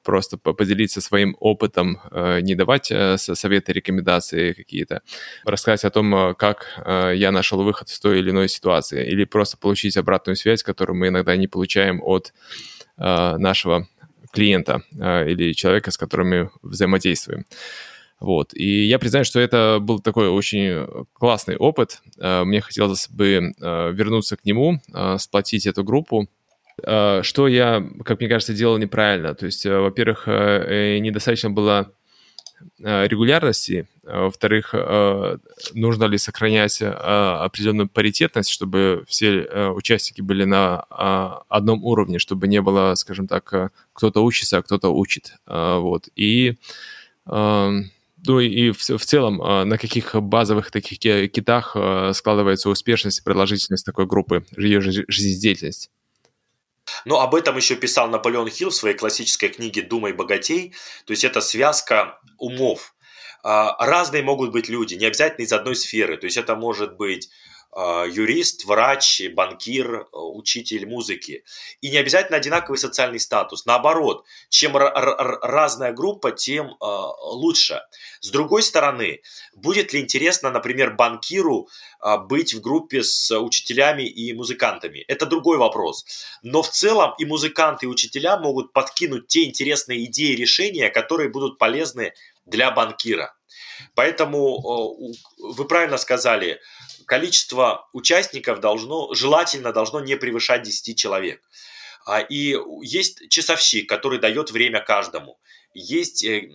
просто 0.02 0.38
поделиться 0.38 1.00
своим 1.00 1.36
опытом, 1.38 2.00
не 2.40 2.54
давать 2.54 2.86
советы, 3.16 3.72
рекомендации 3.72 4.52
какие-то, 4.52 5.02
рассказать 5.44 5.84
о 5.84 5.90
том, 5.90 6.34
как 6.34 6.80
я 6.86 7.30
нашел 7.30 7.62
выход 7.62 7.88
из 7.88 8.00
той 8.00 8.20
или 8.20 8.30
иной 8.30 8.48
ситуации, 8.48 9.06
или 9.06 9.24
просто 9.24 9.58
получить 9.58 9.98
обратную 9.98 10.36
связь, 10.36 10.62
которую 10.62 10.96
мы 10.96 11.08
иногда 11.08 11.36
не 11.36 11.46
получаем 11.46 12.00
от 12.02 12.32
нашего 12.96 13.86
клиента 14.32 14.82
или 14.94 15.52
человека, 15.52 15.90
с 15.90 15.98
которым 15.98 16.30
мы 16.30 16.50
взаимодействуем. 16.62 17.44
Вот. 18.20 18.52
И 18.52 18.84
я 18.84 18.98
признаю, 18.98 19.24
что 19.24 19.40
это 19.40 19.78
был 19.80 19.98
такой 19.98 20.28
очень 20.28 20.86
классный 21.14 21.56
опыт. 21.56 22.02
Э, 22.18 22.44
мне 22.44 22.60
хотелось 22.60 23.08
бы 23.08 23.54
э, 23.58 23.92
вернуться 23.92 24.36
к 24.36 24.44
нему, 24.44 24.80
э, 24.92 25.16
сплотить 25.18 25.66
эту 25.66 25.82
группу. 25.82 26.28
Что 26.82 27.46
я, 27.46 27.86
как 28.06 28.20
мне 28.20 28.28
кажется, 28.30 28.54
делал 28.54 28.78
неправильно. 28.78 29.34
То 29.34 29.44
есть, 29.44 29.66
во-первых, 29.66 30.26
недостаточно 30.26 31.50
было 31.50 31.92
регулярности, 32.78 33.86
во-вторых, 34.02 34.74
нужно 35.74 36.04
ли 36.04 36.16
сохранять 36.16 36.80
определенную 36.80 37.86
паритетность, 37.86 38.48
чтобы 38.48 39.04
все 39.06 39.42
участники 39.74 40.22
были 40.22 40.44
на 40.44 40.80
одном 41.50 41.84
уровне, 41.84 42.18
чтобы 42.18 42.48
не 42.48 42.62
было, 42.62 42.94
скажем 42.94 43.28
так, 43.28 43.72
кто-то 43.92 44.24
учится, 44.24 44.56
а 44.56 44.62
кто-то 44.62 44.88
учит. 44.88 45.34
Вот. 45.46 46.08
И 46.16 46.56
эм, 47.26 47.90
ну 48.26 48.40
и 48.40 48.70
в, 48.70 48.78
в 48.78 49.04
целом, 49.04 49.40
а, 49.42 49.64
на 49.64 49.78
каких 49.78 50.14
базовых 50.14 50.70
таких 50.70 50.98
китах 50.98 51.72
а, 51.74 52.12
складывается 52.12 52.70
успешность 52.70 53.20
и 53.20 53.22
продолжительность 53.22 53.86
такой 53.86 54.06
группы, 54.06 54.44
ее 54.56 54.80
жизнедеятельность? 54.80 55.90
Ну, 57.04 57.16
об 57.16 57.34
этом 57.34 57.56
еще 57.56 57.76
писал 57.76 58.08
Наполеон 58.08 58.48
Хилл 58.48 58.70
в 58.70 58.74
своей 58.74 58.96
классической 58.96 59.48
книге 59.48 59.82
«Думай, 59.82 60.12
богатей». 60.12 60.74
То 61.06 61.12
есть 61.12 61.24
это 61.24 61.40
связка 61.40 62.18
умов. 62.38 62.94
А, 63.42 63.76
разные 63.84 64.22
могут 64.22 64.52
быть 64.52 64.68
люди, 64.68 64.94
не 64.94 65.06
обязательно 65.06 65.44
из 65.44 65.52
одной 65.52 65.76
сферы. 65.76 66.16
То 66.16 66.26
есть 66.26 66.36
это 66.36 66.56
может 66.56 66.96
быть 66.96 67.30
юрист, 67.76 68.64
врач, 68.64 69.22
банкир, 69.32 70.08
учитель 70.12 70.86
музыки. 70.86 71.44
И 71.80 71.90
не 71.90 71.98
обязательно 71.98 72.38
одинаковый 72.38 72.78
социальный 72.78 73.20
статус. 73.20 73.64
Наоборот, 73.66 74.24
чем 74.48 74.76
разная 74.76 75.92
группа, 75.92 76.32
тем 76.32 76.76
а, 76.80 77.12
лучше. 77.32 77.82
С 78.20 78.30
другой 78.30 78.62
стороны, 78.62 79.20
будет 79.54 79.92
ли 79.92 80.00
интересно, 80.00 80.50
например, 80.50 80.94
банкиру 80.94 81.68
а, 82.00 82.18
быть 82.18 82.54
в 82.54 82.60
группе 82.60 83.02
с 83.02 83.38
учителями 83.38 84.02
и 84.02 84.32
музыкантами? 84.32 85.04
Это 85.06 85.26
другой 85.26 85.58
вопрос. 85.58 86.04
Но 86.42 86.62
в 86.62 86.70
целом 86.70 87.14
и 87.18 87.24
музыканты, 87.24 87.86
и 87.86 87.88
учителя 87.88 88.38
могут 88.38 88.72
подкинуть 88.72 89.28
те 89.28 89.44
интересные 89.44 90.04
идеи 90.06 90.34
решения, 90.34 90.90
которые 90.90 91.30
будут 91.30 91.58
полезны 91.58 92.12
для 92.50 92.70
банкира. 92.70 93.34
Поэтому 93.94 95.12
вы 95.38 95.64
правильно 95.64 95.96
сказали, 95.96 96.60
количество 97.06 97.88
участников 97.92 98.60
должно, 98.60 99.12
желательно 99.14 99.72
должно 99.72 100.00
не 100.00 100.16
превышать 100.16 100.62
10 100.62 100.98
человек. 100.98 101.42
А, 102.06 102.20
и 102.20 102.56
есть 102.82 103.28
часовщик, 103.28 103.88
который 103.88 104.18
дает 104.18 104.50
время 104.50 104.80
каждому. 104.80 105.38
Есть, 105.74 106.24
э, 106.24 106.48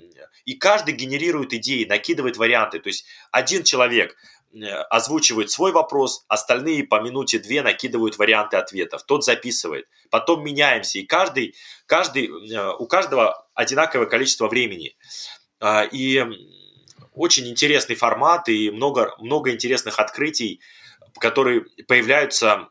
и 0.45 0.53
каждый 0.55 0.93
генерирует 0.93 1.53
идеи, 1.53 1.85
накидывает 1.85 2.37
варианты. 2.37 2.79
То 2.79 2.87
есть 2.87 3.05
один 3.31 3.63
человек 3.63 4.15
э, 4.53 4.65
озвучивает 4.65 5.51
свой 5.51 5.71
вопрос, 5.71 6.25
остальные 6.27 6.85
по 6.85 6.99
минуте 7.01 7.39
две 7.39 7.61
накидывают 7.61 8.17
варианты 8.17 8.57
ответов. 8.57 9.03
Тот 9.03 9.23
записывает. 9.23 9.87
Потом 10.09 10.43
меняемся, 10.43 10.99
и 10.99 11.05
каждый, 11.05 11.55
каждый, 11.85 12.27
э, 12.27 12.73
у 12.77 12.87
каждого 12.87 13.47
одинаковое 13.53 14.07
количество 14.07 14.47
времени. 14.47 14.95
А, 15.65 15.81
и 15.81 16.23
очень 17.15 17.47
интересный 17.47 17.95
формат 17.95 18.49
и 18.49 18.69
много, 18.69 19.15
много 19.17 19.49
интересных 19.49 19.99
открытий, 19.99 20.61
которые 21.19 21.61
появляются 21.87 22.67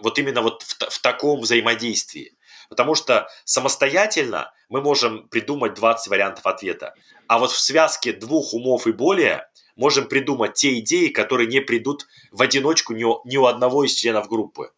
вот 0.00 0.16
именно 0.20 0.42
вот 0.42 0.62
в, 0.62 0.78
в 0.90 0.98
таком 1.00 1.40
взаимодействии. 1.40 2.36
Потому 2.68 2.94
что 2.94 3.26
самостоятельно 3.44 4.52
мы 4.68 4.80
можем 4.80 5.26
придумать 5.26 5.74
20 5.74 6.06
вариантов 6.08 6.46
ответа. 6.46 6.94
А 7.26 7.40
вот 7.40 7.50
в 7.50 7.58
связке 7.58 8.12
двух 8.12 8.54
умов 8.54 8.86
и 8.86 8.92
более 8.92 9.48
можем 9.74 10.06
придумать 10.06 10.54
те 10.54 10.78
идеи, 10.78 11.08
которые 11.08 11.48
не 11.48 11.60
придут 11.60 12.06
в 12.30 12.40
одиночку 12.42 12.92
ни, 12.92 13.02
ни 13.28 13.36
у 13.38 13.46
одного 13.46 13.82
из 13.82 13.92
членов 13.94 14.28
группы. 14.28 14.70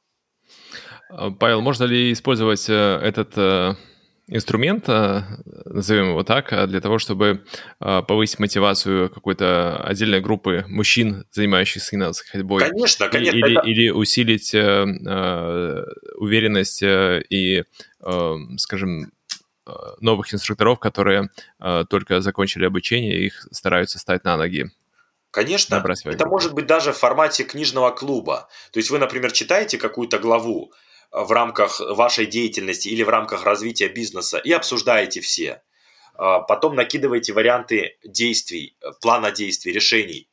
Павел, 1.38 1.60
можно 1.60 1.84
ли 1.84 2.12
использовать 2.12 2.66
э, 2.70 2.72
этот 2.72 3.36
э, 3.36 3.74
инструмент, 4.30 4.86
назовем 4.86 6.10
его 6.10 6.22
так, 6.22 6.68
для 6.68 6.80
того, 6.80 6.98
чтобы 6.98 7.44
а, 7.78 8.02
повысить 8.02 8.38
мотивацию 8.38 9.10
какой-то 9.10 9.82
отдельной 9.82 10.20
группы 10.20 10.64
мужчин, 10.68 11.24
занимающихся 11.32 11.96
инновацией 11.96 12.30
ходьбой. 12.30 12.60
Конечно, 12.60 13.08
конечно. 13.08 13.36
Или, 13.36 13.58
это... 13.58 13.66
или 13.66 13.90
усилить 13.90 14.54
э, 14.54 14.58
э, 14.58 15.84
уверенность 16.16 16.82
э, 16.82 17.22
и, 17.28 17.64
скажем, 18.56 19.12
новых 20.00 20.32
инструкторов, 20.34 20.80
которые 20.80 21.28
только 21.88 22.20
закончили 22.22 22.64
обучение, 22.64 23.20
их 23.20 23.46
стараются 23.52 23.98
стать 23.98 24.24
на 24.24 24.36
ноги. 24.36 24.70
Конечно, 25.30 25.84
это 26.04 26.26
может 26.26 26.54
быть 26.54 26.66
даже 26.66 26.92
в 26.92 26.96
формате 26.96 27.44
книжного 27.44 27.90
клуба. 27.90 28.48
То 28.72 28.80
есть 28.80 28.90
вы, 28.90 28.98
например, 28.98 29.30
читаете 29.30 29.78
какую-то 29.78 30.18
главу, 30.18 30.72
в 31.10 31.32
рамках 31.32 31.80
вашей 31.80 32.26
деятельности 32.26 32.88
или 32.88 33.02
в 33.02 33.08
рамках 33.08 33.44
развития 33.44 33.88
бизнеса 33.88 34.38
и 34.38 34.52
обсуждаете 34.52 35.20
все. 35.20 35.62
А, 36.14 36.40
потом 36.40 36.74
накидываете 36.74 37.32
варианты 37.32 37.96
действий, 38.04 38.76
плана 39.00 39.30
действий, 39.30 39.72
решений. 39.72 40.28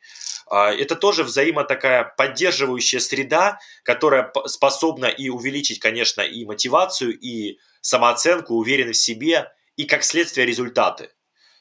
А, 0.50 0.72
это 0.72 0.96
тоже 0.96 1.24
взаимо 1.24 1.64
такая 1.64 2.04
поддерживающая 2.18 3.00
среда, 3.00 3.60
которая 3.84 4.32
способна 4.46 5.06
и 5.06 5.30
увеличить, 5.30 5.80
конечно, 5.80 6.22
и 6.22 6.46
мотивацию, 6.46 7.18
и 7.18 7.58
самооценку, 7.82 8.56
уверенность 8.56 9.02
в 9.02 9.06
себе, 9.06 9.52
и 9.76 9.86
как 9.86 10.04
следствие 10.04 10.46
результаты. 10.46 11.10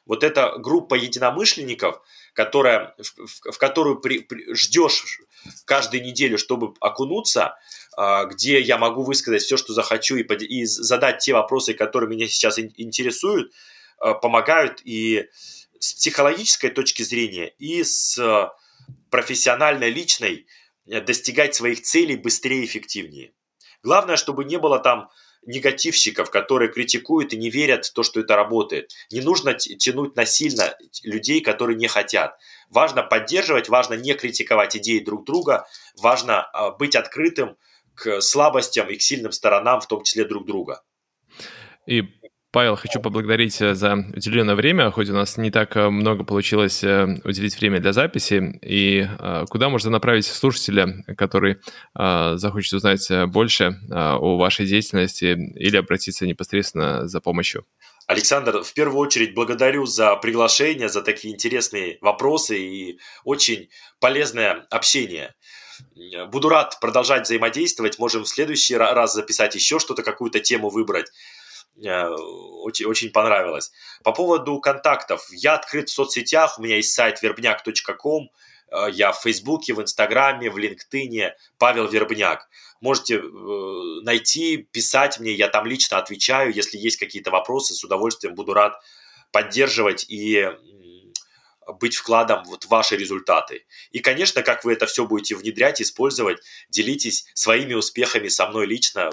Вот 0.07 0.23
эта 0.23 0.57
группа 0.59 0.95
единомышленников, 0.95 2.01
которая, 2.37 2.95
в, 2.99 3.51
в 3.53 3.59
которую 3.59 3.99
при, 3.99 4.19
при, 4.19 4.53
ждешь 4.55 5.21
каждую 5.65 6.05
неделю, 6.05 6.37
чтобы 6.37 6.75
окунуться, 6.81 7.57
а, 7.97 8.27
где 8.27 8.61
я 8.61 8.77
могу 8.77 9.03
высказать 9.03 9.43
все, 9.43 9.57
что 9.57 9.73
захочу, 9.73 10.17
и, 10.17 10.23
и 10.23 10.67
задать 10.67 11.21
те 11.21 11.33
вопросы, 11.33 11.73
которые 11.73 12.11
меня 12.11 12.29
сейчас 12.29 12.59
интересуют, 12.59 13.53
а, 13.99 14.13
помогают 14.13 14.83
и 14.85 15.31
с 15.81 15.95
психологической 15.95 16.71
точки 16.71 17.03
зрения, 17.03 17.55
и 17.59 17.83
с 17.83 18.21
профессиональной, 19.11 19.91
личной 19.91 20.47
э, 20.87 21.01
достигать 21.01 21.55
своих 21.55 21.83
целей 21.83 22.17
быстрее 22.17 22.63
и 22.63 22.67
эффективнее. 22.67 23.33
Главное, 23.83 24.17
чтобы 24.17 24.45
не 24.45 24.59
было 24.59 24.79
там 24.79 25.11
негативщиков, 25.47 26.31
которые 26.31 26.71
критикуют 26.71 27.33
и 27.33 27.37
не 27.37 27.51
верят 27.51 27.87
в 27.87 27.93
то, 27.93 28.03
что 28.03 28.21
это 28.21 28.37
работает. 28.37 28.93
Не 29.11 29.21
нужно 29.21 29.55
тянуть 29.55 30.17
насильно 30.17 30.77
людей, 31.03 31.41
которые 31.41 31.77
не 31.77 31.89
хотят. 31.89 32.39
Важно 32.69 33.03
поддерживать, 33.03 33.69
важно 33.69 33.95
не 33.95 34.15
критиковать 34.15 34.77
идеи 34.77 34.99
друг 34.99 35.25
друга, 35.25 35.67
важно 35.97 36.43
а, 36.43 36.71
быть 36.71 36.97
открытым 36.97 37.57
к 37.95 38.21
слабостям 38.21 38.89
и 38.91 38.97
к 38.97 39.03
сильным 39.03 39.33
сторонам, 39.33 39.81
в 39.81 39.87
том 39.87 40.03
числе 40.03 40.25
друг 40.25 40.47
друга. 40.47 40.83
И 41.87 42.03
Павел, 42.57 42.75
хочу 42.77 43.01
поблагодарить 43.03 43.61
э, 43.61 43.75
за 43.75 43.93
уделенное 44.17 44.55
время, 44.55 44.91
хоть 44.91 45.11
у 45.11 45.13
нас 45.13 45.37
не 45.37 45.51
так 45.51 45.77
э, 45.77 45.91
много 45.91 46.25
получилось 46.25 46.83
э, 46.83 47.05
уделить 47.23 47.61
время 47.61 47.81
для 47.81 47.93
записи. 47.93 48.59
И 48.63 49.07
куда 49.51 49.69
можно 49.69 49.91
направить 49.91 50.25
слушателя, 50.25 51.05
который 51.19 51.59
захочет 51.95 52.73
узнать 52.73 53.11
больше 53.27 53.79
о 53.91 54.39
вашей 54.39 54.65
деятельности 54.65 55.37
или 55.55 55.77
обратиться 55.77 56.27
непосредственно 56.27 57.07
за 57.07 57.21
помощью? 57.21 57.67
Александр, 58.07 58.63
в 58.63 58.73
первую 58.73 59.01
очередь 59.01 59.35
благодарю 59.35 59.85
за 59.85 60.17
приглашение, 60.17 60.89
за 60.89 61.03
такие 61.03 61.35
интересные 61.35 61.99
вопросы 62.01 62.59
и 62.59 62.99
очень 63.25 63.69
полезное 64.01 64.67
общение. 64.71 65.35
Буду 66.29 66.49
рад 66.49 66.79
продолжать 66.81 67.25
взаимодействовать. 67.25 67.99
Можем 67.99 68.25
в 68.25 68.29
следующий 68.29 68.77
раз 68.77 69.13
записать 69.13 69.55
еще 69.55 69.79
что-то, 69.79 70.03
какую-то 70.03 70.41
тему 70.41 70.71
выбрать. 70.71 71.11
Э, 71.85 72.09
очень, 72.09 72.87
очень 72.87 73.11
понравилось. 73.11 73.73
По 74.03 74.13
поводу 74.13 74.59
контактов. 74.61 75.27
Я 75.31 75.55
открыт 75.55 75.89
в 75.89 75.93
соцсетях. 75.93 76.59
У 76.59 76.63
меня 76.63 76.77
есть 76.77 76.93
сайт 76.93 77.23
вербняк.ком. 77.23 78.31
Э, 78.71 78.87
я 78.91 79.13
в 79.13 79.21
Фейсбуке, 79.21 79.75
в 79.75 79.83
Инстаграме, 79.83 80.51
в 80.51 80.57
LinkedIn. 80.57 81.33
Павел 81.59 81.87
Вербняк. 81.89 82.49
Можете 82.81 83.17
э, 83.17 84.01
найти, 84.03 84.59
писать 84.59 85.19
мне. 85.21 85.33
Я 85.33 85.49
там 85.49 85.67
лично 85.67 85.99
отвечаю. 85.99 86.55
Если 86.55 86.79
есть 86.79 86.99
какие-то 86.99 87.31
вопросы, 87.31 87.75
с 87.75 87.85
удовольствием 87.85 88.35
буду 88.35 88.55
рад 88.55 88.75
поддерживать 89.33 90.07
и 90.09 90.51
быть 91.81 91.97
вкладом 91.97 92.45
вот 92.45 92.65
в 92.65 92.69
ваши 92.69 92.97
результаты. 92.97 93.67
И, 93.91 93.99
конечно, 93.99 94.43
как 94.43 94.65
вы 94.65 94.73
это 94.73 94.87
все 94.87 95.05
будете 95.05 95.35
внедрять, 95.35 95.83
использовать, 95.83 96.39
делитесь 96.71 97.27
своими 97.35 97.75
успехами 97.75 98.29
со 98.29 98.47
мной 98.47 98.67
лично, 98.67 99.11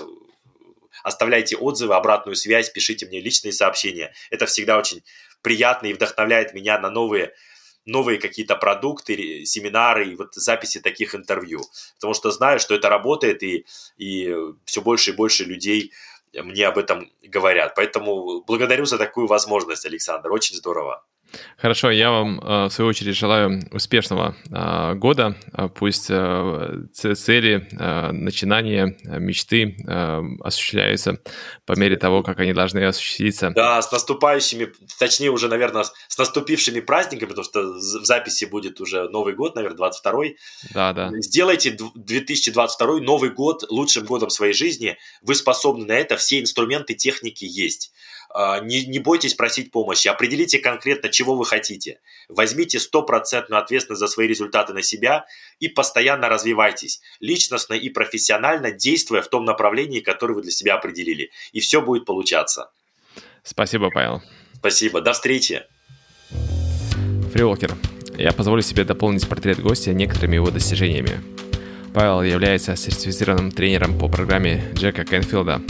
оставляйте 1.03 1.55
отзывы, 1.57 1.95
обратную 1.95 2.35
связь, 2.35 2.69
пишите 2.69 3.05
мне 3.05 3.19
личные 3.19 3.51
сообщения. 3.51 4.13
Это 4.31 4.45
всегда 4.45 4.77
очень 4.77 5.03
приятно 5.41 5.87
и 5.87 5.93
вдохновляет 5.93 6.53
меня 6.53 6.79
на 6.79 6.89
новые 6.89 7.33
новые 7.85 8.17
какие-то 8.17 8.55
продукты, 8.55 9.43
семинары 9.45 10.07
и 10.07 10.15
вот 10.15 10.33
записи 10.35 10.79
таких 10.79 11.15
интервью. 11.15 11.61
Потому 11.95 12.13
что 12.13 12.31
знаю, 12.31 12.59
что 12.61 12.75
это 12.75 12.87
работает, 12.87 13.43
и, 13.43 13.65
и 13.97 14.33
все 14.63 14.81
больше 14.81 15.11
и 15.11 15.13
больше 15.13 15.43
людей 15.43 15.91
мне 16.33 16.65
об 16.65 16.77
этом 16.77 17.11
говорят. 17.21 17.75
Поэтому 17.75 18.41
благодарю 18.43 18.85
за 18.85 18.97
такую 18.97 19.27
возможность, 19.27 19.85
Александр. 19.85 20.31
Очень 20.31 20.55
здорово. 20.55 21.03
Хорошо, 21.57 21.91
я 21.91 22.11
вам, 22.11 22.39
э, 22.39 22.65
в 22.65 22.69
свою 22.71 22.89
очередь, 22.89 23.15
желаю 23.15 23.61
успешного 23.71 24.35
э, 24.51 24.93
года. 24.95 25.35
Э, 25.53 25.69
пусть 25.73 26.05
цели, 26.05 27.67
начинания, 28.11 28.97
мечты 29.03 29.75
осуществляются 30.41 31.19
по 31.65 31.73
мере 31.79 31.95
того, 31.97 32.23
как 32.23 32.39
они 32.39 32.53
должны 32.53 32.83
осуществиться. 32.85 33.51
Да, 33.55 33.81
с 33.81 33.91
наступающими, 33.91 34.73
точнее 34.99 35.29
уже, 35.29 35.47
наверное, 35.47 35.85
с 36.07 36.17
наступившими 36.17 36.79
праздниками, 36.81 37.29
потому 37.29 37.45
что 37.45 37.61
в 37.61 38.05
записи 38.05 38.45
будет 38.45 38.81
уже 38.81 39.09
Новый 39.09 39.33
год, 39.33 39.55
наверное, 39.55 39.89
22-й. 39.89 40.37
Да, 40.73 40.93
да. 40.93 41.09
Сделайте 41.21 41.77
2022 41.95 42.99
Новый 42.99 43.29
год 43.29 43.63
лучшим 43.69 44.05
годом 44.05 44.29
своей 44.29 44.53
жизни. 44.53 44.97
Вы 45.21 45.35
способны 45.35 45.85
на 45.85 45.93
это, 45.93 46.17
все 46.17 46.41
инструменты, 46.41 46.93
техники 46.93 47.45
есть. 47.45 47.93
А, 48.35 48.59
не, 48.61 48.83
не 48.85 48.97
бойтесь 48.97 49.35
просить 49.35 49.71
помощи, 49.71 50.07
определите 50.07 50.57
конкретно, 50.57 51.09
чего 51.09 51.35
вы 51.35 51.45
хотите. 51.45 51.99
Возьмите 52.27 52.79
стопроцентную 52.79 53.61
ответственность 53.61 53.99
за 53.99 54.07
свои 54.07 54.27
результаты 54.27 54.73
на 54.73 54.81
себя 54.81 55.25
и 55.59 55.67
постоянно 55.67 56.29
развивайтесь, 56.29 56.99
личностно 57.19 57.75
и 57.75 57.89
профессионально, 57.89 58.71
действуя 58.71 59.21
в 59.21 59.27
том 59.27 59.45
направлении, 59.45 59.99
которое 59.99 60.33
вы 60.33 60.41
для 60.41 60.51
себя 60.51 60.73
определили. 60.73 61.29
И 61.51 61.59
все 61.59 61.79
будет 61.81 62.05
получаться. 62.05 62.71
Спасибо, 63.43 63.91
Павел. 63.91 64.23
Спасибо. 64.55 65.01
До 65.01 65.13
встречи. 65.13 65.63
Фриолкер. 67.33 67.75
Я 68.17 68.31
позволю 68.31 68.63
себе 68.63 68.83
дополнить 68.83 69.27
портрет 69.29 69.59
гостя 69.59 69.93
некоторыми 69.93 70.35
его 70.35 70.49
достижениями. 70.49 71.21
Павел 71.93 72.23
является 72.23 72.75
сертифицированным 72.75 73.51
тренером 73.51 73.99
по 73.99 74.07
программе 74.07 74.63
Джека 74.73 75.05
Кенфилда, 75.05 75.61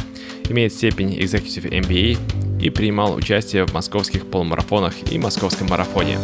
имеет 0.49 0.73
степень 0.73 1.19
Executive 1.19 1.69
MBA 1.69 2.52
и 2.63 2.69
принимал 2.69 3.13
участие 3.13 3.65
в 3.65 3.73
московских 3.73 4.25
полумарафонах 4.25 4.93
и 5.11 5.19
московском 5.19 5.67
марафоне. 5.67 6.17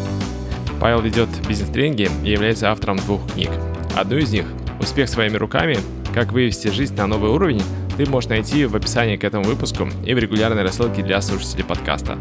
Павел 0.79 1.01
ведет 1.01 1.29
бизнес-тренинги 1.47 2.09
и 2.23 2.31
является 2.31 2.71
автором 2.71 2.95
двух 2.97 3.29
книг. 3.33 3.49
Одну 3.95 4.17
из 4.17 4.31
них 4.31 4.45
«Успех 4.79 5.09
своими 5.09 5.35
руками. 5.35 5.77
Как 6.13 6.31
вывести 6.31 6.69
жизнь 6.69 6.95
на 6.95 7.07
новый 7.07 7.29
уровень» 7.29 7.61
ты 7.97 8.09
можешь 8.09 8.29
найти 8.29 8.63
в 8.63 8.77
описании 8.77 9.17
к 9.17 9.25
этому 9.25 9.43
выпуску 9.43 9.89
и 10.05 10.13
в 10.13 10.17
регулярной 10.17 10.63
рассылке 10.63 11.03
для 11.03 11.21
слушателей 11.21 11.65
подкаста. 11.65 12.17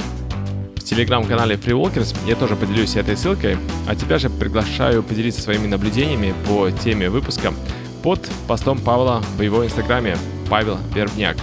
В 0.75 0.81
телеграм-канале 0.83 1.55
FreeWalkers 1.55 2.17
я 2.27 2.35
тоже 2.35 2.57
поделюсь 2.57 2.97
этой 2.97 3.17
ссылкой, 3.17 3.57
а 3.87 3.95
тебя 3.95 4.19
же 4.19 4.29
приглашаю 4.29 5.05
поделиться 5.05 5.41
своими 5.41 5.69
наблюдениями 5.69 6.35
по 6.49 6.69
теме 6.73 7.09
выпуска 7.09 7.55
под 8.03 8.29
постом 8.49 8.81
Павла 8.81 9.23
в 9.37 9.43
его 9.43 9.65
инстаграме 9.65 10.17
Павел 10.51 10.79
Вербняк. 10.93 11.37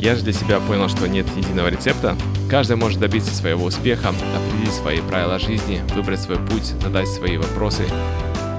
Я 0.00 0.16
же 0.16 0.22
для 0.22 0.32
себя 0.32 0.60
понял, 0.60 0.88
что 0.88 1.06
нет 1.06 1.26
единого 1.36 1.68
рецепта. 1.68 2.16
Каждый 2.48 2.76
может 2.76 2.98
добиться 2.98 3.34
своего 3.34 3.66
успеха, 3.66 4.08
определить 4.08 4.72
свои 4.72 5.02
правила 5.02 5.38
жизни, 5.38 5.82
выбрать 5.94 6.22
свой 6.22 6.38
путь, 6.38 6.64
задать 6.82 7.06
свои 7.06 7.36
вопросы 7.36 7.84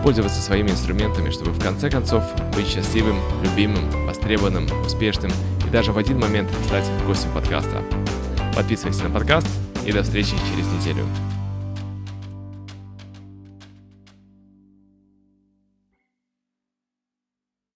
пользоваться 0.04 0.40
своими 0.40 0.70
инструментами, 0.70 1.32
чтобы 1.32 1.50
в 1.50 1.60
конце 1.60 1.90
концов 1.90 2.24
быть 2.56 2.68
счастливым, 2.68 3.20
любимым, 3.44 3.90
востребованным, 4.06 4.68
успешным 4.86 5.32
и 5.66 5.70
даже 5.72 5.92
в 5.92 5.98
один 5.98 6.20
момент 6.20 6.50
стать 6.68 6.86
гостем 7.08 7.32
подкаста. 7.34 7.84
Подписывайся 8.56 9.06
на 9.06 9.10
подкаст 9.10 9.48
и 9.84 9.92
до 9.92 10.04
встречи 10.04 10.36
через 10.52 10.68
неделю. 10.68 11.06